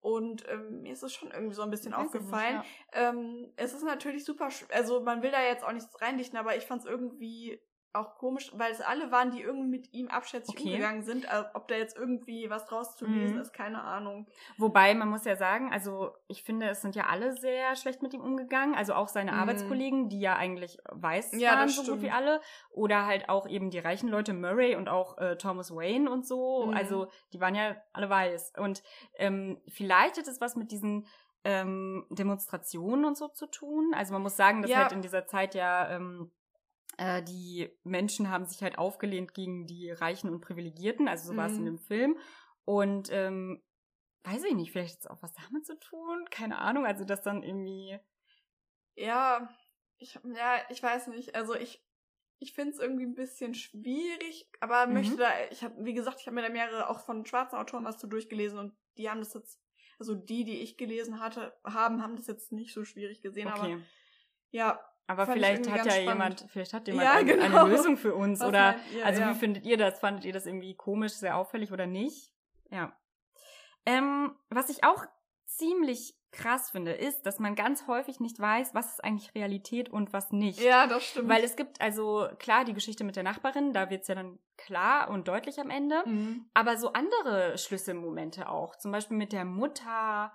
Und 0.00 0.46
ähm, 0.50 0.82
mir 0.82 0.92
ist 0.92 1.02
es 1.02 1.14
schon 1.14 1.30
irgendwie 1.30 1.54
so 1.54 1.62
ein 1.62 1.70
bisschen 1.70 1.92
ich 1.92 1.98
nicht, 1.98 2.06
aufgefallen. 2.06 2.56
ja. 2.56 3.10
Ähm, 3.10 3.52
es 3.56 3.72
ist 3.72 3.84
natürlich 3.84 4.24
super, 4.24 4.50
also 4.72 5.00
man 5.00 5.22
will 5.22 5.30
da 5.30 5.42
jetzt 5.42 5.64
auch 5.64 5.72
nichts 5.72 5.98
reindichten, 6.00 6.38
aber 6.38 6.56
ich 6.56 6.64
fand 6.64 6.82
es 6.82 6.86
irgendwie 6.86 7.58
auch 7.94 8.16
komisch, 8.16 8.50
weil 8.56 8.72
es 8.72 8.80
alle 8.80 9.10
waren, 9.10 9.30
die 9.30 9.40
irgendwie 9.40 9.68
mit 9.68 9.92
ihm 9.92 10.08
abschätzig 10.08 10.56
Okay. 10.56 10.66
umgegangen 10.68 11.02
sind. 11.04 11.28
Also, 11.28 11.48
ob 11.54 11.68
da 11.68 11.74
jetzt 11.76 11.96
irgendwie 11.96 12.50
was 12.50 12.66
draus 12.66 12.96
zu 12.96 13.06
lesen 13.06 13.36
Mhm. 13.36 13.40
ist, 13.40 13.52
keine 13.52 13.82
Ahnung. 13.82 14.26
Wobei, 14.58 14.94
man 14.94 15.08
muss 15.08 15.24
ja 15.24 15.36
sagen, 15.36 15.72
also 15.72 16.12
ich 16.26 16.42
finde, 16.42 16.68
es 16.68 16.82
sind 16.82 16.96
ja 16.96 17.06
alle 17.06 17.36
sehr 17.36 17.76
schlecht 17.76 18.02
mit 18.02 18.12
ihm 18.14 18.20
umgegangen. 18.20 18.74
Also 18.74 18.94
auch 18.94 19.08
seine 19.08 19.32
Mhm. 19.32 19.38
Arbeitskollegen, 19.38 20.08
die 20.08 20.20
ja 20.20 20.36
eigentlich 20.36 20.78
weiß 20.90 21.32
Ja, 21.40 21.52
waren, 21.58 21.68
so 21.68 21.92
gut 21.92 22.02
wie 22.02 22.10
alle. 22.10 22.40
Oder 22.70 23.06
halt 23.06 23.28
auch 23.28 23.46
eben 23.48 23.70
die 23.70 23.78
reichen 23.78 24.08
Leute, 24.08 24.34
Murray 24.34 24.76
und 24.76 24.88
auch 24.88 25.18
äh, 25.18 25.36
Thomas 25.36 25.70
Wayne 25.74 26.10
und 26.10 26.26
so. 26.26 26.66
Mhm. 26.66 26.74
Also 26.74 27.08
die 27.32 27.40
waren 27.40 27.54
ja 27.54 27.76
alle 27.92 28.10
weiß. 28.10 28.54
Und 28.58 28.82
ähm, 29.16 29.60
vielleicht 29.68 30.18
hat 30.18 30.26
es 30.28 30.40
was 30.40 30.56
mit 30.56 30.70
diesen 30.72 31.06
ähm, 31.44 32.06
Demonstrationen 32.10 33.04
und 33.04 33.16
so 33.16 33.28
zu 33.28 33.46
tun. 33.46 33.92
Also 33.94 34.12
man 34.14 34.22
muss 34.22 34.36
sagen, 34.36 34.62
dass 34.62 34.70
Ja. 34.70 34.78
halt 34.78 34.92
in 34.92 35.02
dieser 35.02 35.26
Zeit 35.26 35.54
ja 35.54 35.90
ähm, 35.90 36.32
äh, 36.98 37.22
die 37.22 37.70
Menschen 37.84 38.30
haben 38.30 38.46
sich 38.46 38.62
halt 38.62 38.78
aufgelehnt 38.78 39.34
gegen 39.34 39.66
die 39.66 39.90
Reichen 39.90 40.30
und 40.30 40.40
Privilegierten, 40.40 41.08
also 41.08 41.28
so 41.30 41.36
war 41.36 41.46
es 41.46 41.58
in 41.58 41.64
Mhm. 41.64 41.66
dem 41.66 41.78
Film. 41.78 42.18
Und 42.64 43.10
ähm, 43.12 43.62
weiß 44.24 44.44
ich 44.44 44.54
nicht, 44.54 44.72
vielleicht 44.72 44.94
hat 44.96 45.00
es 45.02 45.06
auch 45.08 45.22
was 45.22 45.34
damit 45.34 45.66
zu 45.66 45.78
tun, 45.78 46.26
keine 46.30 46.58
Ahnung, 46.58 46.86
also 46.86 47.04
dass 47.04 47.22
dann 47.22 47.42
irgendwie. 47.42 47.98
Ja, 48.96 49.48
ich, 49.98 50.14
ja, 50.24 50.60
ich 50.70 50.82
weiß 50.82 51.08
nicht. 51.08 51.34
Also 51.34 51.54
ich, 51.54 51.84
ich 52.38 52.54
finde 52.54 52.72
es 52.72 52.78
irgendwie 52.78 53.04
ein 53.06 53.14
bisschen 53.14 53.54
schwierig, 53.54 54.48
aber 54.60 54.86
Mhm. 54.88 54.88
möchte 54.88 55.18
da, 55.18 55.30
ich 55.50 55.62
habe, 55.62 55.84
wie 55.84 55.94
gesagt, 55.94 56.20
ich 56.20 56.26
habe 56.26 56.34
mir 56.36 56.42
da 56.42 56.48
mehrere 56.50 56.88
auch 56.88 57.00
von 57.00 57.26
schwarzen 57.26 57.56
Autoren 57.56 57.84
was 57.84 57.98
zu 57.98 58.06
durchgelesen 58.06 58.58
und 58.58 58.76
die 58.98 59.10
haben 59.10 59.20
das 59.20 59.34
jetzt, 59.34 59.60
also 59.98 60.14
die, 60.14 60.44
die 60.44 60.60
ich 60.60 60.76
gelesen 60.76 61.20
hatte, 61.20 61.56
haben, 61.64 62.02
haben 62.02 62.16
das 62.16 62.26
jetzt 62.26 62.52
nicht 62.52 62.72
so 62.74 62.84
schwierig 62.84 63.20
gesehen, 63.22 63.50
aber 63.50 63.72
Okay. 63.72 63.84
ja. 64.50 64.80
Aber 65.06 65.26
fand 65.26 65.36
vielleicht 65.38 65.70
hat 65.70 65.84
ja 65.84 65.92
spannend. 65.92 66.08
jemand, 66.08 66.46
vielleicht 66.50 66.72
hat 66.72 66.86
jemand 66.86 67.04
Ja, 67.04 67.12
eine, 67.14 67.24
genau. 67.24 67.64
eine 67.64 67.70
Lösung 67.70 67.96
für 67.96 68.14
uns. 68.14 68.40
Was 68.40 68.48
oder 68.48 68.76
ihr? 68.94 69.04
also 69.04 69.20
Ja. 69.20 69.30
wie 69.30 69.34
findet 69.38 69.64
ihr 69.66 69.76
das? 69.76 70.00
Fandet 70.00 70.24
ihr 70.24 70.32
das 70.32 70.46
irgendwie 70.46 70.74
komisch, 70.74 71.12
sehr 71.12 71.36
auffällig 71.36 71.72
oder 71.72 71.86
nicht? 71.86 72.32
Ja. 72.70 72.92
Ähm, 73.86 74.34
was 74.48 74.70
ich 74.70 74.82
auch 74.84 75.04
ziemlich 75.46 76.14
krass 76.32 76.70
finde, 76.70 76.92
ist, 76.92 77.26
dass 77.26 77.38
man 77.38 77.54
ganz 77.54 77.86
häufig 77.86 78.18
nicht 78.18 78.40
weiß, 78.40 78.74
was 78.74 78.94
ist 78.94 79.04
eigentlich 79.04 79.34
Realität 79.36 79.88
und 79.88 80.12
was 80.12 80.32
nicht. 80.32 80.60
Ja, 80.60 80.86
das 80.88 81.04
stimmt. 81.04 81.28
Weil 81.28 81.44
es 81.44 81.54
gibt 81.54 81.80
also 81.80 82.28
klar 82.38 82.64
die 82.64 82.72
Geschichte 82.72 83.04
mit 83.04 83.14
der 83.14 83.22
Nachbarin, 83.22 83.72
da 83.72 83.88
wird's 83.88 84.08
ja 84.08 84.16
dann 84.16 84.40
klar 84.56 85.10
und 85.10 85.28
deutlich 85.28 85.60
am 85.60 85.70
Ende. 85.70 86.02
Mhm. 86.06 86.46
Aber 86.54 86.76
so 86.76 86.92
andere 86.92 87.56
Schlüsselmomente 87.56 88.48
auch, 88.48 88.74
zum 88.76 88.90
Beispiel 88.90 89.16
mit 89.16 89.32
der 89.32 89.44
Mutter 89.44 90.32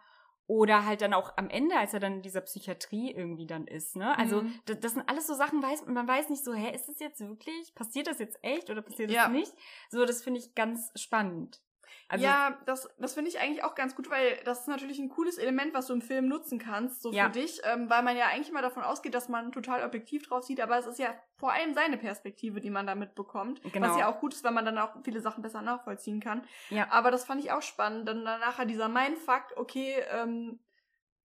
oder 0.50 0.84
halt 0.84 1.02
dann 1.02 1.14
auch 1.14 1.38
am 1.38 1.48
Ende, 1.48 1.78
als 1.78 1.94
er 1.94 2.00
dann 2.00 2.14
in 2.16 2.22
dieser 2.24 2.42
Psychiatrie 2.42 3.12
irgendwie 3.12 3.46
dann 3.46 3.68
ist, 3.68 3.96
ne? 3.96 4.18
Also 4.18 4.42
Mhm. 4.42 4.60
das, 4.66 4.80
das 4.80 4.94
sind 4.94 5.08
alles 5.08 5.28
so 5.28 5.36
Sachen, 5.36 5.62
weiß, 5.62 5.86
man 5.86 6.08
weiß 6.08 6.30
nicht 6.30 6.44
so, 6.44 6.54
hä, 6.56 6.74
ist 6.74 6.90
das 6.90 6.98
jetzt 7.00 7.20
wirklich? 7.22 7.76
Passiert 7.76 8.08
das 8.08 8.18
jetzt 8.18 8.40
echt 8.42 8.72
oder 8.72 8.82
passiert 8.82 9.12
das 9.12 9.16
Ja. 9.16 9.28
nicht? 9.30 9.54
So, 9.92 10.06
das 10.06 10.24
finde 10.24 10.40
ich 10.40 10.56
ganz 10.56 10.92
spannend. 11.00 11.62
Also, 12.08 12.26
ja, 12.26 12.58
das, 12.66 12.90
das 12.98 13.14
finde 13.14 13.30
ich 13.30 13.40
eigentlich 13.40 13.64
auch 13.64 13.76
ganz 13.76 13.96
gut, 13.96 14.10
weil 14.10 14.38
das 14.46 14.62
ist 14.62 14.68
natürlich 14.68 15.00
ein 15.00 15.10
cooles 15.10 15.38
Element, 15.38 15.74
was 15.74 15.88
du 15.88 15.94
im 15.94 16.02
Film 16.02 16.28
nutzen 16.28 16.60
kannst, 16.60 17.02
so 17.02 17.12
Ja. 17.12 17.26
für 17.26 17.32
dich, 17.32 17.62
ähm, 17.66 17.90
weil 17.90 18.04
man 18.04 18.16
ja 18.18 18.26
eigentlich 18.28 18.52
mal 18.52 18.62
davon 18.62 18.84
ausgeht, 18.84 19.14
dass 19.14 19.30
man 19.30 19.52
total 19.52 19.84
objektiv 19.84 20.28
drauf 20.28 20.44
sieht, 20.44 20.62
aber 20.62 20.78
es 20.78 20.86
ist 20.86 21.00
ja 21.00 21.14
vor 21.38 21.52
allem 21.54 21.74
seine 21.74 21.98
Perspektive, 21.98 22.60
die 22.62 22.70
man 22.70 22.86
damit 22.88 23.16
bekommt. 23.16 23.62
Genau. 23.72 23.88
Was 23.90 23.98
ja 23.98 24.10
auch 24.12 24.20
gut 24.20 24.34
ist, 24.34 24.44
weil 24.44 24.52
man 24.52 24.66
dann 24.66 24.78
auch 24.78 24.94
viele 25.04 25.22
Sachen 25.22 25.42
besser 25.42 25.62
nachvollziehen 25.62 26.20
kann. 26.20 26.44
ja. 26.70 26.88
Aber 26.92 27.12
das 27.12 27.26
fand 27.26 27.44
ich 27.44 27.52
auch 27.52 27.62
spannend. 27.62 28.08
Dann 28.08 28.24
nachher 28.24 28.66
dieser 28.66 28.90
Mindfuck, 28.90 29.44
okay, 29.56 29.96
ähm, 30.12 30.60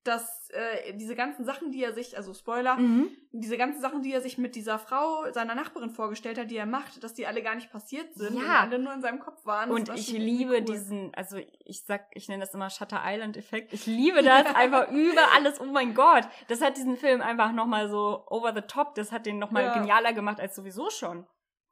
dass 0.04 0.50
äh, 0.50 0.92
diese 0.94 1.14
ganzen 1.16 1.44
Sachen, 1.44 1.72
die 1.72 1.82
er 1.82 1.92
sich, 1.94 2.16
also 2.16 2.32
Spoiler, 2.34 2.76
Mhm. 2.76 3.08
diese 3.32 3.56
ganzen 3.56 3.80
Sachen, 3.80 4.02
die 4.02 4.12
er 4.12 4.20
sich 4.20 4.38
mit 4.38 4.54
dieser 4.54 4.78
Frau, 4.78 5.24
seiner 5.32 5.54
Nachbarin 5.54 5.90
vorgestellt 5.90 6.38
hat, 6.38 6.50
die 6.50 6.56
er 6.56 6.66
macht, 6.66 7.02
dass 7.02 7.14
die 7.14 7.26
alle 7.26 7.42
gar 7.42 7.54
nicht 7.54 7.72
passiert 7.72 8.14
sind 8.14 8.34
Ja. 8.36 8.40
und 8.42 8.50
alle 8.50 8.78
nur 8.78 8.92
in 8.92 9.00
seinem 9.00 9.18
Kopf 9.18 9.44
waren. 9.46 9.70
Und 9.70 9.88
ich 9.94 10.12
liebe 10.12 10.52
cool. 10.52 10.60
diesen, 10.60 11.14
also 11.14 11.38
ich 11.64 11.84
sag, 11.84 12.06
ich 12.14 12.28
nenne 12.28 12.44
das 12.44 12.54
immer 12.54 12.70
Shutter 12.70 13.02
Island 13.04 13.36
Effekt. 13.36 13.72
Ich 13.72 13.86
liebe 13.86 14.22
das 14.22 14.46
einfach 14.54 14.90
über 14.90 15.22
alles. 15.34 15.60
Oh 15.60 15.64
mein 15.64 15.94
Gott, 15.94 16.28
das 16.48 16.60
hat 16.60 16.76
diesen 16.76 16.96
Film 16.96 17.20
einfach 17.22 17.52
nochmal 17.52 17.88
so 17.88 18.24
over 18.28 18.52
the 18.54 18.60
top. 18.62 18.94
Das 18.94 19.10
hat 19.10 19.26
den 19.26 19.38
nochmal 19.38 19.64
Ja. 19.64 19.74
genialer 19.74 20.12
gemacht 20.12 20.38
als 20.38 20.54
sowieso 20.54 20.90
schon. 20.90 21.26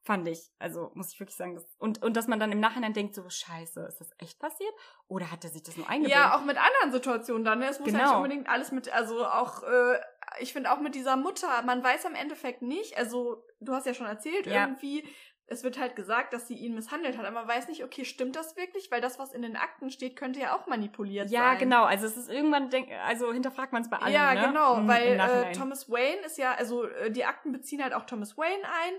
Fand 0.05 0.27
ich. 0.27 0.51
Also 0.59 0.91
muss 0.95 1.13
ich 1.13 1.21
wirklich 1.21 1.37
sagen. 1.37 1.55
Das, 1.55 1.65
und, 1.79 2.03
und 2.03 2.17
dass 2.17 2.27
man 2.27 2.41
dann 2.41 2.51
im 2.51 2.59
Nachhinein 2.59 2.93
denkt, 2.93 3.15
so 3.15 3.23
scheiße, 3.29 3.81
ist 3.89 4.01
das 4.01 4.11
echt 4.19 4.41
passiert? 4.41 4.73
Oder 5.07 5.31
hat 5.31 5.45
er 5.45 5.51
sich 5.51 5.63
das 5.63 5.77
nur 5.77 5.89
eingebildet? 5.89 6.19
Ja, 6.19 6.37
auch 6.37 6.45
mit 6.45 6.57
anderen 6.57 6.91
Situationen 6.91 7.45
dann. 7.45 7.61
Ne? 7.61 7.69
Es 7.69 7.79
muss 7.79 7.93
ja 7.93 7.99
Genau. 7.99 8.09
nicht 8.11 8.17
unbedingt 8.17 8.49
alles 8.49 8.73
mit, 8.73 8.93
also 8.93 9.25
auch, 9.25 9.63
äh, 9.63 10.01
ich 10.41 10.53
finde 10.53 10.73
auch 10.73 10.81
mit 10.81 10.97
dieser 10.97 11.17
Mutter, 11.17 11.63
man 11.63 11.85
weiß 11.85 12.05
am 12.07 12.15
Endeffekt 12.17 12.63
nicht, 12.63 12.97
also 12.99 13.45
du 13.61 13.73
hast 13.75 13.87
ja 13.87 13.95
schon 13.95 14.07
erzählt, 14.07 14.47
Ja. 14.47 14.63
irgendwie, 14.65 15.07
es 15.47 15.63
wird 15.63 15.79
halt 15.79 15.95
gesagt, 15.97 16.33
dass 16.33 16.49
sie 16.49 16.55
ihn 16.57 16.75
misshandelt 16.75 17.17
hat, 17.19 17.25
aber 17.27 17.41
man 17.41 17.49
weiß 17.49 17.69
nicht, 17.69 17.85
okay, 17.85 18.05
stimmt 18.05 18.35
das 18.37 18.57
wirklich? 18.57 18.91
Weil 18.91 19.03
das, 19.03 19.19
was 19.21 19.33
in 19.33 19.43
den 19.43 19.55
Akten 19.57 19.91
steht, 19.91 20.17
könnte 20.17 20.41
ja 20.41 20.57
auch 20.57 20.67
manipuliert 20.67 21.29
sein. 21.29 21.35
Ja, 21.39 21.55
genau. 21.55 21.85
Also 21.85 22.07
es 22.07 22.17
ist 22.17 22.31
irgendwann, 22.31 22.71
denk, 22.71 22.89
also 23.07 23.33
hinterfragt 23.33 23.73
man 23.73 23.83
es 23.83 23.91
bei 23.91 23.99
allen. 23.99 24.13
Ja, 24.15 24.35
ne? 24.35 24.47
genau, 24.49 24.79
Im- 24.79 24.89
weil 24.89 25.13
im 25.15 25.21
äh. 25.21 25.53
Thomas 25.53 25.89
Wayne 25.91 26.23
ist 26.25 26.39
ja, 26.39 26.55
also 26.55 26.85
äh, 26.87 27.11
die 27.11 27.25
Akten 27.27 27.53
beziehen 27.53 27.83
halt 27.83 27.93
auch 27.93 28.05
Thomas 28.07 28.37
Wayne 28.39 28.63
ein 28.65 28.95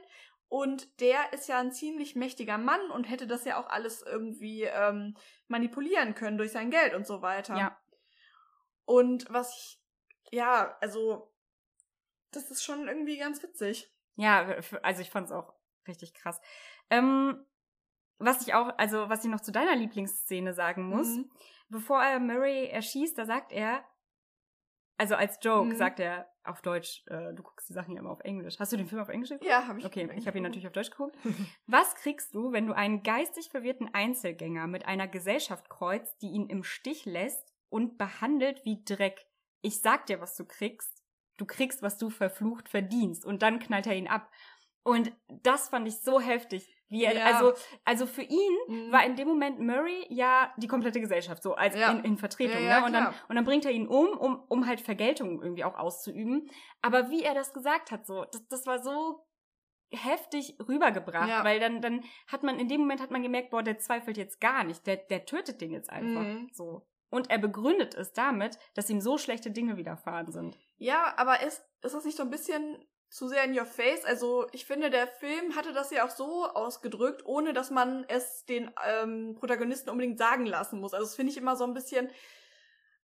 und 0.54 1.00
der 1.02 1.34
ist 1.34 1.48
ja 1.48 1.58
ein 1.60 1.72
ziemlich 1.72 2.16
mächtiger 2.16 2.60
Mann 2.60 2.92
und 2.92 3.06
hätte 3.06 3.26
das 3.26 3.44
ja 3.44 3.60
auch 3.60 3.66
alles 3.66 4.04
irgendwie 4.04 4.62
ähm, 4.62 5.18
manipulieren 5.48 6.14
können 6.14 6.38
durch 6.38 6.52
sein 6.52 6.70
Geld 6.70 6.94
und 6.94 7.08
so 7.08 7.24
weiter. 7.24 7.58
Ja. 7.58 7.82
Und 8.86 9.26
was 9.34 9.52
ich, 9.58 9.82
ja, 10.30 10.78
also 10.80 11.34
das 12.30 12.52
ist 12.52 12.64
schon 12.64 12.88
irgendwie 12.88 13.18
ganz 13.18 13.42
witzig. 13.42 13.92
Ja, 14.16 14.56
also 14.84 15.02
ich 15.02 15.10
fand 15.10 15.26
es 15.26 15.32
auch 15.32 15.56
richtig 15.88 16.14
krass. 16.14 16.40
Ähm, 16.92 17.44
was 18.20 18.46
ich 18.46 18.54
auch, 18.54 18.78
also 18.78 19.10
was 19.10 19.26
ich 19.26 19.32
noch 19.32 19.42
zu 19.42 19.52
deiner 19.52 19.76
Lieblingsszene 19.76 20.54
sagen 20.54 20.84
muss, 20.88 21.08
Mhm. 21.08 21.32
bevor 21.70 22.04
er 22.04 22.20
Murray 22.20 22.68
erschießt, 22.68 23.18
da 23.18 23.26
sagt 23.26 23.52
er, 23.54 23.84
also 25.04 25.16
als 25.16 25.38
Joke 25.42 25.68
Mhm. 25.74 25.76
sagt 25.76 26.00
er 26.00 26.30
auf 26.46 26.62
Deutsch, 26.62 27.04
äh, 27.08 27.34
du 27.34 27.44
guckst 27.44 27.68
die 27.68 27.74
Sachen 27.74 27.94
ja 27.94 28.00
immer 28.00 28.10
auf 28.12 28.22
Englisch. 28.22 28.58
Hast 28.58 28.72
du 28.72 28.78
den 28.78 28.88
Film 28.88 29.02
auf 29.02 29.10
Englisch 29.10 29.30
geguckt? 29.32 29.50
Ja, 29.50 29.68
habe 29.68 29.80
ich. 29.80 29.86
Okay, 29.86 30.10
ich 30.16 30.28
habe 30.28 30.38
ihn 30.38 30.44
natürlich 30.44 30.66
auf 30.66 30.72
Deutsch 30.72 30.92
geguckt. 30.92 31.18
Was 31.68 31.96
kriegst 31.96 32.34
du, 32.34 32.54
wenn 32.54 32.68
du 32.68 32.74
einen 32.74 33.04
geistig 33.04 33.50
verwirrten 33.50 33.94
Einzelgänger 33.94 34.68
mit 34.68 34.86
einer 34.86 35.10
Gesellschaft 35.10 35.70
kreuzt, 35.70 36.22
die 36.22 36.30
ihn 36.30 36.48
im 36.48 36.64
Stich 36.64 37.06
lässt 37.06 37.54
und 37.70 37.98
behandelt 37.98 38.64
wie 38.64 38.82
Dreck? 38.86 39.26
Ich 39.62 39.82
sag 39.82 40.06
dir, 40.06 40.22
was 40.22 40.36
du 40.38 40.46
kriegst. 40.46 41.04
Du 41.38 41.46
kriegst, 41.46 41.82
was 41.82 41.98
du 41.98 42.10
verflucht 42.10 42.70
verdienst. 42.70 43.26
Und 43.26 43.42
dann 43.42 43.60
knallt 43.60 43.88
er 43.88 43.96
ihn 43.96 44.08
ab. 44.08 44.32
Und 44.84 45.12
das 45.28 45.68
fand 45.70 45.86
ich 45.88 46.00
so 46.00 46.22
heftig. 46.22 46.73
Wie 46.90 47.04
er, 47.06 47.16
Ja. 47.16 47.26
also, 47.26 47.54
also 47.86 48.06
für 48.06 48.22
ihn 48.22 48.58
Mhm. 48.68 48.92
war 48.92 49.04
in 49.06 49.16
dem 49.16 49.28
Moment 49.28 49.60
Murray 49.60 50.06
ja 50.10 50.54
die 50.58 50.68
komplette 50.68 51.00
Gesellschaft, 51.02 51.42
so 51.42 51.56
als 51.56 51.76
Ja. 51.76 51.92
in, 51.92 52.04
in 52.04 52.18
Vertretung. 52.18 52.64
Ja, 52.64 52.82
ne? 52.82 52.86
und, 52.86 52.94
dann, 52.94 53.14
und 53.30 53.36
dann 53.36 53.46
bringt 53.46 53.66
er 53.66 53.72
ihn 53.72 53.88
um, 53.88 54.10
um, 54.18 54.44
um 54.48 54.68
halt 54.68 54.80
Vergeltung 54.82 55.42
irgendwie 55.42 55.64
auch 55.64 55.76
auszuüben. 55.76 56.50
Aber 56.82 57.10
wie 57.10 57.24
er 57.24 57.34
das 57.34 57.54
gesagt 57.54 57.92
hat, 57.92 58.06
so, 58.06 58.26
das, 58.26 58.48
das 58.48 58.66
war 58.68 58.80
so 58.84 59.26
heftig 59.92 60.58
rübergebracht, 60.68 61.30
Ja. 61.30 61.44
weil 61.44 61.60
dann, 61.60 61.82
dann 61.82 62.04
hat 62.28 62.44
man, 62.44 62.60
in 62.60 62.68
dem 62.68 62.82
Moment 62.82 63.02
hat 63.02 63.12
man 63.12 63.22
gemerkt, 63.22 63.52
boah, 63.52 63.64
der 63.64 63.78
zweifelt 63.80 64.18
jetzt 64.18 64.42
gar 64.42 64.64
nicht, 64.64 64.86
der, 64.88 64.98
der 64.98 65.26
tötet 65.26 65.62
den 65.62 65.72
jetzt 65.72 65.90
einfach, 65.90 66.22
Mhm. 66.24 66.50
so. 66.52 66.88
Und 67.10 67.30
er 67.30 67.38
begründet 67.38 67.94
es 67.94 68.12
damit, 68.12 68.58
dass 68.74 68.90
ihm 68.90 69.00
so 69.00 69.20
schlechte 69.20 69.52
Dinge 69.52 69.78
widerfahren 69.78 70.32
sind. 70.32 70.58
Ja, 70.78 71.14
aber 71.18 71.42
ist, 71.44 71.64
ist 71.84 71.94
das 71.94 72.06
nicht 72.06 72.18
so 72.18 72.24
ein 72.24 72.32
bisschen 72.32 72.84
zu 73.14 73.28
sehr 73.28 73.44
in 73.44 73.58
your 73.58 73.66
face? 73.66 74.04
Also 74.06 74.48
ich 74.52 74.66
finde, 74.66 74.90
der 74.90 75.08
Film 75.08 75.56
hatte 75.56 75.72
das 75.72 75.92
ja 75.92 76.06
auch 76.06 76.10
so 76.10 76.46
ausgedrückt, 76.48 77.24
ohne 77.26 77.54
dass 77.54 77.70
man 77.70 78.06
es 78.08 78.46
den 78.46 78.72
ähm, 78.88 79.36
Protagonisten 79.36 79.90
unbedingt 79.92 80.18
sagen 80.18 80.46
lassen 80.48 80.80
muss. 80.80 80.94
Also 80.94 81.06
das 81.06 81.16
finde 81.16 81.32
ich 81.32 81.38
immer 81.38 81.56
so 81.56 81.64
ein 81.64 81.74
bisschen, 81.76 82.10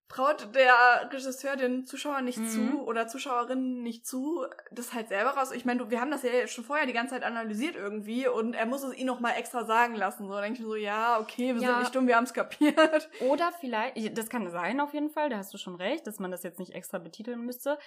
traut 0.07 0.55
der 0.55 1.09
Regisseur 1.13 1.55
den 1.55 1.85
Zuschauern 1.85 2.25
nicht 2.25 2.39
Mhm. 2.39 2.47
zu 2.47 2.81
oder 2.81 3.07
Zuschauerinnen 3.07 3.83
nicht 3.83 4.07
zu, 4.07 4.43
das 4.71 4.93
halt 4.93 5.09
selber 5.09 5.31
raus. 5.31 5.51
Ich 5.51 5.65
meine, 5.65 5.91
wir 5.91 6.01
haben 6.01 6.09
das 6.09 6.23
ja 6.23 6.47
schon 6.47 6.63
vorher 6.63 6.87
die 6.87 6.93
ganze 6.93 7.13
Zeit 7.13 7.23
analysiert 7.23 7.75
irgendwie 7.75 8.27
und 8.27 8.55
er 8.55 8.65
muss 8.65 8.81
es 8.81 8.95
ihnen 8.95 9.05
noch 9.05 9.19
mal 9.19 9.33
extra 9.33 9.65
sagen 9.65 9.93
lassen. 9.93 10.27
So, 10.27 10.33
dann 10.33 10.41
denke 10.41 10.57
ich 10.57 10.65
mir 10.65 10.69
so, 10.71 10.75
ja, 10.75 11.19
okay, 11.19 11.53
wir 11.53 11.61
Ja. 11.61 11.67
sind 11.69 11.79
nicht 11.81 11.93
dumm, 11.95 12.07
wir 12.07 12.15
haben 12.15 12.23
es 12.23 12.33
kapiert. 12.33 13.11
Oder 13.19 13.51
vielleicht, 13.59 14.17
das 14.17 14.29
kann 14.29 14.49
sein 14.49 14.79
auf 14.79 14.95
jeden 14.95 15.11
Fall, 15.11 15.29
da 15.29 15.37
hast 15.37 15.53
du 15.53 15.59
schon 15.59 15.75
recht, 15.75 16.07
dass 16.07 16.17
man 16.17 16.31
das 16.31 16.41
jetzt 16.41 16.57
nicht 16.57 16.73
extra 16.73 16.97
betiteln 16.97 17.41
müsste. 17.41 17.77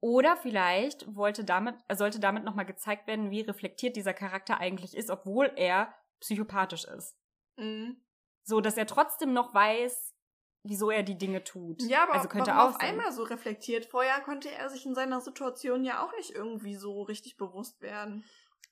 Oder 0.00 0.36
vielleicht 0.36 1.14
wollte 1.14 1.44
damit, 1.44 1.76
sollte 1.92 2.20
damit 2.20 2.44
nochmal 2.44 2.64
gezeigt 2.64 3.06
werden, 3.06 3.30
wie 3.30 3.42
reflektiert 3.42 3.96
dieser 3.96 4.14
Charakter 4.14 4.58
eigentlich 4.58 4.96
ist, 4.96 5.10
obwohl 5.10 5.52
er 5.56 5.94
psychopathisch 6.20 6.84
ist. 6.84 7.16
Mhm. 7.56 8.00
So, 8.42 8.60
dass 8.60 8.78
er 8.78 8.86
trotzdem 8.86 9.34
noch 9.34 9.52
weiß, 9.52 10.14
wieso 10.62 10.90
er 10.90 11.02
die 11.02 11.18
Dinge 11.18 11.44
tut. 11.44 11.82
Ja, 11.82 12.04
aber 12.04 12.14
also 12.14 12.28
könnte 12.28 12.56
auch 12.56 12.70
auf 12.70 12.72
sein. 12.80 12.90
einmal 12.90 13.12
so 13.12 13.22
reflektiert. 13.24 13.86
Vorher 13.86 14.20
konnte 14.20 14.50
er 14.50 14.70
sich 14.70 14.86
in 14.86 14.94
seiner 14.94 15.20
Situation 15.20 15.84
ja 15.84 16.04
auch 16.04 16.12
nicht 16.16 16.30
irgendwie 16.30 16.74
so 16.74 17.02
richtig 17.02 17.36
bewusst 17.36 17.80
werden. 17.82 18.24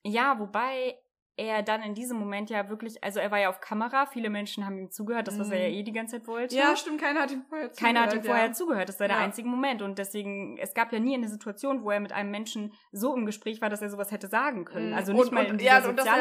Ja, 0.05 0.39
wobei 0.39 0.99
er 1.39 1.63
dann 1.63 1.83
in 1.83 1.95
diesem 1.95 2.19
Moment 2.19 2.51
ja 2.51 2.69
wirklich, 2.69 3.03
also 3.03 3.21
er 3.21 3.31
war 3.31 3.39
ja 3.39 3.49
auf 3.49 3.61
Kamera, 3.61 4.07
viele 4.07 4.29
Menschen 4.29 4.67
haben 4.67 4.77
ihm 4.77 4.91
zugehört, 4.91 5.29
das 5.29 5.39
was 5.39 5.51
er 5.51 5.59
ja 5.63 5.69
Mhm. 5.69 5.75
eh 5.77 5.83
die 5.85 5.93
ganze 5.93 6.19
Zeit 6.19 6.27
wollte. 6.27 6.55
Ja, 6.57 6.75
stimmt, 6.77 7.01
keiner 7.01 7.21
hat 7.23 7.31
ihm 7.31 7.45
vorher 7.49 7.73
zugehört. 7.73 7.77
Keiner 7.95 8.01
hat 8.07 8.15
ihm 8.15 8.25
vorher 8.25 8.47
ja. 8.47 8.53
zugehört, 8.53 8.89
das 8.89 8.99
war 9.01 9.07
der 9.09 9.19
Ja. 9.19 9.23
einzige 9.23 9.49
Moment. 9.49 9.81
Und 9.81 9.99
deswegen, 9.99 10.59
es 10.59 10.75
gab 10.75 10.93
ja 10.93 10.99
nie 10.99 11.15
eine 11.15 11.29
Situation, 11.29 11.83
wo 11.85 11.91
er 11.93 12.01
mit 12.01 12.13
einem 12.13 12.31
Menschen 12.33 12.75
so 12.93 13.15
im 13.15 13.25
Gespräch 13.25 13.61
war, 13.63 13.71
dass 13.71 13.81
er 13.83 13.89
sowas 13.89 14.11
hätte 14.11 14.27
sagen 14.27 14.65
können. 14.65 14.89
Mhm. 14.91 14.95
Also 14.97 15.13
nicht 15.13 15.23
Und- 15.27 15.33
mal 15.33 15.45
in 15.47 15.59
ja, 15.61 15.77
dieser 15.79 15.89
und 15.91 15.97
dass 15.97 16.07
er 16.07 16.13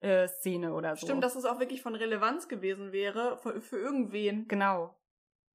Sozialarbeiter-Szene 0.00 0.72
oder 0.74 0.96
so. 0.96 1.06
Stimmt, 1.06 1.22
dass 1.24 1.36
es 1.36 1.44
auch 1.44 1.58
wirklich 1.60 1.82
von 1.82 1.94
Relevanz 1.94 2.48
gewesen 2.48 2.92
wäre 2.92 3.38
für, 3.38 3.60
für 3.60 3.78
irgendwen. 3.78 4.46
Genau. 4.48 4.94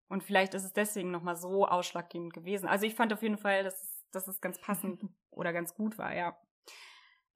Und 0.08 0.24
vielleicht 0.24 0.54
ist 0.54 0.64
es 0.66 0.74
deswegen 0.74 1.12
nochmal 1.12 1.36
so 1.36 1.66
ausschlaggebend 1.68 2.34
gewesen. 2.34 2.68
Also 2.68 2.86
ich 2.86 2.96
fand 2.96 3.14
auf 3.14 3.22
jeden 3.22 3.38
Fall, 3.38 3.64
dass 3.64 3.82
es, 3.82 4.06
dass 4.12 4.28
es 4.28 4.42
ganz 4.42 4.60
passend 4.60 5.02
oder 5.30 5.54
ganz 5.54 5.74
gut 5.74 5.98
war, 5.98 6.14
ja. 6.16 6.38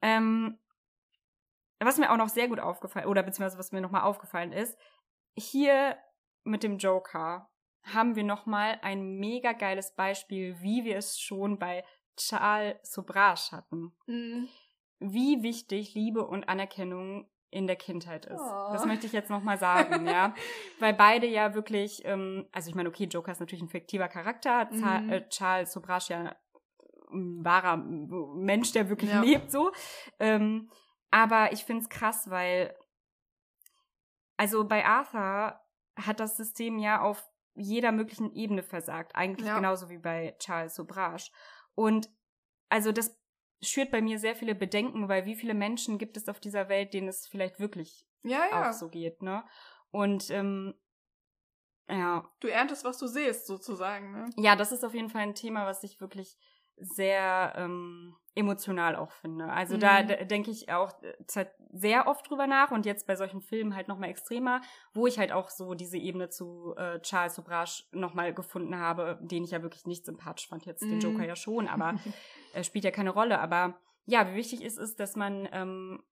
Ähm, 0.01 0.59
was 1.79 1.97
mir 1.97 2.11
auch 2.11 2.17
noch 2.17 2.29
sehr 2.29 2.47
gut 2.47 2.59
aufgefallen, 2.59 3.07
oder 3.07 3.23
beziehungsweise 3.23 3.57
was 3.59 3.71
mir 3.71 3.81
nochmal 3.81 4.01
aufgefallen 4.03 4.51
ist, 4.51 4.77
hier 5.37 5.97
mit 6.43 6.63
dem 6.63 6.77
Joker 6.77 7.49
haben 7.83 8.15
wir 8.15 8.23
nochmal 8.23 8.79
ein 8.81 9.17
mega 9.17 9.51
geiles 9.53 9.93
Beispiel, 9.95 10.59
wie 10.61 10.85
wir 10.85 10.97
es 10.97 11.19
schon 11.19 11.59
bei 11.59 11.83
Charles 12.17 12.77
Sobrage 12.83 13.51
hatten. 13.51 13.95
Mhm. 14.07 14.47
Wie 14.99 15.43
wichtig 15.43 15.93
Liebe 15.93 16.25
und 16.25 16.47
Anerkennung 16.47 17.29
in 17.51 17.67
der 17.67 17.75
Kindheit 17.75 18.25
ist. 18.25 18.39
Oh. 18.41 18.69
Das 18.71 18.85
möchte 18.85 19.05
ich 19.05 19.13
jetzt 19.13 19.29
nochmal 19.29 19.57
sagen, 19.57 20.07
ja. 20.07 20.33
Weil 20.79 20.93
beide 20.93 21.27
ja 21.27 21.53
wirklich, 21.53 22.03
ähm, 22.05 22.47
also 22.51 22.69
ich 22.69 22.75
meine, 22.75 22.89
okay, 22.89 23.05
Joker 23.05 23.31
ist 23.31 23.39
natürlich 23.39 23.61
ein 23.63 23.69
fiktiver 23.69 24.07
Charakter, 24.07 24.67
Mhm. 24.71 25.09
äh, 25.09 25.29
Charles 25.29 25.71
Sobrage 25.73 26.13
ja 26.13 26.35
ein 27.13 27.45
wahrer 27.45 27.77
Mensch, 27.77 28.71
der 28.71 28.89
wirklich 28.89 29.11
Ja. 29.11 29.21
lebt 29.21 29.51
so. 29.51 29.71
Ähm, 30.19 30.69
aber 31.11 31.51
ich 31.53 31.63
finde 31.65 31.83
es 31.83 31.89
krass, 31.89 32.29
weil 32.29 32.75
also 34.37 34.67
bei 34.67 34.85
Arthur 34.85 35.59
hat 35.95 36.19
das 36.19 36.37
System 36.37 36.77
ja 36.77 37.01
auf 37.01 37.23
jeder 37.53 37.91
möglichen 37.91 38.33
Ebene 38.33 38.63
versagt. 38.63 39.15
Eigentlich 39.15 39.47
Ja. 39.47 39.55
genauso 39.55 39.89
wie 39.89 39.97
bei 39.97 40.35
Charles 40.39 40.75
Sobrage. 40.75 41.31
Und 41.73 42.09
also 42.69 42.91
das 42.91 43.17
schürt 43.61 43.91
bei 43.91 44.01
mir 44.01 44.19
sehr 44.19 44.35
viele 44.35 44.55
Bedenken, 44.55 45.07
weil 45.07 45.25
wie 45.25 45.35
viele 45.35 45.53
Menschen 45.53 45.97
gibt 45.97 46.17
es 46.17 46.27
auf 46.27 46.39
dieser 46.41 46.67
Welt, 46.67 46.93
denen 46.93 47.07
es 47.07 47.27
vielleicht 47.27 47.59
wirklich 47.59 48.05
Ja, 48.23 48.45
ja. 48.51 48.69
auch 48.69 48.73
so 48.73 48.89
geht, 48.89 49.21
ne? 49.21 49.45
Und 49.91 50.29
ähm, 50.31 50.75
ja, 51.87 52.29
Du 52.39 52.47
erntest, 52.47 52.83
was 52.83 52.97
du 52.97 53.07
siehst, 53.07 53.47
sozusagen. 53.47 54.11
Ne? 54.11 54.29
ja, 54.37 54.55
das 54.55 54.71
ist 54.71 54.83
auf 54.83 54.93
jeden 54.93 55.09
Fall 55.09 55.21
ein 55.21 55.35
Thema, 55.35 55.65
was 55.65 55.83
ich 55.83 56.01
wirklich 56.01 56.37
sehr 56.77 57.53
ähm, 57.55 58.15
emotional 58.35 58.95
auch 58.95 59.11
finde. 59.11 59.45
Also 59.45 59.77
da 59.77 60.03
Mhm. 60.03 60.07
d- 60.07 60.25
denke 60.25 60.51
ich 60.51 60.71
auch 60.71 60.91
äh, 61.03 61.45
sehr 61.71 62.07
oft 62.07 62.29
drüber 62.29 62.47
nach 62.47 62.71
und 62.71 62.85
jetzt 62.85 63.07
bei 63.07 63.15
solchen 63.15 63.41
Filmen 63.41 63.75
halt 63.75 63.87
nochmal 63.87 64.09
extremer, 64.09 64.61
wo 64.93 65.07
ich 65.07 65.17
halt 65.17 65.31
auch 65.31 65.49
so 65.49 65.73
diese 65.73 65.97
Ebene 65.97 66.29
zu 66.29 66.75
äh, 66.77 66.99
Charles 66.99 67.35
Sobrage 67.35 67.83
nochmal 67.91 68.33
gefunden 68.33 68.77
habe, 68.77 69.17
den 69.21 69.43
ich 69.43 69.51
ja 69.51 69.61
wirklich 69.61 69.85
nicht 69.85 70.05
sympathisch 70.05 70.47
fand, 70.49 70.65
jetzt 70.65 70.81
den 70.83 70.95
Mhm. 70.95 70.99
Joker 70.99 71.25
ja 71.25 71.35
schon, 71.35 71.67
aber 71.67 71.95
äh, 72.53 72.63
spielt 72.63 72.83
ja 72.83 72.91
keine 72.91 73.11
Rolle. 73.11 73.39
Aber 73.39 73.79
ja, 74.05 74.29
wie 74.31 74.35
wichtig 74.35 74.61
es 74.63 74.77
ist, 74.77 74.99
dass 74.99 75.15
man 75.15 75.47
ähm, 75.51 76.03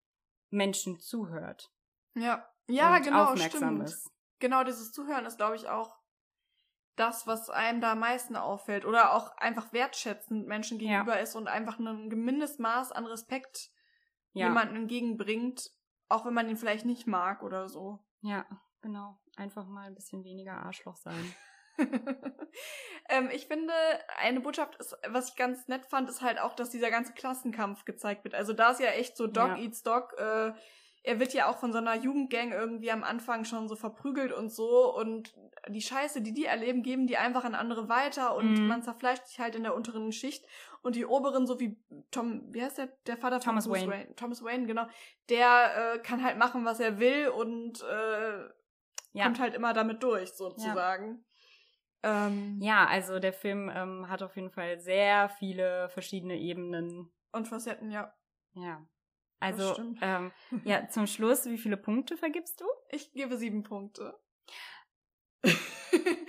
Menschen 0.50 1.00
zuhört. 1.00 1.72
Ja. 2.16 2.48
Ja, 2.70 3.00
genau, 3.00 3.26
aufmerksam 3.26 3.76
stimmt. 3.76 3.90
ist. 3.90 4.10
Genau, 4.40 4.64
dieses 4.64 4.92
Zuhören 4.94 5.26
ist, 5.26 5.38
glaube 5.38 5.56
ich, 5.58 5.68
auch 5.68 5.98
das, 6.96 7.26
was 7.28 7.50
einem 7.50 7.82
da 7.82 7.94
am 7.94 8.00
meisten 8.00 8.36
auffällt. 8.36 8.86
Oder 8.86 9.14
auch 9.14 9.36
einfach 9.38 9.74
wertschätzend 9.74 10.48
Menschen 10.48 10.80
Ja. 10.80 10.86
gegenüber 11.04 11.20
ist 11.20 11.36
und 11.36 11.48
einfach 11.48 11.80
ein 11.80 12.08
Mindestmaß 12.08 12.92
an 12.92 13.06
Respekt 13.06 13.70
Ja, 14.34 14.48
jemandem 14.48 14.78
entgegenbringt, 14.84 15.70
auch 16.10 16.26
wenn 16.26 16.34
man 16.34 16.50
ihn 16.50 16.58
vielleicht 16.58 16.86
nicht 16.86 17.08
mag 17.08 17.44
oder 17.44 17.68
so. 17.70 18.00
ja, 18.22 18.46
genau. 18.82 19.20
Einfach 19.36 19.66
mal 19.68 19.88
ein 19.88 19.96
bisschen 19.96 20.24
weniger 20.24 20.54
Arschloch 20.64 20.96
sein. 20.98 21.34
ähm, 23.10 23.30
ich 23.32 23.48
finde, 23.48 23.74
eine 24.18 24.40
Botschaft 24.42 24.76
ist, 24.76 24.96
was 25.08 25.30
ich 25.30 25.36
ganz 25.36 25.68
nett 25.68 25.86
fand, 25.88 26.08
ist 26.10 26.22
halt 26.22 26.40
auch, 26.40 26.54
dass 26.54 26.70
dieser 26.70 26.92
ganze 26.92 27.14
Klassenkampf 27.14 27.86
gezeigt 27.86 28.24
wird. 28.24 28.36
Also 28.36 28.54
da 28.54 28.72
ist 28.72 28.80
ja 28.80 28.90
echt 28.92 29.18
so 29.18 29.26
Dog 29.28 29.48
Ja. 29.50 29.58
eats 29.58 29.82
Dog. 29.84 30.14
Äh, 30.20 30.54
er 31.06 31.20
wird 31.20 31.34
ja 31.34 31.50
auch 31.50 31.58
von 31.58 31.72
so 31.74 31.78
einer 31.80 31.96
Jugendgang 31.96 32.52
irgendwie 32.54 32.90
am 32.90 33.04
Anfang 33.04 33.44
schon 33.44 33.68
so 33.68 33.76
verprügelt 33.76 34.32
und 34.32 34.50
so. 34.50 34.96
Und 34.96 35.36
die 35.68 35.82
Scheiße, 35.82 36.22
die 36.22 36.34
die 36.34 36.46
erleben, 36.46 36.82
geben 36.82 37.08
die 37.08 37.18
einfach 37.18 37.44
an 37.44 37.56
andere 37.56 37.90
weiter. 37.90 38.36
Und 38.36 38.62
Mhm. 38.62 38.68
man 38.68 38.84
zerfleischt 38.84 39.28
sich 39.28 39.40
halt 39.40 39.56
in 39.56 39.64
der 39.64 39.76
unteren 39.76 40.12
Schicht. 40.14 40.46
Und 40.82 40.96
die 40.96 41.06
oberen, 41.06 41.46
so 41.46 41.60
wie 41.60 41.78
Tom, 42.12 42.54
wie 42.54 42.64
heißt 42.64 42.78
der, 42.78 42.88
der 43.06 43.18
Vater 43.18 43.42
von 43.42 43.52
Thomas 43.52 43.68
Bruce 43.68 43.86
Wayne. 43.88 44.16
Thomas 44.16 44.44
Wayne, 44.44 44.66
genau. 44.66 44.86
Der 45.30 45.96
äh, 45.96 46.00
kann 46.00 46.24
halt 46.24 46.38
machen, 46.38 46.64
was 46.66 46.80
er 46.80 47.00
will 47.00 47.28
und 47.30 47.82
äh, 47.84 48.40
Ja. 49.12 49.26
kommt 49.26 49.40
halt 49.40 49.54
immer 49.56 49.74
damit 49.74 50.02
durch, 50.04 50.32
sozusagen. 50.34 51.26
Ähm, 52.02 52.60
Ja, 52.62 52.86
also 52.86 53.20
der 53.20 53.34
Film 53.34 53.70
ähm, 53.74 54.10
hat 54.10 54.24
auf 54.24 54.36
jeden 54.36 54.52
Fall 54.52 54.80
sehr 54.80 55.30
viele 55.30 55.90
verschiedene 55.90 56.38
Ebenen. 56.38 57.12
Und 57.32 57.48
Facetten, 57.48 57.92
ja. 57.92 58.14
Ja. 58.56 58.86
Also, 59.44 59.76
ähm, 60.02 60.32
ja, 60.64 60.88
zum 60.88 61.06
Schluss, 61.06 61.46
wie 61.46 61.58
viele 61.58 61.76
Punkte 61.76 62.16
vergibst 62.16 62.62
du? 62.62 62.66
Ich 62.90 63.12
gebe 63.12 63.38
sieben 63.38 63.64
Punkte. 63.64 64.18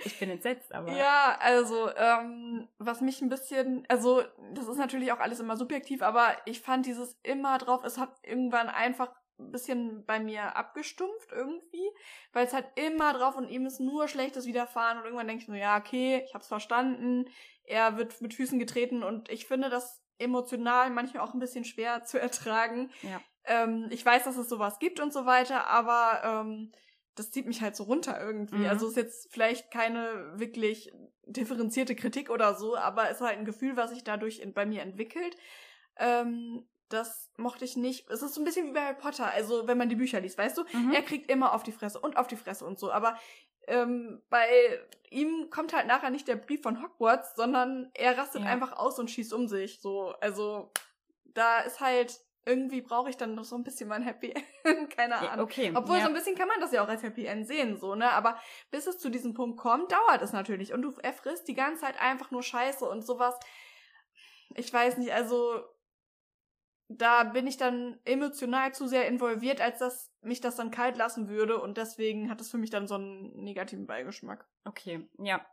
Ich 0.03 0.19
bin 0.19 0.29
entsetzt, 0.29 0.73
aber. 0.75 0.95
ja, 0.95 1.37
also, 1.39 1.89
ähm, 1.95 2.67
was 2.77 3.01
mich 3.01 3.21
ein 3.21 3.29
bisschen, 3.29 3.85
also, 3.87 4.21
das 4.53 4.67
ist 4.67 4.77
natürlich 4.77 5.11
auch 5.11 5.19
alles 5.19 5.39
immer 5.39 5.55
subjektiv, 5.55 6.01
aber 6.01 6.35
ich 6.45 6.61
fand 6.61 6.85
dieses 6.85 7.17
immer 7.23 7.57
drauf, 7.57 7.83
es 7.83 7.97
hat 7.97 8.13
irgendwann 8.21 8.67
einfach 8.67 9.15
ein 9.39 9.51
bisschen 9.51 10.05
bei 10.05 10.19
mir 10.19 10.55
abgestumpft 10.55 11.31
irgendwie, 11.31 11.89
weil 12.33 12.45
es 12.45 12.53
halt 12.53 12.67
immer 12.75 13.13
drauf 13.13 13.35
und 13.35 13.49
ihm 13.49 13.65
ist 13.65 13.79
nur 13.79 14.07
Schlechtes 14.07 14.45
widerfahren 14.45 14.99
und 14.99 15.05
irgendwann 15.05 15.27
denke 15.27 15.43
ich 15.43 15.47
nur, 15.47 15.57
ja, 15.57 15.77
okay, 15.77 16.21
ich 16.25 16.33
hab's 16.33 16.47
verstanden, 16.47 17.25
er 17.63 17.97
wird 17.97 18.21
mit 18.21 18.33
Füßen 18.33 18.59
getreten 18.59 19.03
und 19.03 19.29
ich 19.29 19.47
finde 19.47 19.69
das 19.69 20.04
emotional 20.17 20.89
manchmal 20.89 21.23
auch 21.23 21.33
ein 21.33 21.39
bisschen 21.39 21.65
schwer 21.65 22.03
zu 22.05 22.19
ertragen. 22.19 22.91
Ja. 23.01 23.21
Ähm, 23.45 23.87
ich 23.89 24.05
weiß, 24.05 24.23
dass 24.23 24.37
es 24.37 24.49
sowas 24.49 24.79
gibt 24.79 24.99
und 24.99 25.13
so 25.13 25.25
weiter, 25.25 25.67
aber 25.67 26.21
ähm, 26.23 26.71
das 27.15 27.31
zieht 27.31 27.45
mich 27.45 27.61
halt 27.61 27.75
so 27.75 27.83
runter 27.83 28.19
irgendwie. 28.19 28.57
Mhm. 28.57 28.65
Also 28.65 28.87
ist 28.87 28.97
jetzt 28.97 29.31
vielleicht 29.31 29.71
keine 29.71 30.33
wirklich 30.35 30.91
differenzierte 31.25 31.95
Kritik 31.95 32.29
oder 32.29 32.55
so, 32.55 32.75
aber 32.75 33.09
ist 33.09 33.21
halt 33.21 33.37
ein 33.37 33.45
Gefühl, 33.45 33.77
was 33.77 33.91
sich 33.91 34.03
dadurch 34.03 34.39
in, 34.39 34.53
bei 34.53 34.65
mir 34.65 34.81
entwickelt. 34.81 35.35
Ähm, 35.97 36.67
das 36.89 37.31
mochte 37.37 37.65
ich 37.65 37.77
nicht. 37.77 38.09
Es 38.09 38.21
ist 38.21 38.35
so 38.35 38.41
ein 38.41 38.45
bisschen 38.45 38.67
wie 38.67 38.73
bei 38.73 38.81
Harry 38.81 38.97
Potter, 38.97 39.31
also 39.31 39.67
wenn 39.67 39.77
man 39.77 39.89
die 39.89 39.95
Bücher 39.95 40.19
liest, 40.19 40.37
weißt 40.37 40.57
du? 40.57 40.63
Mhm. 40.71 40.93
Er 40.93 41.01
kriegt 41.01 41.31
immer 41.31 41.53
auf 41.53 41.63
die 41.63 41.71
Fresse 41.71 41.99
und 41.99 42.17
auf 42.17 42.27
die 42.27 42.35
Fresse 42.35 42.65
und 42.65 42.77
so, 42.77 42.91
aber 42.91 43.17
ähm, 43.67 44.21
bei 44.29 44.79
ihm 45.09 45.49
kommt 45.49 45.73
halt 45.73 45.87
nachher 45.87 46.09
nicht 46.09 46.27
der 46.27 46.35
Brief 46.35 46.61
von 46.61 46.81
Hogwarts, 46.81 47.35
sondern 47.35 47.89
er 47.93 48.17
rastet 48.17 48.43
Ja. 48.43 48.47
einfach 48.49 48.73
aus 48.73 48.99
und 48.99 49.09
schießt 49.09 49.33
um 49.33 49.47
sich. 49.47 49.81
So, 49.81 50.13
also 50.21 50.71
da 51.25 51.59
ist 51.61 51.79
halt 51.79 52.19
irgendwie 52.47 52.81
brauche 52.81 53.09
ich 53.09 53.17
dann 53.17 53.33
noch 53.33 53.43
so 53.43 53.55
ein 53.55 53.63
bisschen 53.63 53.89
mein 53.89 54.03
Happy 54.03 54.31
End, 54.63 54.89
keine 54.95 55.15
Ja, 55.15 55.29
Ahnung. 55.31 55.45
okay. 55.45 55.71
Obwohl 55.73 55.97
ja. 55.97 56.03
so 56.03 56.09
ein 56.09 56.13
bisschen 56.13 56.35
kann 56.35 56.47
man 56.47 56.59
das 56.59 56.71
ja 56.71 56.83
auch 56.83 56.87
als 56.87 57.01
Happy 57.01 57.25
End 57.25 57.47
sehen, 57.47 57.75
so, 57.77 57.95
ne? 57.95 58.11
Aber 58.11 58.39
bis 58.69 58.85
es 58.85 58.99
zu 58.99 59.09
diesem 59.09 59.33
Punkt 59.33 59.57
kommt, 59.59 59.91
dauert 59.91 60.21
es 60.21 60.31
natürlich. 60.31 60.71
Und 60.71 60.83
du, 60.83 60.93
er 61.01 61.13
frisst 61.13 61.47
die 61.47 61.55
ganze 61.55 61.81
Zeit 61.81 61.99
einfach 61.99 62.29
nur 62.29 62.43
Scheiße 62.43 62.87
und 62.87 63.03
sowas. 63.03 63.35
Ich 64.53 64.71
weiß 64.71 64.97
nicht, 64.97 65.11
also 65.11 65.59
da 66.87 67.23
bin 67.23 67.47
ich 67.47 67.57
dann 67.57 67.99
emotional 68.05 68.73
zu 68.73 68.87
sehr 68.87 69.07
involviert, 69.07 69.59
als 69.61 69.79
dass 69.79 70.11
mich 70.21 70.41
das 70.41 70.55
dann 70.55 70.71
kalt 70.71 70.97
lassen 70.97 71.27
würde. 71.29 71.59
Und 71.59 71.77
deswegen 71.77 72.29
hat 72.29 72.41
es 72.41 72.51
für 72.51 72.57
mich 72.57 72.69
dann 72.69 72.87
so 72.87 72.95
einen 72.95 73.31
negativen 73.43 73.87
Beigeschmack. 73.87 74.47
Okay, 74.65 75.07
ja. 75.17 75.45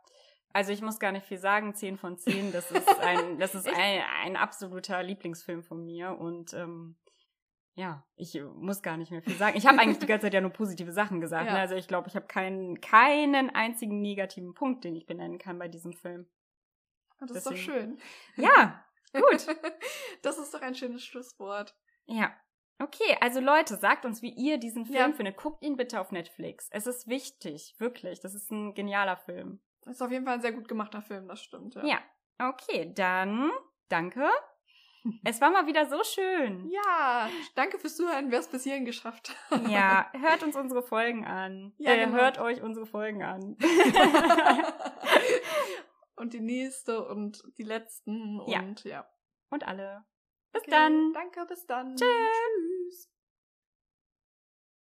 Also 0.55 0.71
ich 0.71 0.83
muss 0.83 0.99
gar 0.99 1.11
nicht 1.11 1.25
viel 1.25 1.39
sagen, 1.39 1.73
10 1.73 1.97
von 1.97 2.17
10, 2.17 2.51
das 2.51 2.69
ist 2.71 2.99
ein, 2.99 3.39
das 3.39 3.55
ist 3.55 3.67
ein, 3.67 4.01
ein 4.23 4.35
absoluter 4.35 5.01
Lieblingsfilm 5.01 5.63
von 5.63 5.83
mir 5.83 6.17
und 6.19 6.53
ähm, 6.53 6.95
ja, 7.75 8.05
ich 8.15 8.39
muss 8.57 8.83
gar 8.83 8.97
nicht 8.97 9.09
mehr 9.09 9.23
viel 9.23 9.33
sagen. 9.33 9.57
Ich 9.57 9.65
habe 9.65 9.79
eigentlich 9.79 9.97
die 9.97 10.05
ganze 10.05 10.27
Zeit 10.27 10.35
ja 10.35 10.41
nur 10.41 10.51
positive 10.51 10.91
Sachen 10.91 11.19
gesagt. 11.21 11.47
Ja. 11.47 11.53
Ne? 11.53 11.59
Also 11.59 11.73
ich 11.73 11.87
glaube, 11.87 12.07
ich 12.07 12.15
habe 12.15 12.27
keinen, 12.27 12.79
keinen 12.81 13.49
einzigen 13.49 13.99
negativen 14.01 14.53
Punkt, 14.53 14.83
den 14.83 14.95
ich 14.95 15.07
benennen 15.07 15.39
kann 15.39 15.57
bei 15.57 15.67
diesem 15.67 15.93
Film. 15.93 16.27
Das 17.19 17.31
ist 17.31 17.45
doch 17.47 17.51
Deswegen- 17.51 17.71
schön. 17.71 17.97
Ja, 18.35 18.85
gut. 19.13 19.45
Das 20.21 20.37
ist 20.37 20.53
doch 20.53 20.61
ein 20.61 20.75
schönes 20.75 21.03
Schlusswort. 21.05 21.75
Ja. 22.05 22.33
Okay, 22.79 23.17
also 23.21 23.39
Leute, 23.39 23.77
sagt 23.77 24.03
uns, 24.05 24.21
wie 24.21 24.33
ihr 24.33 24.57
diesen 24.57 24.85
Film 24.85 25.11
Ja. 25.11 25.15
findet. 25.15 25.37
Guckt 25.37 25.63
ihn 25.63 25.75
bitte 25.77 25.99
auf 26.01 26.11
Netflix. 26.11 26.67
Es 26.71 26.87
ist 26.87 27.07
wichtig, 27.07 27.75
wirklich. 27.77 28.19
Das 28.21 28.33
ist 28.33 28.51
ein 28.51 28.73
genialer 28.73 29.17
Film. 29.17 29.61
Ist 29.85 30.01
auf 30.01 30.11
jeden 30.11 30.25
Fall 30.25 30.35
ein 30.35 30.41
sehr 30.41 30.53
gut 30.53 30.67
gemachter 30.67 31.01
Film, 31.01 31.27
das 31.27 31.41
stimmt. 31.41 31.75
Ja. 31.75 31.83
Ja, 31.85 32.49
okay, 32.49 32.91
dann 32.95 33.51
danke. 33.89 34.27
Es 35.25 35.41
war 35.41 35.51
mal 35.51 35.67
wieder 35.67 35.85
so 35.89 36.01
schön. 36.05 36.69
Ja, 36.71 37.29
danke 37.55 37.77
fürs 37.77 37.97
Zuhören, 37.97 38.31
wer 38.31 38.39
es 38.39 38.47
bis 38.47 38.63
hierhin 38.63 38.85
geschafft 38.85 39.35
hat. 39.51 39.67
Ja, 39.67 40.09
hört 40.17 40.43
uns 40.43 40.55
unsere 40.55 40.81
Folgen 40.81 41.25
an. 41.25 41.73
Ja, 41.77 41.91
äh, 41.91 42.05
genau. 42.05 42.15
Hört 42.15 42.39
euch 42.39 42.61
unsere 42.61 42.85
Folgen 42.85 43.21
an. 43.21 43.57
Und 46.15 46.33
die 46.33 46.41
nächste 46.41 47.05
und 47.07 47.43
die 47.57 47.63
letzten 47.63 48.41
Ja. 48.47 48.59
und 48.59 48.83
ja. 48.83 49.07
Und 49.49 49.67
alle. 49.67 50.05
Bis 50.51 50.61
Okay, 50.63 50.71
dann. 50.71 51.13
Danke, 51.13 51.45
bis 51.47 51.65
dann. 51.65 51.95
Tschüss. 51.95 52.07
Tschüss. 52.07 52.72